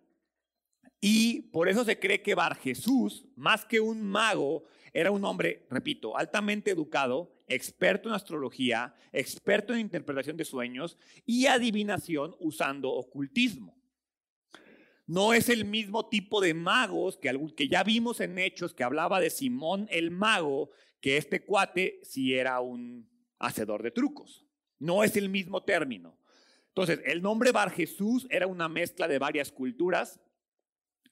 y 0.99 1.43
por 1.43 1.69
eso 1.69 1.85
se 1.85 1.99
cree 1.99 2.23
que 2.23 2.35
Bar 2.35 2.57
Jesús, 2.57 3.27
más 3.37 3.67
que 3.67 3.79
un 3.79 4.03
mago, 4.03 4.65
era 4.95 5.11
un 5.11 5.23
hombre, 5.27 5.67
repito, 5.69 6.17
altamente 6.17 6.71
educado, 6.71 7.35
experto 7.49 8.09
en 8.09 8.15
astrología, 8.15 8.95
experto 9.13 9.75
en 9.75 9.81
interpretación 9.81 10.39
de 10.39 10.47
sueños 10.47 10.97
y 11.27 11.45
adivinación 11.45 12.35
usando 12.41 12.91
ocultismo. 12.91 13.77
No 15.07 15.35
es 15.35 15.51
el 15.51 15.67
mismo 15.67 16.09
tipo 16.09 16.41
de 16.41 16.55
magos 16.55 17.19
que, 17.19 17.39
que 17.55 17.69
ya 17.69 17.85
vimos 17.85 18.21
en 18.21 18.39
Hechos 18.39 18.73
que 18.73 18.85
hablaba 18.85 19.21
de 19.21 19.29
Simón 19.29 19.87
el 19.91 20.13
mago, 20.13 20.71
que 21.03 21.19
este 21.19 21.45
cuate 21.45 22.01
si 22.05 22.33
era 22.33 22.59
un 22.61 23.07
hacedor 23.39 23.83
de 23.83 23.91
trucos. 23.91 24.48
No 24.79 25.05
es 25.05 25.17
el 25.17 25.29
mismo 25.29 25.63
término. 25.63 26.19
Entonces, 26.69 27.01
el 27.05 27.23
nombre 27.23 27.53
Bar 27.53 27.71
Jesús 27.71 28.27
era 28.31 28.47
una 28.47 28.69
mezcla 28.69 29.09
de 29.09 29.19
varias 29.19 29.51
culturas. 29.51 30.21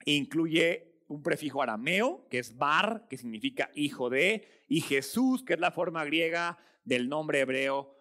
Incluye 0.04 1.00
un 1.08 1.22
prefijo 1.22 1.62
arameo, 1.62 2.26
que 2.30 2.38
es 2.38 2.56
Bar, 2.56 3.06
que 3.08 3.16
significa 3.16 3.70
hijo 3.74 4.10
de, 4.10 4.46
y 4.68 4.80
Jesús, 4.80 5.42
que 5.42 5.54
es 5.54 5.60
la 5.60 5.70
forma 5.70 6.04
griega 6.04 6.58
del 6.84 7.08
nombre 7.08 7.40
hebreo 7.40 7.96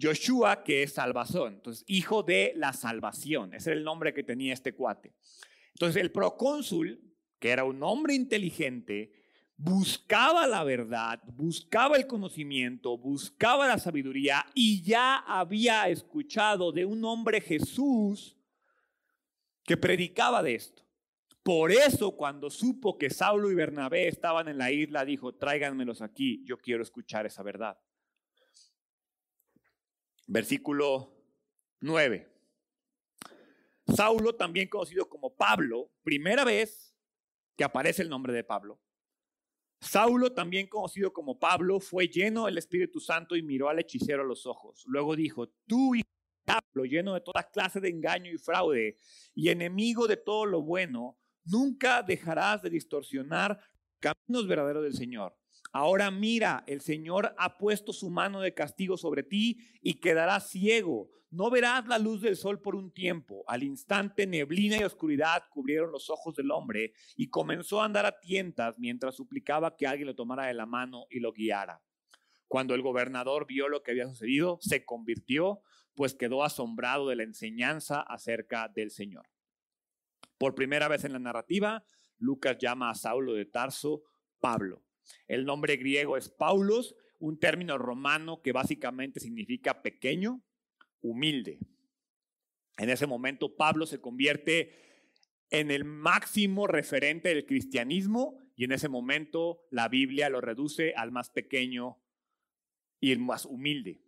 Joshua, 0.00 0.62
que 0.62 0.82
es 0.82 0.92
salvación. 0.92 1.54
Entonces, 1.54 1.84
hijo 1.88 2.22
de 2.22 2.52
la 2.54 2.72
salvación. 2.72 3.54
Ese 3.54 3.70
era 3.70 3.78
el 3.78 3.84
nombre 3.84 4.14
que 4.14 4.22
tenía 4.22 4.54
este 4.54 4.74
cuate. 4.74 5.12
Entonces, 5.74 6.00
el 6.00 6.12
procónsul, 6.12 7.00
que 7.38 7.50
era 7.50 7.64
un 7.64 7.82
hombre 7.82 8.14
inteligente, 8.14 9.12
buscaba 9.58 10.46
la 10.46 10.62
verdad, 10.62 11.20
buscaba 11.26 11.96
el 11.96 12.06
conocimiento, 12.06 12.96
buscaba 12.96 13.66
la 13.66 13.78
sabiduría 13.78 14.46
y 14.54 14.82
ya 14.82 15.16
había 15.16 15.88
escuchado 15.88 16.70
de 16.70 16.84
un 16.84 17.04
hombre 17.04 17.40
Jesús 17.40 18.38
que 19.64 19.76
predicaba 19.76 20.42
de 20.44 20.54
esto. 20.54 20.84
Por 21.42 21.72
eso 21.72 22.12
cuando 22.12 22.50
supo 22.50 22.98
que 22.98 23.10
Saulo 23.10 23.50
y 23.50 23.56
Bernabé 23.56 24.06
estaban 24.06 24.48
en 24.48 24.58
la 24.58 24.70
isla, 24.70 25.04
dijo, 25.04 25.34
tráiganmelos 25.34 26.02
aquí, 26.02 26.44
yo 26.44 26.58
quiero 26.58 26.82
escuchar 26.82 27.26
esa 27.26 27.42
verdad. 27.42 27.76
Versículo 30.28 31.16
9. 31.80 32.30
Saulo, 33.96 34.36
también 34.36 34.68
conocido 34.68 35.08
como 35.08 35.34
Pablo, 35.34 35.90
primera 36.04 36.44
vez 36.44 36.94
que 37.56 37.64
aparece 37.64 38.02
el 38.02 38.10
nombre 38.10 38.32
de 38.32 38.44
Pablo, 38.44 38.78
Saulo, 39.80 40.32
también 40.32 40.66
conocido 40.66 41.12
como 41.12 41.38
Pablo, 41.38 41.80
fue 41.80 42.08
lleno 42.08 42.46
del 42.46 42.58
Espíritu 42.58 43.00
Santo 43.00 43.36
y 43.36 43.42
miró 43.42 43.68
al 43.68 43.78
hechicero 43.78 44.22
a 44.22 44.26
los 44.26 44.46
ojos. 44.46 44.82
Luego 44.86 45.14
dijo, 45.14 45.48
tú, 45.66 45.94
hijo 45.94 46.08
Pablo, 46.44 46.84
lleno 46.84 47.14
de 47.14 47.20
toda 47.20 47.42
clase 47.44 47.78
de 47.80 47.90
engaño 47.90 48.32
y 48.32 48.38
fraude 48.38 48.96
y 49.34 49.50
enemigo 49.50 50.08
de 50.08 50.16
todo 50.16 50.46
lo 50.46 50.62
bueno, 50.62 51.18
nunca 51.44 52.02
dejarás 52.02 52.62
de 52.62 52.70
distorsionar 52.70 53.60
caminos 54.00 54.48
verdaderos 54.48 54.82
del 54.82 54.94
Señor. 54.94 55.37
Ahora 55.72 56.10
mira, 56.10 56.64
el 56.66 56.80
Señor 56.80 57.34
ha 57.38 57.58
puesto 57.58 57.92
su 57.92 58.10
mano 58.10 58.40
de 58.40 58.54
castigo 58.54 58.96
sobre 58.96 59.22
ti 59.22 59.58
y 59.82 60.00
quedarás 60.00 60.50
ciego. 60.50 61.10
No 61.30 61.50
verás 61.50 61.86
la 61.86 61.98
luz 61.98 62.22
del 62.22 62.36
sol 62.36 62.60
por 62.60 62.74
un 62.74 62.90
tiempo. 62.90 63.44
Al 63.48 63.62
instante 63.62 64.26
neblina 64.26 64.78
y 64.78 64.84
oscuridad 64.84 65.44
cubrieron 65.50 65.92
los 65.92 66.08
ojos 66.08 66.34
del 66.34 66.50
hombre 66.50 66.94
y 67.16 67.28
comenzó 67.28 67.82
a 67.82 67.84
andar 67.84 68.06
a 68.06 68.18
tientas 68.18 68.78
mientras 68.78 69.14
suplicaba 69.14 69.76
que 69.76 69.86
alguien 69.86 70.06
lo 70.06 70.14
tomara 70.14 70.46
de 70.46 70.54
la 70.54 70.64
mano 70.64 71.04
y 71.10 71.20
lo 71.20 71.32
guiara. 71.32 71.82
Cuando 72.46 72.74
el 72.74 72.80
gobernador 72.80 73.46
vio 73.46 73.68
lo 73.68 73.82
que 73.82 73.90
había 73.90 74.08
sucedido, 74.08 74.58
se 74.62 74.86
convirtió, 74.86 75.60
pues 75.94 76.14
quedó 76.14 76.44
asombrado 76.44 77.08
de 77.08 77.16
la 77.16 77.24
enseñanza 77.24 78.00
acerca 78.00 78.68
del 78.68 78.90
Señor. 78.90 79.28
Por 80.38 80.54
primera 80.54 80.88
vez 80.88 81.04
en 81.04 81.12
la 81.12 81.18
narrativa, 81.18 81.84
Lucas 82.16 82.56
llama 82.58 82.88
a 82.88 82.94
Saulo 82.94 83.34
de 83.34 83.44
Tarso 83.44 84.02
Pablo. 84.40 84.87
El 85.26 85.44
nombre 85.44 85.76
griego 85.76 86.16
es 86.16 86.28
Paulos, 86.28 86.96
un 87.18 87.38
término 87.38 87.78
romano 87.78 88.42
que 88.42 88.52
básicamente 88.52 89.20
significa 89.20 89.82
pequeño 89.82 90.42
humilde. 91.00 91.58
En 92.76 92.90
ese 92.90 93.06
momento 93.06 93.56
Pablo 93.56 93.86
se 93.86 94.00
convierte 94.00 94.74
en 95.50 95.70
el 95.70 95.84
máximo 95.84 96.66
referente 96.66 97.30
del 97.30 97.46
cristianismo 97.46 98.38
y 98.54 98.64
en 98.64 98.72
ese 98.72 98.88
momento 98.88 99.66
la 99.70 99.88
Biblia 99.88 100.28
lo 100.28 100.40
reduce 100.40 100.92
al 100.94 101.10
más 101.10 101.30
pequeño 101.30 101.98
y 103.00 103.12
el 103.12 103.18
más 103.18 103.46
humilde. 103.46 104.02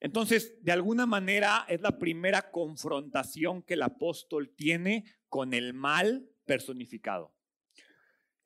Entonces, 0.00 0.62
de 0.62 0.72
alguna 0.72 1.06
manera 1.06 1.64
es 1.68 1.80
la 1.80 1.98
primera 1.98 2.50
confrontación 2.50 3.62
que 3.62 3.74
el 3.74 3.82
apóstol 3.82 4.54
tiene 4.54 5.04
con 5.28 5.54
el 5.54 5.74
mal 5.74 6.30
personificado. 6.44 7.34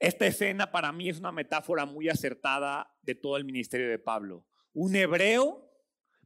Esta 0.02 0.26
escena 0.26 0.72
para 0.72 0.90
mí 0.90 1.08
es 1.08 1.20
una 1.20 1.30
metáfora 1.30 1.86
muy 1.86 2.08
acertada 2.08 2.92
de 3.02 3.14
todo 3.14 3.36
el 3.36 3.44
ministerio 3.44 3.88
de 3.88 4.00
Pablo. 4.00 4.44
Un 4.72 4.96
hebreo 4.96 5.70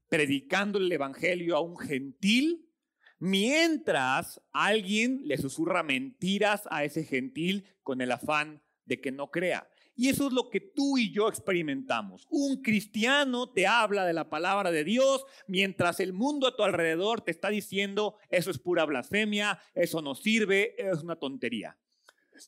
predicando 0.08 0.78
el 0.78 0.90
Evangelio 0.90 1.58
a 1.58 1.60
un 1.60 1.76
gentil, 1.76 2.70
mientras 3.18 4.40
alguien 4.50 5.20
le 5.24 5.36
susurra 5.36 5.82
mentiras 5.82 6.62
a 6.70 6.84
ese 6.84 7.04
gentil 7.04 7.66
con 7.82 8.00
el 8.00 8.12
afán 8.12 8.62
de 8.86 8.98
que 8.98 9.12
no 9.12 9.30
crea. 9.30 9.68
Y 9.94 10.08
eso 10.08 10.28
es 10.28 10.32
lo 10.32 10.48
que 10.48 10.60
tú 10.60 10.96
y 10.96 11.12
yo 11.12 11.28
experimentamos. 11.28 12.26
Un 12.30 12.62
cristiano 12.62 13.52
te 13.52 13.66
habla 13.66 14.06
de 14.06 14.14
la 14.14 14.30
palabra 14.30 14.70
de 14.70 14.84
Dios 14.84 15.26
mientras 15.48 16.00
el 16.00 16.14
mundo 16.14 16.46
a 16.46 16.56
tu 16.56 16.62
alrededor 16.62 17.20
te 17.20 17.30
está 17.30 17.50
diciendo 17.50 18.16
eso 18.30 18.50
es 18.50 18.58
pura 18.58 18.86
blasfemia, 18.86 19.60
eso 19.74 20.00
no 20.00 20.14
sirve, 20.14 20.76
es 20.78 21.02
una 21.02 21.16
tontería. 21.16 21.76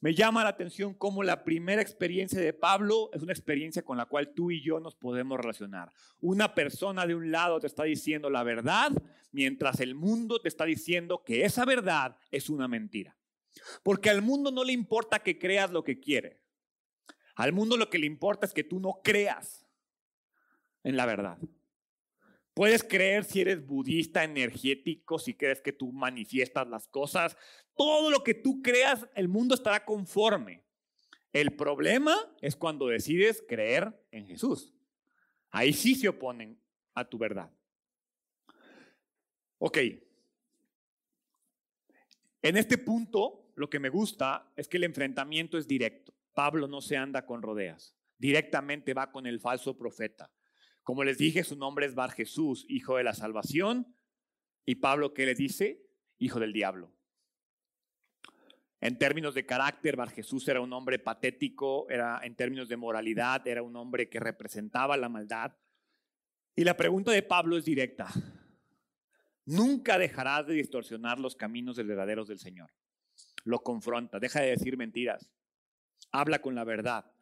Me 0.00 0.14
llama 0.14 0.44
la 0.44 0.50
atención 0.50 0.94
cómo 0.94 1.22
la 1.22 1.44
primera 1.44 1.82
experiencia 1.82 2.40
de 2.40 2.52
Pablo 2.52 3.10
es 3.12 3.22
una 3.22 3.32
experiencia 3.32 3.82
con 3.82 3.96
la 3.96 4.06
cual 4.06 4.32
tú 4.34 4.50
y 4.50 4.62
yo 4.62 4.80
nos 4.80 4.94
podemos 4.94 5.38
relacionar. 5.38 5.92
Una 6.20 6.54
persona 6.54 7.06
de 7.06 7.14
un 7.14 7.30
lado 7.30 7.60
te 7.60 7.66
está 7.66 7.84
diciendo 7.84 8.30
la 8.30 8.42
verdad, 8.42 8.92
mientras 9.32 9.80
el 9.80 9.94
mundo 9.94 10.40
te 10.40 10.48
está 10.48 10.64
diciendo 10.64 11.22
que 11.24 11.44
esa 11.44 11.64
verdad 11.64 12.16
es 12.30 12.50
una 12.50 12.68
mentira. 12.68 13.16
Porque 13.82 14.10
al 14.10 14.22
mundo 14.22 14.50
no 14.50 14.64
le 14.64 14.72
importa 14.72 15.20
que 15.20 15.38
creas 15.38 15.70
lo 15.70 15.84
que 15.84 15.98
quiere. 15.98 16.42
Al 17.34 17.52
mundo 17.52 17.76
lo 17.76 17.88
que 17.88 17.98
le 17.98 18.06
importa 18.06 18.46
es 18.46 18.52
que 18.52 18.64
tú 18.64 18.80
no 18.80 19.00
creas 19.02 19.66
en 20.82 20.96
la 20.96 21.06
verdad. 21.06 21.38
Puedes 22.58 22.82
creer 22.82 23.22
si 23.22 23.40
eres 23.40 23.64
budista, 23.64 24.24
energético, 24.24 25.20
si 25.20 25.32
crees 25.34 25.60
que 25.60 25.72
tú 25.72 25.92
manifiestas 25.92 26.66
las 26.66 26.88
cosas. 26.88 27.36
Todo 27.76 28.10
lo 28.10 28.24
que 28.24 28.34
tú 28.34 28.62
creas, 28.62 29.06
el 29.14 29.28
mundo 29.28 29.54
estará 29.54 29.84
conforme. 29.84 30.64
El 31.32 31.54
problema 31.54 32.16
es 32.40 32.56
cuando 32.56 32.88
decides 32.88 33.44
creer 33.46 33.96
en 34.10 34.26
Jesús. 34.26 34.74
Ahí 35.50 35.72
sí 35.72 35.94
se 35.94 36.08
oponen 36.08 36.60
a 36.94 37.08
tu 37.08 37.16
verdad. 37.16 37.48
Ok. 39.58 39.78
En 42.42 42.56
este 42.56 42.76
punto, 42.76 43.52
lo 43.54 43.70
que 43.70 43.78
me 43.78 43.88
gusta 43.88 44.52
es 44.56 44.66
que 44.66 44.78
el 44.78 44.82
enfrentamiento 44.82 45.58
es 45.58 45.68
directo. 45.68 46.12
Pablo 46.34 46.66
no 46.66 46.80
se 46.80 46.96
anda 46.96 47.24
con 47.24 47.40
rodeas. 47.40 47.94
Directamente 48.18 48.94
va 48.94 49.12
con 49.12 49.28
el 49.28 49.38
falso 49.38 49.78
profeta. 49.78 50.28
Como 50.88 51.04
les 51.04 51.18
dije, 51.18 51.44
su 51.44 51.54
nombre 51.54 51.84
es 51.84 51.94
Bar 51.94 52.12
Jesús, 52.12 52.64
hijo 52.66 52.96
de 52.96 53.04
la 53.04 53.12
salvación. 53.12 53.94
Y 54.64 54.76
Pablo, 54.76 55.12
¿qué 55.12 55.26
le 55.26 55.34
dice? 55.34 55.86
Hijo 56.16 56.40
del 56.40 56.54
diablo. 56.54 56.94
En 58.80 58.96
términos 58.96 59.34
de 59.34 59.44
carácter, 59.44 59.96
Bar 59.96 60.08
Jesús 60.08 60.48
era 60.48 60.62
un 60.62 60.72
hombre 60.72 60.98
patético, 60.98 61.86
era 61.90 62.20
en 62.22 62.34
términos 62.36 62.70
de 62.70 62.78
moralidad, 62.78 63.46
era 63.46 63.62
un 63.62 63.76
hombre 63.76 64.08
que 64.08 64.18
representaba 64.18 64.96
la 64.96 65.10
maldad. 65.10 65.52
Y 66.56 66.64
la 66.64 66.74
pregunta 66.74 67.12
de 67.12 67.22
Pablo 67.22 67.58
es 67.58 67.66
directa. 67.66 68.08
Nunca 69.44 69.98
dejarás 69.98 70.46
de 70.46 70.54
distorsionar 70.54 71.20
los 71.20 71.36
caminos 71.36 71.76
verdaderos 71.76 72.28
del 72.28 72.38
Señor. 72.38 72.70
Lo 73.44 73.62
confronta, 73.62 74.18
deja 74.18 74.40
de 74.40 74.52
decir 74.52 74.78
mentiras. 74.78 75.30
Habla 76.12 76.38
con 76.38 76.54
la 76.54 76.64
verdad. 76.64 77.12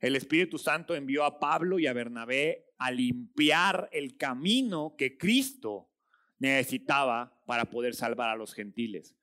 El 0.00 0.16
Espíritu 0.16 0.58
Santo 0.58 0.94
envió 0.94 1.24
a 1.24 1.38
Pablo 1.38 1.78
y 1.78 1.86
a 1.86 1.92
Bernabé 1.92 2.66
a 2.78 2.90
limpiar 2.90 3.88
el 3.92 4.16
camino 4.16 4.94
que 4.98 5.16
Cristo 5.16 5.90
necesitaba 6.38 7.40
para 7.46 7.64
poder 7.66 7.94
salvar 7.94 8.30
a 8.30 8.36
los 8.36 8.52
gentiles. 8.52 9.16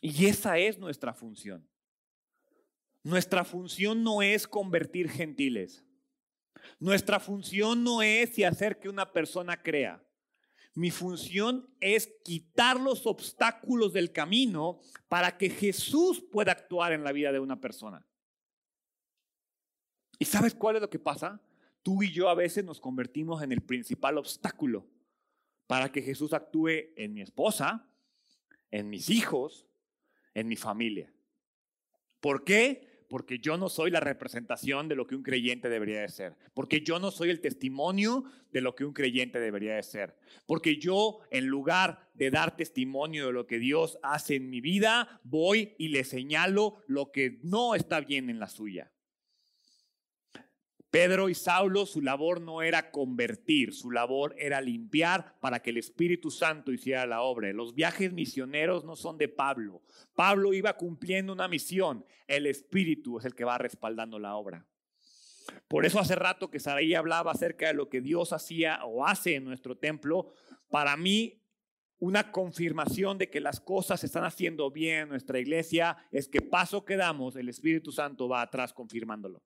Y 0.00 0.26
esa 0.26 0.58
es 0.58 0.78
nuestra 0.78 1.14
función. 1.14 1.68
Nuestra 3.02 3.44
función 3.44 4.02
no 4.02 4.20
es 4.20 4.48
convertir 4.48 5.08
gentiles. 5.08 5.84
Nuestra 6.80 7.20
función 7.20 7.84
no 7.84 8.02
es 8.02 8.36
hacer 8.44 8.80
que 8.80 8.88
una 8.88 9.12
persona 9.12 9.62
crea. 9.62 10.02
Mi 10.74 10.90
función 10.90 11.72
es 11.80 12.12
quitar 12.24 12.78
los 12.78 13.06
obstáculos 13.06 13.92
del 13.92 14.12
camino 14.12 14.80
para 15.08 15.38
que 15.38 15.48
Jesús 15.48 16.22
pueda 16.30 16.52
actuar 16.52 16.92
en 16.92 17.04
la 17.04 17.12
vida 17.12 17.32
de 17.32 17.38
una 17.38 17.60
persona. 17.60 18.04
¿Y 20.18 20.24
sabes 20.24 20.54
cuál 20.54 20.76
es 20.76 20.82
lo 20.82 20.90
que 20.90 20.98
pasa? 20.98 21.40
Tú 21.82 22.02
y 22.02 22.10
yo 22.10 22.28
a 22.28 22.34
veces 22.34 22.64
nos 22.64 22.80
convertimos 22.80 23.42
en 23.42 23.52
el 23.52 23.60
principal 23.60 24.18
obstáculo 24.18 24.86
para 25.66 25.90
que 25.90 26.02
Jesús 26.02 26.32
actúe 26.32 26.92
en 26.96 27.14
mi 27.14 27.22
esposa, 27.22 27.88
en 28.70 28.88
mis 28.88 29.10
hijos, 29.10 29.66
en 30.34 30.48
mi 30.48 30.56
familia. 30.56 31.12
¿Por 32.20 32.44
qué? 32.44 33.04
Porque 33.08 33.38
yo 33.38 33.56
no 33.56 33.68
soy 33.68 33.90
la 33.90 34.00
representación 34.00 34.88
de 34.88 34.96
lo 34.96 35.06
que 35.06 35.14
un 35.14 35.22
creyente 35.22 35.68
debería 35.68 36.00
de 36.00 36.08
ser. 36.08 36.36
Porque 36.54 36.80
yo 36.80 36.98
no 36.98 37.10
soy 37.12 37.30
el 37.30 37.40
testimonio 37.40 38.24
de 38.50 38.60
lo 38.60 38.74
que 38.74 38.84
un 38.84 38.92
creyente 38.92 39.38
debería 39.38 39.76
de 39.76 39.82
ser. 39.84 40.16
Porque 40.44 40.76
yo, 40.76 41.20
en 41.30 41.46
lugar 41.46 42.10
de 42.14 42.30
dar 42.30 42.56
testimonio 42.56 43.26
de 43.26 43.32
lo 43.32 43.46
que 43.46 43.58
Dios 43.58 43.98
hace 44.02 44.36
en 44.36 44.50
mi 44.50 44.60
vida, 44.60 45.20
voy 45.22 45.74
y 45.78 45.88
le 45.88 46.02
señalo 46.02 46.82
lo 46.88 47.12
que 47.12 47.38
no 47.44 47.76
está 47.76 48.00
bien 48.00 48.28
en 48.28 48.40
la 48.40 48.48
suya. 48.48 48.90
Pedro 50.90 51.28
y 51.28 51.34
Saulo, 51.34 51.84
su 51.84 52.00
labor 52.00 52.40
no 52.40 52.62
era 52.62 52.90
convertir, 52.90 53.74
su 53.74 53.90
labor 53.90 54.34
era 54.38 54.60
limpiar 54.60 55.34
para 55.40 55.60
que 55.60 55.70
el 55.70 55.78
Espíritu 55.78 56.30
Santo 56.30 56.72
hiciera 56.72 57.06
la 57.06 57.22
obra. 57.22 57.52
Los 57.52 57.74
viajes 57.74 58.12
misioneros 58.12 58.84
no 58.84 58.96
son 58.96 59.18
de 59.18 59.28
Pablo. 59.28 59.82
Pablo 60.14 60.54
iba 60.54 60.76
cumpliendo 60.76 61.32
una 61.32 61.48
misión, 61.48 62.04
el 62.26 62.46
Espíritu 62.46 63.18
es 63.18 63.24
el 63.24 63.34
que 63.34 63.44
va 63.44 63.58
respaldando 63.58 64.18
la 64.18 64.36
obra. 64.36 64.66
Por 65.68 65.86
eso 65.86 66.00
hace 66.00 66.14
rato 66.14 66.50
que 66.50 66.60
Saraí 66.60 66.94
hablaba 66.94 67.32
acerca 67.32 67.66
de 67.66 67.74
lo 67.74 67.88
que 67.88 68.00
Dios 68.00 68.32
hacía 68.32 68.84
o 68.84 69.06
hace 69.06 69.34
en 69.34 69.44
nuestro 69.44 69.76
templo. 69.76 70.32
Para 70.70 70.96
mí, 70.96 71.42
una 71.98 72.30
confirmación 72.30 73.18
de 73.18 73.30
que 73.30 73.40
las 73.40 73.60
cosas 73.60 74.00
se 74.00 74.06
están 74.06 74.24
haciendo 74.24 74.70
bien 74.70 75.02
en 75.02 75.08
nuestra 75.10 75.38
iglesia 75.38 75.96
es 76.10 76.28
que 76.28 76.42
paso 76.42 76.84
que 76.84 76.96
damos, 76.96 77.36
el 77.36 77.48
Espíritu 77.48 77.90
Santo 77.90 78.28
va 78.28 78.42
atrás 78.42 78.72
confirmándolo. 78.72 79.42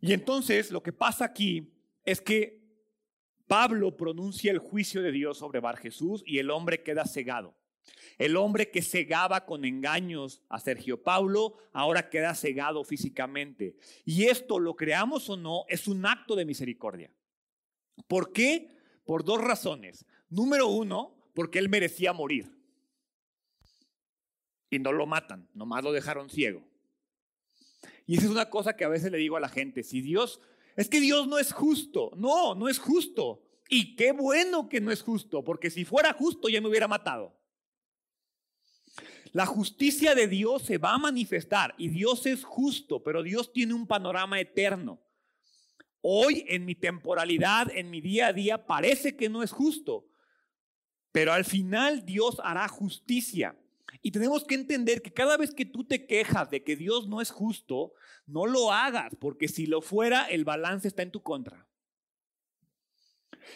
Y 0.00 0.12
entonces 0.12 0.70
lo 0.70 0.82
que 0.82 0.92
pasa 0.92 1.24
aquí 1.24 1.72
es 2.04 2.20
que 2.20 2.66
Pablo 3.46 3.96
pronuncia 3.96 4.50
el 4.50 4.58
juicio 4.58 5.02
de 5.02 5.12
Dios 5.12 5.38
sobre 5.38 5.60
Bar 5.60 5.76
Jesús 5.76 6.22
y 6.26 6.38
el 6.38 6.50
hombre 6.50 6.82
queda 6.82 7.04
cegado. 7.04 7.56
El 8.18 8.36
hombre 8.36 8.70
que 8.70 8.82
cegaba 8.82 9.46
con 9.46 9.64
engaños 9.64 10.42
a 10.48 10.58
Sergio 10.58 11.02
Paulo 11.02 11.58
ahora 11.72 12.08
queda 12.08 12.34
cegado 12.34 12.82
físicamente. 12.82 13.76
Y 14.04 14.24
esto, 14.24 14.58
lo 14.58 14.74
creamos 14.74 15.28
o 15.28 15.36
no, 15.36 15.64
es 15.68 15.86
un 15.86 16.04
acto 16.04 16.34
de 16.34 16.44
misericordia. 16.44 17.12
¿Por 18.08 18.32
qué? 18.32 18.76
Por 19.04 19.24
dos 19.24 19.40
razones. 19.40 20.04
Número 20.28 20.66
uno, 20.66 21.30
porque 21.34 21.58
él 21.58 21.68
merecía 21.68 22.12
morir. 22.12 22.50
Y 24.70 24.78
no 24.80 24.92
lo 24.92 25.06
matan, 25.06 25.48
nomás 25.54 25.84
lo 25.84 25.92
dejaron 25.92 26.28
ciego. 26.28 26.66
Y 28.06 28.16
esa 28.16 28.26
es 28.26 28.30
una 28.30 28.48
cosa 28.48 28.76
que 28.76 28.84
a 28.84 28.88
veces 28.88 29.10
le 29.10 29.18
digo 29.18 29.36
a 29.36 29.40
la 29.40 29.48
gente, 29.48 29.82
si 29.82 30.00
Dios, 30.00 30.40
es 30.76 30.88
que 30.88 31.00
Dios 31.00 31.26
no 31.26 31.38
es 31.38 31.52
justo, 31.52 32.12
no, 32.16 32.54
no 32.54 32.68
es 32.68 32.78
justo. 32.78 33.42
Y 33.68 33.96
qué 33.96 34.12
bueno 34.12 34.68
que 34.68 34.80
no 34.80 34.92
es 34.92 35.02
justo, 35.02 35.42
porque 35.42 35.70
si 35.70 35.84
fuera 35.84 36.12
justo 36.12 36.48
ya 36.48 36.60
me 36.60 36.68
hubiera 36.68 36.86
matado. 36.86 37.36
La 39.32 39.44
justicia 39.44 40.14
de 40.14 40.28
Dios 40.28 40.62
se 40.62 40.78
va 40.78 40.94
a 40.94 40.98
manifestar 40.98 41.74
y 41.76 41.88
Dios 41.88 42.24
es 42.26 42.44
justo, 42.44 43.02
pero 43.02 43.22
Dios 43.22 43.52
tiene 43.52 43.74
un 43.74 43.86
panorama 43.86 44.40
eterno. 44.40 45.02
Hoy 46.00 46.44
en 46.48 46.64
mi 46.64 46.76
temporalidad, 46.76 47.70
en 47.74 47.90
mi 47.90 48.00
día 48.00 48.28
a 48.28 48.32
día, 48.32 48.66
parece 48.66 49.16
que 49.16 49.28
no 49.28 49.42
es 49.42 49.50
justo, 49.50 50.08
pero 51.10 51.32
al 51.32 51.44
final 51.44 52.06
Dios 52.06 52.40
hará 52.44 52.68
justicia. 52.68 53.58
Y 54.02 54.10
tenemos 54.10 54.44
que 54.44 54.54
entender 54.54 55.02
que 55.02 55.12
cada 55.12 55.36
vez 55.36 55.54
que 55.54 55.64
tú 55.64 55.84
te 55.84 56.06
quejas 56.06 56.50
de 56.50 56.62
que 56.62 56.76
Dios 56.76 57.08
no 57.08 57.20
es 57.20 57.30
justo, 57.30 57.92
no 58.26 58.46
lo 58.46 58.72
hagas, 58.72 59.14
porque 59.20 59.48
si 59.48 59.66
lo 59.66 59.80
fuera, 59.80 60.26
el 60.26 60.44
balance 60.44 60.88
está 60.88 61.02
en 61.02 61.10
tu 61.10 61.22
contra. 61.22 61.66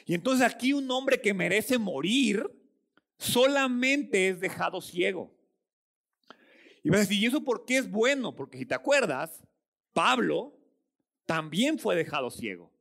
Y 0.07 0.15
entonces 0.15 0.47
aquí 0.47 0.73
un 0.73 0.91
hombre 0.91 1.21
que 1.21 1.35
merece 1.35 1.79
morir 1.79 2.49
solamente 3.19 4.29
es 4.29 4.41
dejado 4.41 4.81
ciego. 4.81 5.35
Y 6.83 6.89
vas 6.89 6.99
a 6.99 7.01
decir, 7.03 7.19
¿y 7.19 7.27
eso 7.27 7.45
por 7.45 7.65
qué 7.65 7.79
es 7.79 7.91
bueno? 7.91 8.35
Porque 8.35 8.59
si 8.59 8.67
te 8.67 8.75
acuerdas, 8.75 9.43
Pablo 9.93 10.57
también 11.27 11.79
fue 11.79 11.95
dejado 11.97 12.31
ciego. 12.31 12.73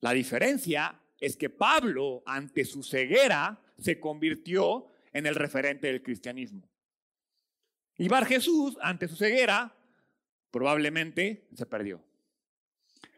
La 0.00 0.12
diferencia 0.12 1.00
es 1.20 1.36
que 1.36 1.50
Pablo, 1.50 2.22
ante 2.24 2.64
su 2.64 2.82
ceguera, 2.82 3.60
se 3.78 3.98
convirtió 3.98 4.86
en 5.18 5.26
el 5.26 5.34
referente 5.34 5.88
del 5.88 6.02
cristianismo. 6.02 6.68
Y 7.96 8.08
Bar 8.08 8.26
Jesús, 8.26 8.78
ante 8.80 9.08
su 9.08 9.16
ceguera, 9.16 9.76
probablemente 10.50 11.48
se 11.54 11.66
perdió. 11.66 12.02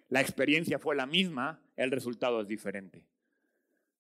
La 0.09 0.21
experiencia 0.21 0.79
fue 0.79 0.97
la 0.97 1.07
misma, 1.07 1.63
el 1.77 1.91
resultado 1.91 2.41
es 2.41 2.49
diferente. 2.49 3.07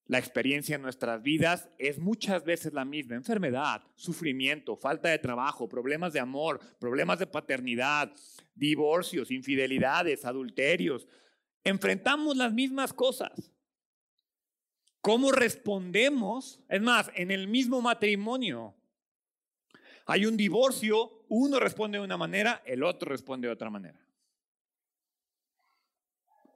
La 0.07 0.19
experiencia 0.19 0.75
en 0.75 0.83
nuestras 0.83 1.23
vidas 1.23 1.69
es 1.79 2.01
muchas 2.01 2.43
veces 2.43 2.73
la 2.73 2.85
misma. 2.85 3.15
Enfermedad, 3.15 3.85
sufrimiento, 3.95 4.75
falta 4.75 5.09
de 5.09 5.21
trabajo, 5.21 5.69
problemas 5.69 6.13
de 6.13 6.19
amor, 6.19 6.59
problemas 6.81 7.21
de 7.21 7.29
paternidad, 7.29 8.13
divorcios, 8.57 9.31
infidelidades, 9.31 10.25
adulterios. 10.25 11.07
Enfrentamos 11.63 12.37
las 12.37 12.53
mismas 12.53 12.93
cosas. 12.93 13.53
¿Cómo 15.01 15.33
respondemos? 15.33 16.61
Es 16.69 16.81
más, 16.83 17.11
en 17.15 17.31
el 17.31 17.49
mismo 17.49 17.81
matrimonio 17.81 18.75
hay 20.07 20.27
un 20.27 20.37
divorcio, 20.37 21.25
uno 21.29 21.61
responde 21.61 21.99
de 21.99 22.05
una 22.05 22.17
manera, 22.17 22.63
el 22.67 22.83
otro 22.83 23.09
responde 23.09 23.47
de 23.47 23.55
otra 23.55 23.71
manera. 23.71 24.05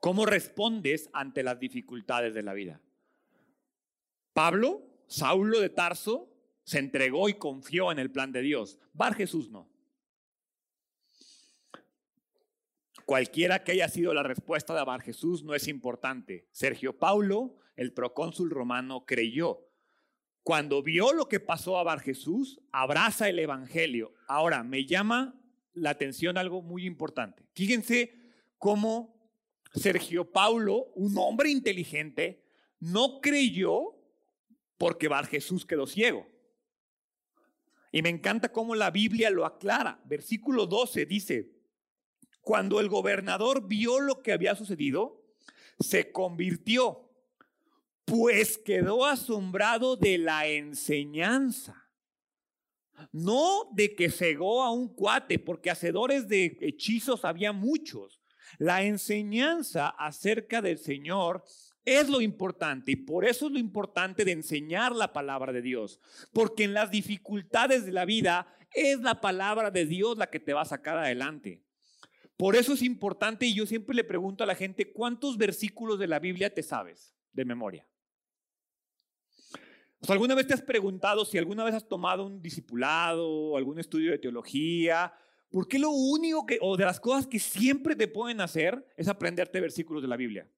¿Cómo 0.00 0.26
respondes 0.26 1.08
ante 1.12 1.42
las 1.42 1.58
dificultades 1.58 2.34
de 2.34 2.42
la 2.42 2.52
vida? 2.52 2.80
Pablo, 4.32 4.82
Saulo 5.06 5.60
de 5.60 5.70
Tarso, 5.70 6.28
se 6.64 6.78
entregó 6.78 7.28
y 7.28 7.34
confió 7.34 7.92
en 7.92 7.98
el 7.98 8.10
plan 8.10 8.32
de 8.32 8.42
Dios. 8.42 8.78
Bar 8.92 9.14
Jesús 9.14 9.50
no. 9.50 9.70
Cualquiera 13.06 13.62
que 13.62 13.72
haya 13.72 13.88
sido 13.88 14.12
la 14.14 14.22
respuesta 14.22 14.74
de 14.74 14.84
Bar 14.84 15.02
Jesús 15.02 15.44
no 15.44 15.54
es 15.54 15.68
importante. 15.68 16.48
Sergio 16.52 16.98
Paulo, 16.98 17.56
el 17.76 17.92
procónsul 17.92 18.50
romano, 18.50 19.04
creyó. 19.06 19.60
Cuando 20.42 20.82
vio 20.82 21.12
lo 21.12 21.28
que 21.28 21.40
pasó 21.40 21.78
a 21.78 21.82
Bar 21.82 22.00
Jesús, 22.00 22.60
abraza 22.70 23.28
el 23.28 23.38
Evangelio. 23.38 24.12
Ahora, 24.28 24.62
me 24.62 24.84
llama 24.84 25.40
la 25.72 25.90
atención 25.90 26.36
algo 26.36 26.62
muy 26.62 26.86
importante. 26.86 27.46
Fíjense 27.54 28.12
cómo 28.58 29.14
Sergio 29.72 30.30
Paulo, 30.30 30.92
un 30.94 31.16
hombre 31.18 31.50
inteligente, 31.50 32.44
no 32.78 33.20
creyó 33.20 33.96
porque 34.76 35.08
Bar 35.08 35.26
Jesús 35.26 35.64
quedó 35.64 35.86
ciego. 35.86 36.26
Y 37.90 38.02
me 38.02 38.08
encanta 38.08 38.50
cómo 38.50 38.74
la 38.74 38.90
Biblia 38.90 39.30
lo 39.30 39.46
aclara. 39.46 40.02
Versículo 40.04 40.66
12 40.66 41.06
dice, 41.06 41.54
cuando 42.40 42.80
el 42.80 42.88
gobernador 42.88 43.66
vio 43.66 44.00
lo 44.00 44.20
que 44.20 44.32
había 44.32 44.54
sucedido, 44.54 45.24
se 45.78 46.12
convirtió, 46.12 47.08
pues 48.04 48.58
quedó 48.58 49.04
asombrado 49.04 49.96
de 49.96 50.18
la 50.18 50.46
enseñanza. 50.46 51.90
No 53.12 53.70
de 53.72 53.94
que 53.94 54.10
cegó 54.10 54.62
a 54.62 54.70
un 54.70 54.94
cuate, 54.94 55.38
porque 55.38 55.70
hacedores 55.70 56.28
de 56.28 56.56
hechizos 56.60 57.24
había 57.24 57.52
muchos. 57.52 58.20
La 58.58 58.84
enseñanza 58.84 59.88
acerca 59.88 60.62
del 60.62 60.78
Señor 60.78 61.44
es 61.84 62.08
lo 62.08 62.20
importante 62.20 62.92
y 62.92 62.96
por 62.96 63.24
eso 63.24 63.46
es 63.46 63.52
lo 63.52 63.58
importante 63.58 64.24
de 64.24 64.32
enseñar 64.32 64.94
la 64.94 65.12
palabra 65.12 65.52
de 65.52 65.62
Dios. 65.62 66.00
Porque 66.32 66.64
en 66.64 66.74
las 66.74 66.90
dificultades 66.90 67.84
de 67.84 67.92
la 67.92 68.04
vida 68.04 68.46
es 68.72 69.00
la 69.00 69.20
palabra 69.20 69.70
de 69.70 69.86
Dios 69.86 70.16
la 70.16 70.30
que 70.30 70.40
te 70.40 70.52
va 70.52 70.62
a 70.62 70.66
sacar 70.66 70.98
adelante. 70.98 71.62
Por 72.36 72.56
eso 72.56 72.72
es 72.72 72.82
importante 72.82 73.46
y 73.46 73.54
yo 73.54 73.66
siempre 73.66 73.94
le 73.94 74.04
pregunto 74.04 74.42
a 74.42 74.46
la 74.46 74.54
gente, 74.54 74.92
¿cuántos 74.92 75.36
versículos 75.36 75.98
de 75.98 76.08
la 76.08 76.18
Biblia 76.18 76.52
te 76.52 76.62
sabes 76.62 77.14
de 77.32 77.44
memoria? 77.44 77.86
¿Alguna 80.08 80.34
vez 80.34 80.46
te 80.46 80.54
has 80.54 80.62
preguntado 80.62 81.24
si 81.24 81.38
alguna 81.38 81.64
vez 81.64 81.74
has 81.74 81.88
tomado 81.88 82.26
un 82.26 82.42
discipulado 82.42 83.28
o 83.28 83.56
algún 83.56 83.78
estudio 83.78 84.10
de 84.10 84.18
teología? 84.18 85.12
¿Por 85.50 85.68
qué 85.68 85.78
lo 85.78 85.90
único 85.90 86.44
que, 86.44 86.58
o 86.60 86.76
de 86.76 86.84
las 86.84 87.00
cosas 87.00 87.26
que 87.26 87.38
siempre 87.38 87.94
te 87.94 88.08
pueden 88.08 88.40
hacer 88.40 88.86
es 88.96 89.08
aprenderte 89.08 89.60
versículos 89.60 90.02
de 90.02 90.08
la 90.08 90.16
Biblia? 90.16 90.48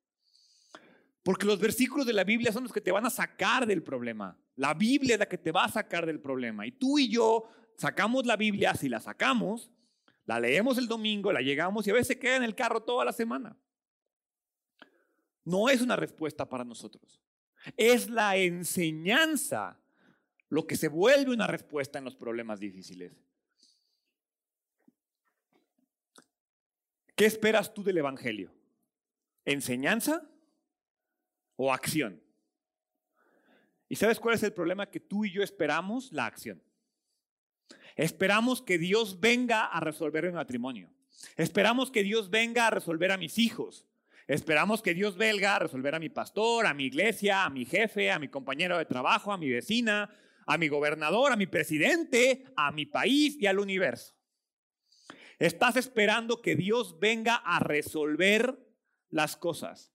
Porque 1.23 1.47
los 1.47 1.59
versículos 1.59 2.07
de 2.07 2.13
la 2.13 2.25
Biblia 2.25 2.53
son 2.53 2.63
los 2.63 2.73
que 2.73 2.81
te 2.81 2.93
van 2.93 3.05
a 3.05 3.11
sacar 3.11 3.67
del 3.67 3.83
problema. 3.83 4.39
La 4.55 4.75
Biblia 4.75 5.15
es 5.15 5.19
la 5.19 5.29
que 5.29 5.39
te 5.39 5.53
va 5.53 5.65
a 5.65 5.69
sacar 5.69 6.07
del 6.07 6.21
problema. 6.21 6.67
Y 6.67 6.73
tú 6.73 6.99
y 6.99 7.09
yo 7.09 7.45
sacamos 7.77 8.27
la 8.27 8.37
Biblia, 8.37 8.75
si 8.75 8.89
la 8.89 9.01
sacamos, 9.01 9.71
la 10.25 10.41
leemos 10.41 10.79
el 10.79 10.89
domingo, 10.89 11.33
la 11.33 11.41
llegamos 11.41 11.87
y 11.87 11.91
a 11.91 11.95
veces 11.95 12.17
queda 12.17 12.37
en 12.37 12.45
el 12.45 12.55
carro 12.55 12.83
toda 12.83 13.05
la 13.05 13.13
semana. 13.13 13.57
No 15.45 15.69
es 15.69 15.81
una 15.83 15.97
respuesta 15.97 16.49
para 16.49 16.65
nosotros. 16.65 17.21
Es 17.77 18.11
la 18.11 18.37
enseñanza 18.37 19.81
lo 20.49 20.67
que 20.67 20.77
se 20.77 20.89
vuelve 20.89 21.33
una 21.33 21.47
respuesta 21.47 21.99
en 21.99 22.05
los 22.05 22.15
problemas 22.15 22.61
difíciles. 22.61 23.13
¿Qué 27.15 27.25
esperas 27.25 27.73
tú 27.73 27.83
del 27.83 27.99
Evangelio? 27.99 28.53
¿Enseñanza 29.45 30.29
o 31.57 31.73
acción? 31.73 32.23
¿Y 33.89 33.97
sabes 33.97 34.21
cuál 34.21 34.35
es 34.35 34.43
el 34.43 34.53
problema 34.53 34.91
que 34.91 35.01
tú 35.01 35.25
y 35.25 35.33
yo 35.33 35.43
esperamos? 35.43 36.13
La 36.13 36.27
acción. 36.27 36.63
Esperamos 37.97 38.61
que 38.61 38.79
Dios 38.79 39.21
venga 39.21 39.65
a 39.65 39.81
resolver 39.81 40.27
mi 40.27 40.33
matrimonio. 40.33 40.91
Esperamos 41.37 41.91
que 41.91 42.03
Dios 42.03 42.29
venga 42.29 42.67
a 42.67 42.71
resolver 42.71 43.11
a 43.11 43.17
mis 43.17 43.39
hijos. 43.39 43.87
Esperamos 44.27 44.83
que 44.83 44.95
Dios 44.95 45.17
venga 45.17 45.55
a 45.55 45.59
resolver 45.61 45.95
a 45.95 46.01
mi 46.01 46.09
pastor, 46.09 46.67
a 46.67 46.75
mi 46.75 46.85
iglesia, 46.85 47.45
a 47.45 47.51
mi 47.51 47.65
jefe, 47.65 48.11
a 48.11 48.19
mi 48.19 48.29
compañero 48.29 48.77
de 48.77 48.85
trabajo, 48.85 49.33
a 49.33 49.39
mi 49.39 49.49
vecina, 49.49 50.11
a 50.47 50.59
mi 50.59 50.69
gobernador, 50.69 51.33
a 51.33 51.37
mi 51.37 51.47
presidente, 51.47 52.45
a 52.57 52.73
mi 52.73 52.87
país 52.87 53.37
y 53.39 53.47
al 53.47 53.61
universo. 53.61 54.15
Estás 55.39 55.77
esperando 55.77 56.43
que 56.43 56.57
Dios 56.57 56.99
venga 56.99 57.37
a 57.37 57.61
resolver 57.61 58.59
las 59.11 59.37
cosas. 59.37 59.93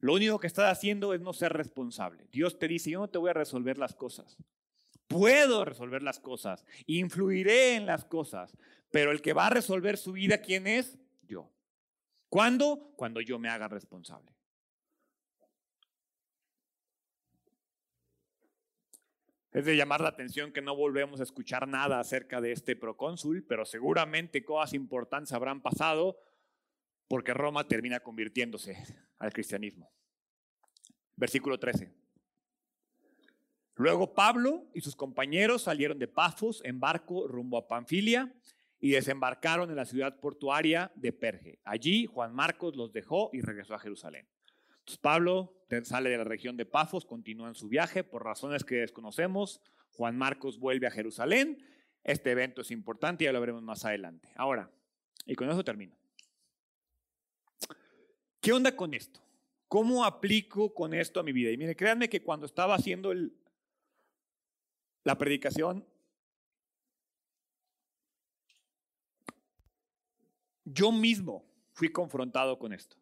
Lo 0.00 0.14
único 0.14 0.38
que 0.40 0.46
estás 0.46 0.70
haciendo 0.70 1.14
es 1.14 1.20
no 1.20 1.32
ser 1.32 1.52
responsable. 1.52 2.26
Dios 2.32 2.58
te 2.58 2.68
dice, 2.68 2.90
yo 2.90 3.00
no 3.00 3.08
te 3.08 3.18
voy 3.18 3.30
a 3.30 3.34
resolver 3.34 3.78
las 3.78 3.94
cosas. 3.94 4.36
Puedo 5.06 5.64
resolver 5.64 6.02
las 6.02 6.18
cosas, 6.18 6.64
influiré 6.86 7.76
en 7.76 7.86
las 7.86 8.04
cosas, 8.04 8.56
pero 8.90 9.12
el 9.12 9.22
que 9.22 9.34
va 9.34 9.46
a 9.46 9.50
resolver 9.50 9.98
su 9.98 10.12
vida, 10.12 10.38
¿quién 10.38 10.66
es? 10.66 10.98
Yo. 11.22 11.53
¿Cuándo? 12.28 12.92
Cuando 12.96 13.20
yo 13.20 13.38
me 13.38 13.48
haga 13.48 13.68
responsable. 13.68 14.34
Es 19.54 19.64
de 19.64 19.76
llamar 19.76 20.00
la 20.00 20.08
atención 20.08 20.52
que 20.52 20.60
no 20.60 20.74
volvemos 20.74 21.20
a 21.20 21.22
escuchar 21.22 21.68
nada 21.68 22.00
acerca 22.00 22.40
de 22.40 22.50
este 22.50 22.74
procónsul, 22.74 23.44
pero 23.46 23.64
seguramente 23.64 24.44
cosas 24.44 24.74
importantes 24.74 25.32
habrán 25.32 25.62
pasado 25.62 26.18
porque 27.06 27.32
Roma 27.32 27.68
termina 27.68 28.00
convirtiéndose 28.00 28.84
al 29.18 29.32
cristianismo. 29.32 29.92
Versículo 31.14 31.60
13. 31.60 31.94
Luego 33.76 34.12
Pablo 34.12 34.66
y 34.74 34.80
sus 34.80 34.96
compañeros 34.96 35.62
salieron 35.62 36.00
de 36.00 36.08
Pafos 36.08 36.60
en 36.64 36.80
barco 36.80 37.28
rumbo 37.28 37.56
a 37.56 37.68
Panfilia 37.68 38.34
y 38.84 38.90
desembarcaron 38.90 39.70
en 39.70 39.76
la 39.76 39.86
ciudad 39.86 40.20
portuaria 40.20 40.92
de 40.94 41.10
Perge. 41.10 41.58
Allí 41.64 42.04
Juan 42.04 42.34
Marcos 42.34 42.76
los 42.76 42.92
dejó 42.92 43.30
y 43.32 43.40
regresó 43.40 43.74
a 43.74 43.78
Jerusalén. 43.78 44.28
Entonces 44.68 44.98
Pablo 44.98 45.64
sale 45.84 46.10
de 46.10 46.18
la 46.18 46.24
región 46.24 46.58
de 46.58 46.66
Pafos, 46.66 47.06
continúa 47.06 47.48
en 47.48 47.54
su 47.54 47.70
viaje 47.70 48.04
por 48.04 48.22
razones 48.22 48.62
que 48.62 48.74
desconocemos. 48.74 49.62
Juan 49.92 50.18
Marcos 50.18 50.58
vuelve 50.58 50.86
a 50.86 50.90
Jerusalén. 50.90 51.66
Este 52.02 52.32
evento 52.32 52.60
es 52.60 52.70
importante 52.70 53.24
y 53.24 53.26
ya 53.26 53.32
lo 53.32 53.40
veremos 53.40 53.62
más 53.62 53.86
adelante. 53.86 54.28
Ahora, 54.36 54.70
y 55.24 55.34
con 55.34 55.48
eso 55.48 55.64
termino. 55.64 55.96
¿Qué 58.42 58.52
onda 58.52 58.76
con 58.76 58.92
esto? 58.92 59.18
¿Cómo 59.66 60.04
aplico 60.04 60.74
con 60.74 60.92
esto 60.92 61.20
a 61.20 61.22
mi 61.22 61.32
vida? 61.32 61.50
Y 61.50 61.56
mire, 61.56 61.74
créanme 61.74 62.10
que 62.10 62.22
cuando 62.22 62.44
estaba 62.44 62.74
haciendo 62.74 63.12
el, 63.12 63.34
la 65.04 65.16
predicación, 65.16 65.86
yo 70.64 70.92
mismo 70.92 71.44
fui 71.72 71.90
confrontado 71.90 72.58
con 72.58 72.72
esto. 72.72 72.96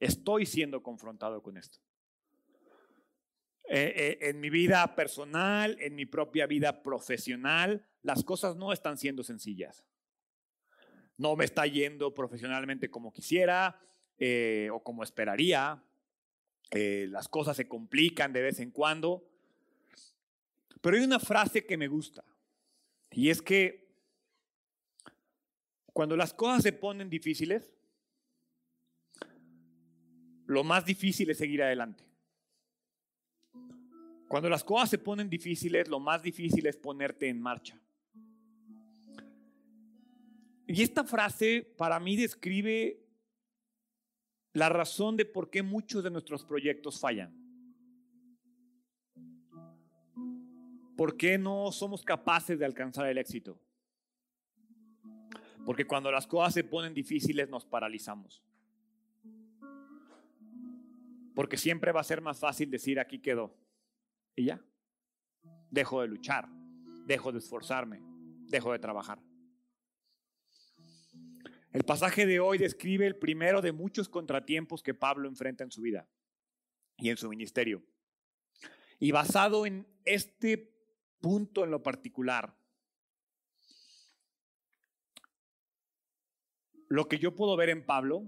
Estoy 0.00 0.46
siendo 0.46 0.82
confrontado 0.82 1.42
con 1.42 1.56
esto. 1.56 1.78
Eh, 3.66 4.18
eh, 4.20 4.28
en 4.28 4.40
mi 4.40 4.50
vida 4.50 4.94
personal, 4.94 5.76
en 5.80 5.94
mi 5.94 6.04
propia 6.04 6.46
vida 6.46 6.82
profesional, 6.82 7.86
las 8.02 8.22
cosas 8.22 8.56
no 8.56 8.72
están 8.72 8.98
siendo 8.98 9.22
sencillas. 9.22 9.84
No 11.16 11.34
me 11.36 11.44
está 11.44 11.66
yendo 11.66 12.12
profesionalmente 12.12 12.90
como 12.90 13.12
quisiera 13.12 13.80
eh, 14.18 14.68
o 14.72 14.82
como 14.82 15.02
esperaría. 15.02 15.82
las 16.70 17.28
cosas 17.28 17.56
se 17.56 17.68
complican 17.68 18.32
de 18.32 18.42
vez 18.42 18.58
en 18.60 18.70
cuando. 18.70 19.24
Pero 20.80 20.96
hay 20.96 21.04
una 21.04 21.20
frase 21.20 21.64
que 21.64 21.76
me 21.76 21.88
gusta. 21.88 22.24
Y 23.10 23.30
es 23.30 23.40
que 23.40 23.83
cuando 25.94 26.16
las 26.16 26.34
cosas 26.34 26.64
se 26.64 26.72
ponen 26.72 27.08
difíciles, 27.08 27.72
lo 30.44 30.64
más 30.64 30.84
difícil 30.84 31.30
es 31.30 31.38
seguir 31.38 31.62
adelante. 31.62 32.04
Cuando 34.28 34.48
las 34.48 34.64
cosas 34.64 34.90
se 34.90 34.98
ponen 34.98 35.30
difíciles, 35.30 35.88
lo 35.88 36.00
más 36.00 36.20
difícil 36.20 36.66
es 36.66 36.76
ponerte 36.76 37.28
en 37.28 37.40
marcha. 37.40 37.80
Y 40.66 40.82
esta 40.82 41.04
frase 41.04 41.62
para 41.78 42.00
mí 42.00 42.16
describe 42.16 43.00
la 44.52 44.68
razón 44.68 45.16
de 45.16 45.24
por 45.24 45.48
qué 45.48 45.62
muchos 45.62 46.02
de 46.02 46.10
nuestros 46.10 46.44
proyectos 46.44 46.98
fallan. 46.98 47.32
¿Por 50.96 51.16
qué 51.16 51.38
no 51.38 51.70
somos 51.70 52.02
capaces 52.02 52.58
de 52.58 52.64
alcanzar 52.64 53.06
el 53.06 53.18
éxito? 53.18 53.60
Porque 55.64 55.86
cuando 55.86 56.10
las 56.10 56.26
cosas 56.26 56.54
se 56.54 56.64
ponen 56.64 56.94
difíciles 56.94 57.48
nos 57.48 57.64
paralizamos. 57.64 58.42
Porque 61.34 61.56
siempre 61.56 61.92
va 61.92 62.00
a 62.00 62.04
ser 62.04 62.20
más 62.20 62.38
fácil 62.38 62.70
decir 62.70 63.00
aquí 63.00 63.18
quedó. 63.18 63.56
Y 64.36 64.44
ya. 64.46 64.60
Dejo 65.70 66.02
de 66.02 66.08
luchar, 66.08 66.48
dejo 67.06 67.32
de 67.32 67.38
esforzarme, 67.38 68.00
dejo 68.48 68.72
de 68.72 68.78
trabajar. 68.78 69.20
El 71.72 71.82
pasaje 71.82 72.24
de 72.24 72.38
hoy 72.38 72.56
describe 72.56 73.04
el 73.04 73.16
primero 73.16 73.60
de 73.60 73.72
muchos 73.72 74.08
contratiempos 74.08 74.80
que 74.80 74.94
Pablo 74.94 75.28
enfrenta 75.28 75.64
en 75.64 75.72
su 75.72 75.82
vida 75.82 76.08
y 76.98 77.10
en 77.10 77.16
su 77.16 77.28
ministerio. 77.28 77.82
Y 79.00 79.10
basado 79.10 79.66
en 79.66 79.84
este 80.04 80.72
punto 81.20 81.64
en 81.64 81.72
lo 81.72 81.82
particular. 81.82 82.54
Lo 86.94 87.08
que 87.08 87.18
yo 87.18 87.34
puedo 87.34 87.56
ver 87.56 87.70
en 87.70 87.84
Pablo 87.84 88.22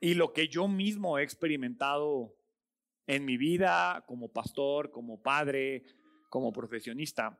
y 0.00 0.14
lo 0.14 0.32
que 0.32 0.48
yo 0.48 0.68
mismo 0.68 1.18
he 1.18 1.22
experimentado 1.22 2.34
en 3.06 3.26
mi 3.26 3.36
vida 3.36 4.02
como 4.06 4.32
pastor, 4.32 4.90
como 4.90 5.20
padre, 5.20 5.84
como 6.30 6.50
profesionista, 6.50 7.38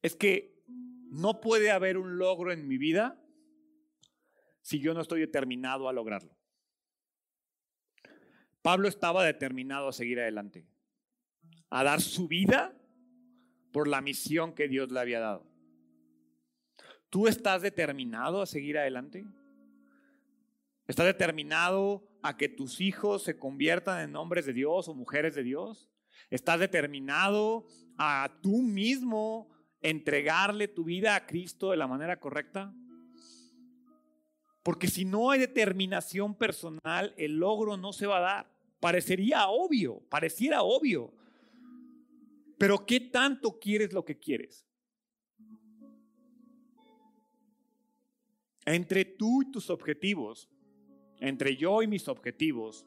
es 0.00 0.14
que 0.14 0.62
no 1.10 1.40
puede 1.40 1.72
haber 1.72 1.98
un 1.98 2.18
logro 2.18 2.52
en 2.52 2.68
mi 2.68 2.78
vida 2.78 3.20
si 4.60 4.78
yo 4.78 4.94
no 4.94 5.00
estoy 5.00 5.18
determinado 5.22 5.88
a 5.88 5.92
lograrlo. 5.92 6.38
Pablo 8.62 8.86
estaba 8.86 9.24
determinado 9.24 9.88
a 9.88 9.92
seguir 9.92 10.20
adelante, 10.20 10.68
a 11.68 11.82
dar 11.82 12.00
su 12.00 12.28
vida 12.28 12.80
por 13.72 13.88
la 13.88 14.00
misión 14.00 14.54
que 14.54 14.68
Dios 14.68 14.92
le 14.92 15.00
había 15.00 15.18
dado. 15.18 15.51
¿Tú 17.12 17.28
estás 17.28 17.60
determinado 17.60 18.40
a 18.40 18.46
seguir 18.46 18.78
adelante? 18.78 19.26
¿Estás 20.88 21.04
determinado 21.04 22.08
a 22.22 22.38
que 22.38 22.48
tus 22.48 22.80
hijos 22.80 23.22
se 23.22 23.38
conviertan 23.38 24.00
en 24.00 24.16
hombres 24.16 24.46
de 24.46 24.54
Dios 24.54 24.88
o 24.88 24.94
mujeres 24.94 25.34
de 25.34 25.42
Dios? 25.42 25.90
¿Estás 26.30 26.58
determinado 26.58 27.66
a 27.98 28.38
tú 28.40 28.62
mismo 28.62 29.50
entregarle 29.82 30.68
tu 30.68 30.84
vida 30.84 31.14
a 31.14 31.26
Cristo 31.26 31.72
de 31.72 31.76
la 31.76 31.86
manera 31.86 32.18
correcta? 32.18 32.72
Porque 34.62 34.88
si 34.88 35.04
no 35.04 35.32
hay 35.32 35.40
determinación 35.40 36.34
personal, 36.34 37.12
el 37.18 37.36
logro 37.36 37.76
no 37.76 37.92
se 37.92 38.06
va 38.06 38.16
a 38.16 38.20
dar. 38.20 38.56
Parecería 38.80 39.48
obvio, 39.48 40.00
pareciera 40.08 40.62
obvio. 40.62 41.12
Pero 42.56 42.86
¿qué 42.86 43.00
tanto 43.00 43.58
quieres 43.58 43.92
lo 43.92 44.02
que 44.02 44.18
quieres? 44.18 44.66
Entre 48.64 49.04
tú 49.04 49.42
y 49.42 49.50
tus 49.50 49.70
objetivos, 49.70 50.48
entre 51.18 51.56
yo 51.56 51.82
y 51.82 51.86
mis 51.86 52.08
objetivos, 52.08 52.86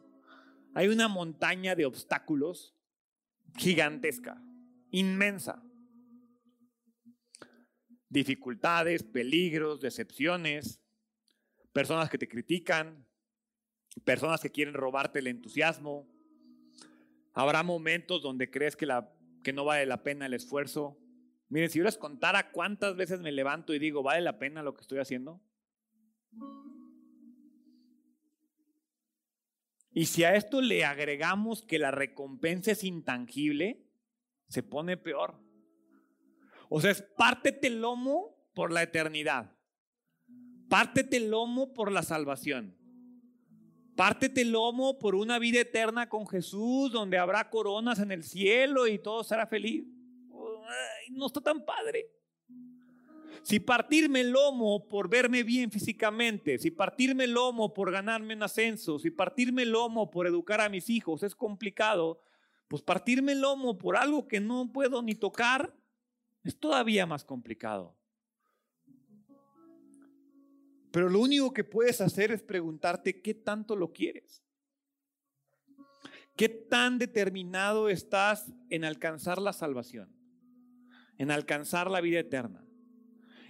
hay 0.73 0.87
una 0.87 1.07
montaña 1.07 1.75
de 1.75 1.85
obstáculos 1.85 2.75
gigantesca, 3.57 4.41
inmensa. 4.91 5.63
Dificultades, 8.09 9.03
peligros, 9.03 9.81
decepciones, 9.81 10.81
personas 11.73 12.09
que 12.09 12.17
te 12.17 12.27
critican, 12.27 13.05
personas 14.03 14.41
que 14.41 14.51
quieren 14.51 14.73
robarte 14.73 15.19
el 15.19 15.27
entusiasmo. 15.27 16.07
Habrá 17.33 17.63
momentos 17.63 18.21
donde 18.21 18.49
crees 18.49 18.75
que, 18.75 18.85
la, 18.85 19.13
que 19.43 19.53
no 19.53 19.65
vale 19.65 19.85
la 19.85 20.03
pena 20.03 20.25
el 20.25 20.33
esfuerzo. 20.33 20.97
Miren, 21.49 21.69
si 21.69 21.79
yo 21.79 21.85
les 21.85 21.97
contara 21.97 22.51
cuántas 22.51 22.95
veces 22.95 23.19
me 23.19 23.31
levanto 23.31 23.73
y 23.73 23.79
digo, 23.79 24.03
¿vale 24.03 24.21
la 24.21 24.39
pena 24.39 24.63
lo 24.63 24.73
que 24.73 24.81
estoy 24.81 24.99
haciendo? 24.99 25.41
Y 29.97 30.07
si 30.07 30.25
a 30.25 30.35
esto 30.35 30.61
le 30.61 30.83
agregamos 30.83 31.61
que 31.61 31.79
la 31.79 31.89
recompensa 31.89 32.71
es 32.71 32.83
intangible, 32.83 33.81
se 34.49 34.61
pone 34.61 34.97
peor. 34.97 35.39
O 36.67 36.81
sea, 36.81 36.91
es 36.91 37.01
pártete 37.01 37.67
el 37.67 37.79
lomo 37.79 38.35
por 38.53 38.73
la 38.73 38.83
eternidad. 38.83 39.55
Pártete 40.67 41.15
el 41.17 41.29
lomo 41.29 41.73
por 41.73 41.93
la 41.93 42.03
salvación. 42.03 42.75
Pártete 43.95 44.41
el 44.41 44.51
lomo 44.51 44.99
por 44.99 45.15
una 45.15 45.39
vida 45.39 45.61
eterna 45.61 46.09
con 46.09 46.27
Jesús, 46.27 46.91
donde 46.91 47.17
habrá 47.17 47.49
coronas 47.49 47.99
en 47.99 48.11
el 48.11 48.23
cielo 48.23 48.87
y 48.87 48.99
todo 48.99 49.23
será 49.23 49.47
feliz. 49.47 49.85
no 51.11 51.27
está 51.27 51.39
tan 51.39 51.63
padre. 51.63 52.11
Si 53.45 53.59
partirme 53.59 54.21
el 54.21 54.31
lomo 54.31 54.87
por 54.89 55.07
verme 55.07 55.43
bien 55.43 55.69
físicamente, 55.69 56.57
si 56.57 56.71
partirme 56.71 57.25
el 57.25 57.33
lomo 57.33 57.75
por 57.75 57.91
ganarme 57.91 58.33
un 58.33 58.41
ascenso, 58.41 58.97
si 58.97 59.11
partirme 59.11 59.61
el 59.61 59.69
lomo 59.69 60.09
por 60.09 60.25
educar 60.25 60.61
a 60.61 60.67
mis 60.67 60.89
hijos 60.89 61.21
es 61.21 61.35
complicado, 61.35 62.23
pues 62.67 62.81
partirme 62.81 63.33
el 63.33 63.41
lomo 63.41 63.77
por 63.77 63.97
algo 63.97 64.27
que 64.27 64.39
no 64.39 64.71
puedo 64.73 65.03
ni 65.03 65.13
tocar 65.13 65.77
es 66.43 66.59
todavía 66.59 67.05
más 67.05 67.23
complicado. 67.23 67.95
Pero 70.89 71.07
lo 71.07 71.19
único 71.19 71.53
que 71.53 71.63
puedes 71.63 72.01
hacer 72.01 72.31
es 72.31 72.41
preguntarte 72.41 73.21
qué 73.21 73.35
tanto 73.35 73.75
lo 73.75 73.93
quieres. 73.93 74.43
¿Qué 76.35 76.49
tan 76.49 76.97
determinado 76.97 77.89
estás 77.89 78.51
en 78.71 78.85
alcanzar 78.85 79.39
la 79.39 79.53
salvación? 79.53 80.11
En 81.19 81.29
alcanzar 81.29 81.91
la 81.91 82.01
vida 82.01 82.19
eterna 82.21 82.64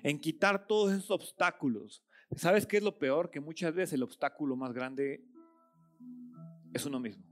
en 0.05 0.19
quitar 0.19 0.67
todos 0.67 0.91
esos 0.93 1.09
obstáculos. 1.09 2.03
¿Sabes 2.35 2.67
qué 2.67 2.77
es 2.77 2.83
lo 2.83 2.99
peor? 2.99 3.31
Que 3.31 3.39
muchas 3.39 3.73
veces 3.73 3.93
el 3.93 4.03
obstáculo 4.03 4.55
más 4.55 4.71
grande 4.71 5.25
es 6.75 6.85
uno 6.85 6.99
mismo. 6.99 7.25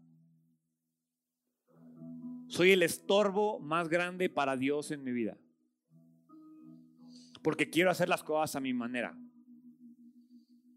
Soy 2.48 2.72
el 2.72 2.82
estorbo 2.82 3.60
más 3.60 3.90
grande 3.90 4.28
para 4.28 4.58
Dios 4.58 4.90
en 4.90 5.04
mi 5.04 5.12
vida. 5.12 5.38
Porque 7.44 7.70
quiero 7.70 7.92
hacer 7.92 8.10
las 8.10 8.24
cosas 8.24 8.56
a 8.56 8.60
mi 8.60 8.74
manera. 8.74 9.16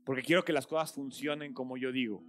Porque 0.05 0.23
quiero 0.23 0.45
que 0.45 0.53
las 0.53 0.67
cosas 0.67 0.93
funcionen 0.93 1.55
como 1.55 1.79
yo 1.79 1.93
digo. 1.93 2.23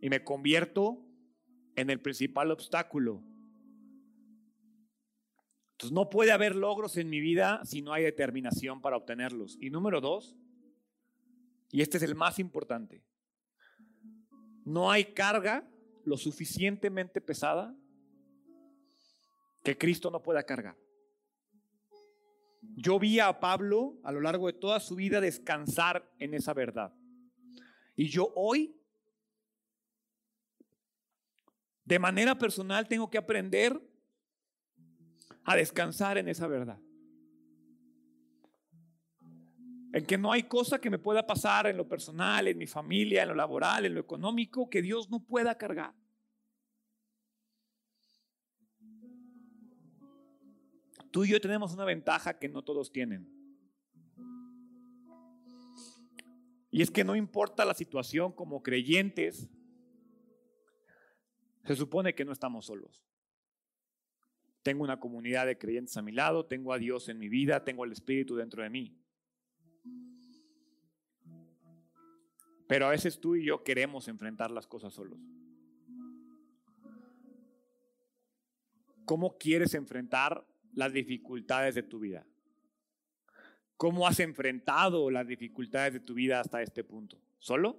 Y 0.00 0.10
me 0.10 0.24
convierto 0.24 1.06
en 1.76 1.90
el 1.90 2.00
principal 2.00 2.50
obstáculo 2.50 3.22
entonces 5.76 5.92
no 5.92 6.08
puede 6.08 6.32
haber 6.32 6.56
logros 6.56 6.96
en 6.96 7.10
mi 7.10 7.20
vida 7.20 7.60
si 7.66 7.82
no 7.82 7.92
hay 7.92 8.02
determinación 8.02 8.80
para 8.80 8.96
obtenerlos. 8.96 9.58
Y 9.60 9.68
número 9.68 10.00
dos, 10.00 10.34
y 11.70 11.82
este 11.82 11.98
es 11.98 12.02
el 12.02 12.14
más 12.14 12.38
importante, 12.38 13.04
no 14.64 14.90
hay 14.90 15.12
carga 15.12 15.68
lo 16.04 16.16
suficientemente 16.16 17.20
pesada 17.20 17.76
que 19.62 19.76
Cristo 19.76 20.10
no 20.10 20.22
pueda 20.22 20.44
cargar. 20.44 20.78
Yo 22.62 22.98
vi 22.98 23.20
a 23.20 23.38
Pablo 23.38 23.98
a 24.02 24.12
lo 24.12 24.22
largo 24.22 24.46
de 24.46 24.54
toda 24.54 24.80
su 24.80 24.94
vida 24.94 25.20
descansar 25.20 26.10
en 26.18 26.32
esa 26.32 26.54
verdad. 26.54 26.94
Y 27.96 28.08
yo 28.08 28.32
hoy, 28.34 28.80
de 31.84 31.98
manera 31.98 32.38
personal, 32.38 32.88
tengo 32.88 33.10
que 33.10 33.18
aprender 33.18 33.78
a 35.46 35.54
descansar 35.54 36.18
en 36.18 36.28
esa 36.28 36.48
verdad. 36.48 36.78
En 39.92 40.04
que 40.04 40.18
no 40.18 40.32
hay 40.32 40.42
cosa 40.42 40.80
que 40.80 40.90
me 40.90 40.98
pueda 40.98 41.24
pasar 41.24 41.68
en 41.68 41.76
lo 41.76 41.88
personal, 41.88 42.48
en 42.48 42.58
mi 42.58 42.66
familia, 42.66 43.22
en 43.22 43.28
lo 43.28 43.34
laboral, 43.34 43.86
en 43.86 43.94
lo 43.94 44.00
económico, 44.00 44.68
que 44.68 44.82
Dios 44.82 45.08
no 45.08 45.20
pueda 45.20 45.56
cargar. 45.56 45.94
Tú 51.12 51.24
y 51.24 51.28
yo 51.28 51.40
tenemos 51.40 51.72
una 51.72 51.84
ventaja 51.84 52.38
que 52.38 52.48
no 52.48 52.62
todos 52.62 52.92
tienen. 52.92 53.26
Y 56.70 56.82
es 56.82 56.90
que 56.90 57.04
no 57.04 57.14
importa 57.14 57.64
la 57.64 57.72
situación 57.72 58.32
como 58.32 58.62
creyentes, 58.62 59.48
se 61.64 61.76
supone 61.76 62.14
que 62.14 62.24
no 62.24 62.32
estamos 62.32 62.66
solos. 62.66 63.06
Tengo 64.66 64.82
una 64.82 64.98
comunidad 64.98 65.46
de 65.46 65.56
creyentes 65.56 65.96
a 65.96 66.02
mi 66.02 66.10
lado, 66.10 66.44
tengo 66.44 66.72
a 66.72 66.78
Dios 66.78 67.08
en 67.08 67.20
mi 67.20 67.28
vida, 67.28 67.62
tengo 67.62 67.84
el 67.84 67.92
Espíritu 67.92 68.34
dentro 68.34 68.64
de 68.64 68.68
mí. 68.68 68.98
Pero 72.66 72.86
a 72.86 72.90
veces 72.90 73.20
tú 73.20 73.36
y 73.36 73.44
yo 73.44 73.62
queremos 73.62 74.08
enfrentar 74.08 74.50
las 74.50 74.66
cosas 74.66 74.92
solos. 74.92 75.20
¿Cómo 79.04 79.38
quieres 79.38 79.72
enfrentar 79.74 80.44
las 80.72 80.92
dificultades 80.92 81.76
de 81.76 81.84
tu 81.84 82.00
vida? 82.00 82.26
¿Cómo 83.76 84.08
has 84.08 84.18
enfrentado 84.18 85.12
las 85.12 85.28
dificultades 85.28 85.92
de 85.92 86.00
tu 86.00 86.14
vida 86.14 86.40
hasta 86.40 86.60
este 86.60 86.82
punto? 86.82 87.22
¿Solo? 87.38 87.78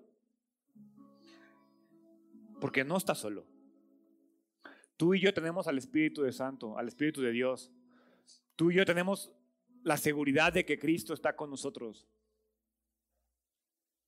Porque 2.61 2.85
no 2.85 2.95
estás 2.95 3.17
solo. 3.17 3.56
Tú 4.97 5.13
y 5.13 5.19
yo 5.19 5.31
tenemos 5.33 5.67
al 5.67 5.77
Espíritu 5.77 6.23
de 6.23 6.31
Santo, 6.31 6.77
al 6.77 6.87
Espíritu 6.87 7.21
de 7.21 7.31
Dios. 7.31 7.71
Tú 8.55 8.71
y 8.71 8.75
yo 8.75 8.85
tenemos 8.85 9.31
la 9.83 9.95
seguridad 9.95 10.51
de 10.51 10.65
que 10.65 10.79
Cristo 10.79 11.13
está 11.13 11.35
con 11.35 11.51
nosotros. 11.51 12.07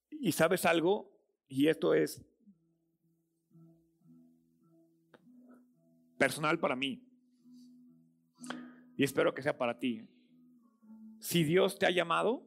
Y 0.10 0.32
sabes 0.32 0.66
algo, 0.66 1.16
y 1.48 1.68
esto 1.68 1.94
es 1.94 2.26
personal 6.18 6.60
para 6.60 6.76
mí, 6.76 7.02
y 8.98 9.04
espero 9.04 9.34
que 9.34 9.42
sea 9.42 9.58
para 9.58 9.80
ti. 9.80 10.06
Si 11.20 11.44
Dios 11.44 11.80
te 11.80 11.86
ha 11.86 11.92
llamado, 11.92 12.46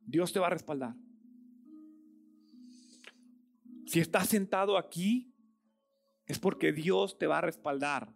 Dios 0.00 0.32
te 0.32 0.38
va 0.38 0.48
a 0.48 0.50
respaldar. 0.50 0.94
Si 3.86 4.00
estás 4.00 4.28
sentado 4.28 4.76
aquí 4.76 5.32
es 6.26 6.38
porque 6.38 6.72
Dios 6.72 7.18
te 7.18 7.26
va 7.26 7.38
a 7.38 7.42
respaldar. 7.42 8.12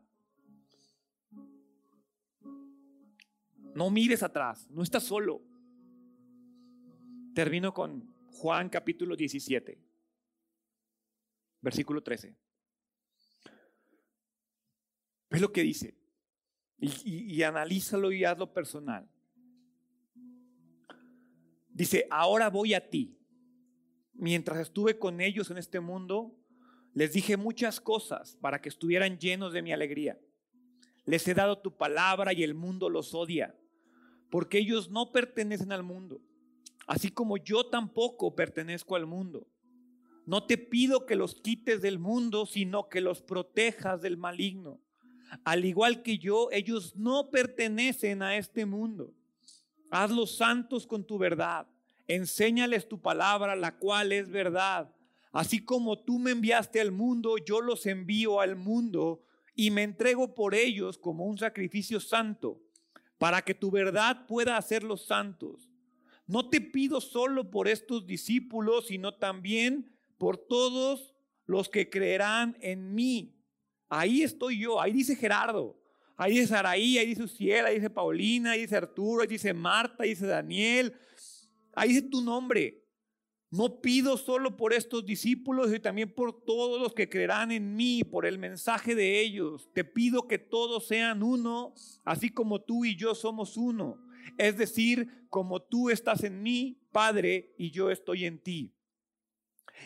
No 3.75 3.89
mires 3.91 4.23
atrás, 4.23 4.69
no 4.71 4.83
estás 4.83 5.05
solo. 5.05 5.43
Termino 7.35 7.73
con 7.73 8.13
Juan 8.33 8.69
capítulo 8.69 9.15
17, 9.15 9.81
versículo 11.61 12.03
13. 12.03 12.37
¿Ves 15.31 15.41
lo 15.41 15.53
que 15.53 15.63
dice? 15.63 15.97
Y, 16.79 17.37
y 17.37 17.43
analízalo 17.45 18.11
y 18.11 18.25
hazlo 18.25 18.53
personal. 18.53 19.09
Dice, 21.69 22.09
ahora 22.11 22.51
voy 22.51 22.75
a 22.75 22.91
ti. 22.91 23.17
Mientras 24.15 24.59
estuve 24.59 24.99
con 24.99 25.21
ellos 25.21 25.51
en 25.51 25.59
este 25.59 25.79
mundo, 25.79 26.40
les 26.95 27.13
dije 27.13 27.37
muchas 27.37 27.81
cosas 27.81 28.37
para 28.41 28.61
que 28.61 28.69
estuvieran 28.69 29.19
llenos 29.19 29.53
de 29.53 29.63
mi 29.63 29.73
alegría. 29.73 30.19
Les 31.05 31.27
he 31.29 31.35
dado 31.35 31.59
tu 31.59 31.77
palabra 31.77 32.33
y 32.33 32.43
el 32.43 32.55
mundo 32.55 32.89
los 32.89 33.15
odia, 33.15 33.55
porque 34.31 34.59
ellos 34.59 34.91
no 34.91 35.13
pertenecen 35.13 35.73
al 35.73 35.83
mundo, 35.83 36.21
así 36.87 37.11
como 37.11 37.37
yo 37.37 37.67
tampoco 37.67 38.35
pertenezco 38.35 38.97
al 38.97 39.07
mundo. 39.07 39.47
No 40.27 40.47
te 40.47 40.59
pido 40.59 41.07
que 41.07 41.17
los 41.17 41.35
quites 41.35 41.81
del 41.81 41.99
mundo, 41.99 42.47
sino 42.47 42.89
que 42.89 43.01
los 43.01 43.23
protejas 43.23 44.03
del 44.03 44.17
maligno. 44.17 44.81
Al 45.45 45.65
igual 45.65 46.03
que 46.03 46.19
yo, 46.19 46.49
ellos 46.53 46.95
no 46.97 47.31
pertenecen 47.31 48.23
a 48.23 48.37
este 48.37 48.67
mundo. 48.67 49.15
Hazlos 49.91 50.37
santos 50.37 50.87
con 50.87 51.05
tu 51.05 51.19
verdad. 51.19 51.67
Enséñales 52.07 52.89
tu 52.89 53.01
palabra, 53.01 53.57
la 53.57 53.79
cual 53.79 54.13
es 54.13 54.31
verdad. 54.31 54.95
Así 55.33 55.65
como 55.65 55.99
tú 55.99 56.19
me 56.19 56.33
enviaste 56.33 56.81
al 56.81 56.91
mundo, 56.93 57.37
yo 57.39 57.61
los 57.61 57.87
envío 57.87 58.41
al 58.41 58.57
mundo 58.57 59.23
y 59.55 59.71
me 59.71 59.83
entrego 59.83 60.35
por 60.35 60.55
ellos 60.55 60.99
como 60.99 61.27
un 61.27 61.39
sacrificio 61.39 62.01
santo, 62.01 62.61
para 63.19 63.43
que 63.43 63.55
tu 63.55 63.71
verdad 63.71 64.27
pueda 64.27 64.57
hacerlos 64.57 65.07
santos. 65.07 65.71
No 66.27 66.49
te 66.49 66.61
pido 66.61 67.01
solo 67.01 67.51
por 67.51 67.69
estos 67.69 68.07
discípulos, 68.07 68.87
sino 68.87 69.15
también 69.15 69.93
por 70.19 70.37
todos 70.37 71.15
los 71.47 71.69
que 71.69 71.91
creerán 71.91 72.57
en 72.61 72.95
mí. 72.95 73.37
Ahí 73.89 74.23
estoy 74.23 74.61
yo, 74.61 74.81
ahí 74.81 74.93
dice 74.93 75.17
Gerardo, 75.17 75.81
ahí 76.17 76.35
dice 76.35 76.47
Saraí, 76.49 76.99
ahí 76.99 77.07
dice 77.07 77.25
Uciel, 77.25 77.67
ahí 77.67 77.75
dice 77.77 77.91
Paulina, 77.91 78.53
ahí 78.53 78.63
dice 78.63 78.77
Arturo, 78.77 79.23
ahí 79.23 79.29
dice 79.29 79.53
Marta, 79.53 80.05
ahí 80.05 80.11
dice 80.11 80.27
Daniel, 80.27 80.95
ahí 81.75 81.89
dice 81.89 82.03
tu 82.03 82.23
nombre. 82.23 82.85
No 83.51 83.81
pido 83.81 84.17
solo 84.17 84.57
por 84.57 84.73
estos 84.73 85.05
discípulos 85.05 85.75
y 85.75 85.81
también 85.81 86.15
por 86.15 86.45
todos 86.45 86.81
los 86.81 86.95
que 86.95 87.09
creerán 87.09 87.51
en 87.51 87.75
mí, 87.75 88.05
por 88.05 88.25
el 88.25 88.39
mensaje 88.39 88.95
de 88.95 89.21
ellos. 89.21 89.69
Te 89.73 89.85
pido 89.85 90.29
que 90.29 90.39
todos 90.39 90.87
sean 90.87 91.25
uno, 91.25 91.75
así 92.05 92.31
como 92.31 92.63
tú 92.63 92.85
y 92.85 92.95
yo 92.95 93.15
somos 93.17 93.57
uno. 93.57 93.99
Es 94.39 94.57
decir, 94.57 95.27
como 95.31 95.61
tú 95.61 95.91
estás 95.91 96.23
en 96.23 96.43
mí, 96.43 96.81
Padre, 96.93 97.53
y 97.59 97.73
yo 97.73 97.91
estoy 97.91 98.25
en 98.25 98.39
ti. 98.39 98.73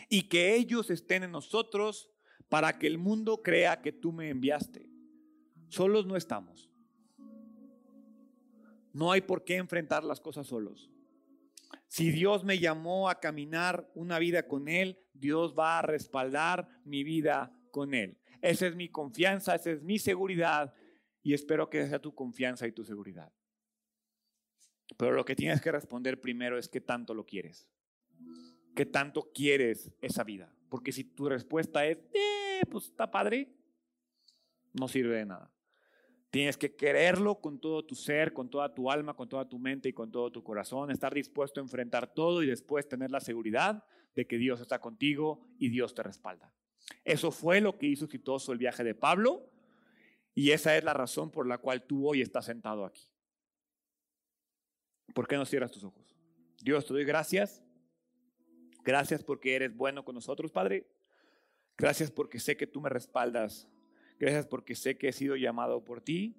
Y 0.09 0.23
que 0.23 0.55
ellos 0.55 0.91
estén 0.91 1.23
en 1.23 1.31
nosotros 1.31 2.11
para 2.49 2.77
que 2.77 2.85
el 2.85 2.99
mundo 2.99 3.41
crea 3.41 3.81
que 3.81 3.91
tú 3.91 4.11
me 4.11 4.29
enviaste. 4.29 4.87
Solos 5.69 6.05
no 6.05 6.15
estamos. 6.15 6.69
No 8.93 9.11
hay 9.11 9.21
por 9.21 9.43
qué 9.43 9.55
enfrentar 9.55 10.03
las 10.03 10.21
cosas 10.21 10.45
solos. 10.45 10.91
Si 11.95 12.11
Dios 12.11 12.43
me 12.43 12.59
llamó 12.59 13.09
a 13.09 13.21
caminar 13.21 13.89
una 13.95 14.19
vida 14.19 14.49
con 14.49 14.67
Él, 14.67 14.99
Dios 15.13 15.55
va 15.57 15.79
a 15.79 15.81
respaldar 15.81 16.67
mi 16.83 17.05
vida 17.05 17.57
con 17.71 17.93
Él. 17.93 18.19
Esa 18.41 18.67
es 18.67 18.75
mi 18.75 18.89
confianza, 18.89 19.55
esa 19.55 19.71
es 19.71 19.81
mi 19.81 19.97
seguridad 19.97 20.73
y 21.23 21.33
espero 21.33 21.69
que 21.69 21.87
sea 21.87 21.99
tu 21.99 22.13
confianza 22.13 22.67
y 22.67 22.73
tu 22.73 22.83
seguridad. 22.83 23.31
Pero 24.97 25.13
lo 25.13 25.23
que 25.23 25.37
tienes 25.37 25.61
que 25.61 25.71
responder 25.71 26.19
primero 26.19 26.57
es 26.57 26.67
qué 26.67 26.81
tanto 26.81 27.13
lo 27.13 27.25
quieres. 27.25 27.69
¿Qué 28.75 28.85
tanto 28.85 29.31
quieres 29.33 29.93
esa 30.01 30.25
vida? 30.25 30.53
Porque 30.67 30.91
si 30.91 31.05
tu 31.05 31.29
respuesta 31.29 31.85
es, 31.85 31.99
eh, 32.13 32.59
pues 32.69 32.87
está 32.87 33.09
padre, 33.09 33.55
no 34.73 34.89
sirve 34.89 35.15
de 35.15 35.27
nada. 35.27 35.54
Tienes 36.35 36.57
que 36.57 36.75
quererlo 36.75 37.39
con 37.39 37.61
todo 37.61 37.85
tu 37.85 37.95
ser, 37.95 38.33
con 38.33 38.49
toda 38.49 38.75
tu 38.75 38.91
alma, 38.91 39.13
con 39.13 39.29
toda 39.29 39.47
tu 39.47 39.57
mente 39.57 39.87
y 39.87 39.93
con 39.93 40.11
todo 40.11 40.33
tu 40.33 40.43
corazón, 40.43 40.91
estar 40.91 41.13
dispuesto 41.13 41.61
a 41.61 41.63
enfrentar 41.63 42.13
todo 42.13 42.43
y 42.43 42.47
después 42.47 42.89
tener 42.89 43.09
la 43.09 43.21
seguridad 43.21 43.85
de 44.15 44.27
que 44.27 44.37
Dios 44.37 44.59
está 44.59 44.79
contigo 44.79 45.47
y 45.59 45.69
Dios 45.69 45.95
te 45.95 46.03
respalda. 46.03 46.51
Eso 47.05 47.31
fue 47.31 47.61
lo 47.61 47.77
que 47.77 47.85
hizo 47.85 48.03
exitoso 48.03 48.51
el 48.51 48.57
viaje 48.57 48.83
de 48.83 48.93
Pablo 48.93 49.49
y 50.33 50.51
esa 50.51 50.75
es 50.75 50.83
la 50.83 50.93
razón 50.93 51.31
por 51.31 51.47
la 51.47 51.57
cual 51.57 51.83
tú 51.83 52.05
hoy 52.05 52.21
estás 52.21 52.43
sentado 52.43 52.83
aquí. 52.83 53.09
¿Por 55.13 55.29
qué 55.29 55.37
no 55.37 55.45
cierras 55.45 55.71
tus 55.71 55.85
ojos? 55.85 56.17
Dios, 56.61 56.85
te 56.85 56.95
doy 56.95 57.05
gracias. 57.05 57.63
Gracias 58.83 59.23
porque 59.23 59.55
eres 59.55 59.73
bueno 59.73 60.03
con 60.03 60.15
nosotros, 60.15 60.51
Padre. 60.51 60.85
Gracias 61.77 62.11
porque 62.11 62.41
sé 62.41 62.57
que 62.57 62.67
tú 62.67 62.81
me 62.81 62.89
respaldas 62.89 63.69
Gracias 64.17 64.45
porque 64.45 64.75
sé 64.75 64.97
que 64.97 65.09
he 65.09 65.13
sido 65.13 65.35
llamado 65.35 65.83
por 65.83 66.01
ti 66.01 66.35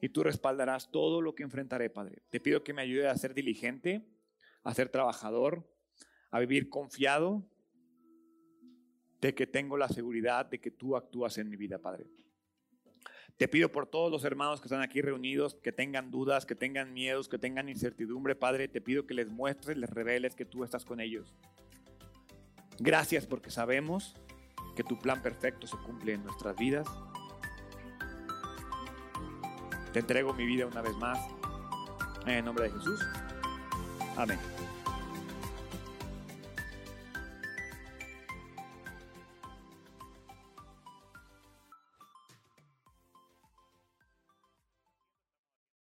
y 0.00 0.08
tú 0.08 0.22
respaldarás 0.22 0.90
todo 0.90 1.22
lo 1.22 1.34
que 1.34 1.42
enfrentaré, 1.42 1.88
Padre. 1.88 2.22
Te 2.28 2.40
pido 2.40 2.64
que 2.64 2.74
me 2.74 2.82
ayude 2.82 3.08
a 3.08 3.16
ser 3.16 3.34
diligente, 3.34 4.04
a 4.62 4.74
ser 4.74 4.88
trabajador, 4.88 5.66
a 6.30 6.40
vivir 6.40 6.68
confiado 6.68 7.46
de 9.20 9.34
que 9.34 9.46
tengo 9.46 9.76
la 9.76 9.88
seguridad 9.88 10.46
de 10.46 10.60
que 10.60 10.70
tú 10.70 10.96
actúas 10.96 11.38
en 11.38 11.48
mi 11.48 11.56
vida, 11.56 11.78
Padre. 11.78 12.06
Te 13.36 13.48
pido 13.48 13.70
por 13.70 13.86
todos 13.86 14.10
los 14.10 14.24
hermanos 14.24 14.60
que 14.60 14.66
están 14.66 14.82
aquí 14.82 15.00
reunidos, 15.00 15.54
que 15.54 15.72
tengan 15.72 16.10
dudas, 16.10 16.44
que 16.44 16.54
tengan 16.54 16.92
miedos, 16.92 17.28
que 17.28 17.38
tengan 17.38 17.68
incertidumbre, 17.68 18.34
Padre. 18.34 18.68
Te 18.68 18.80
pido 18.80 19.06
que 19.06 19.14
les 19.14 19.30
muestres, 19.30 19.76
les 19.76 19.88
reveles 19.88 20.34
que 20.34 20.44
tú 20.44 20.64
estás 20.64 20.84
con 20.84 21.00
ellos. 21.00 21.34
Gracias 22.78 23.26
porque 23.26 23.50
sabemos 23.50 24.16
que 24.74 24.84
tu 24.84 24.98
plan 24.98 25.20
perfecto 25.22 25.66
se 25.66 25.76
cumple 25.78 26.14
en 26.14 26.24
nuestras 26.24 26.56
vidas. 26.56 26.88
Te 29.92 30.00
entrego 30.00 30.32
mi 30.32 30.46
vida 30.46 30.66
una 30.66 30.80
vez 30.80 30.96
más. 30.96 31.18
En 32.26 32.34
el 32.34 32.44
nombre 32.44 32.64
de 32.64 32.70
Jesús. 32.70 33.00
Amén. 34.16 34.38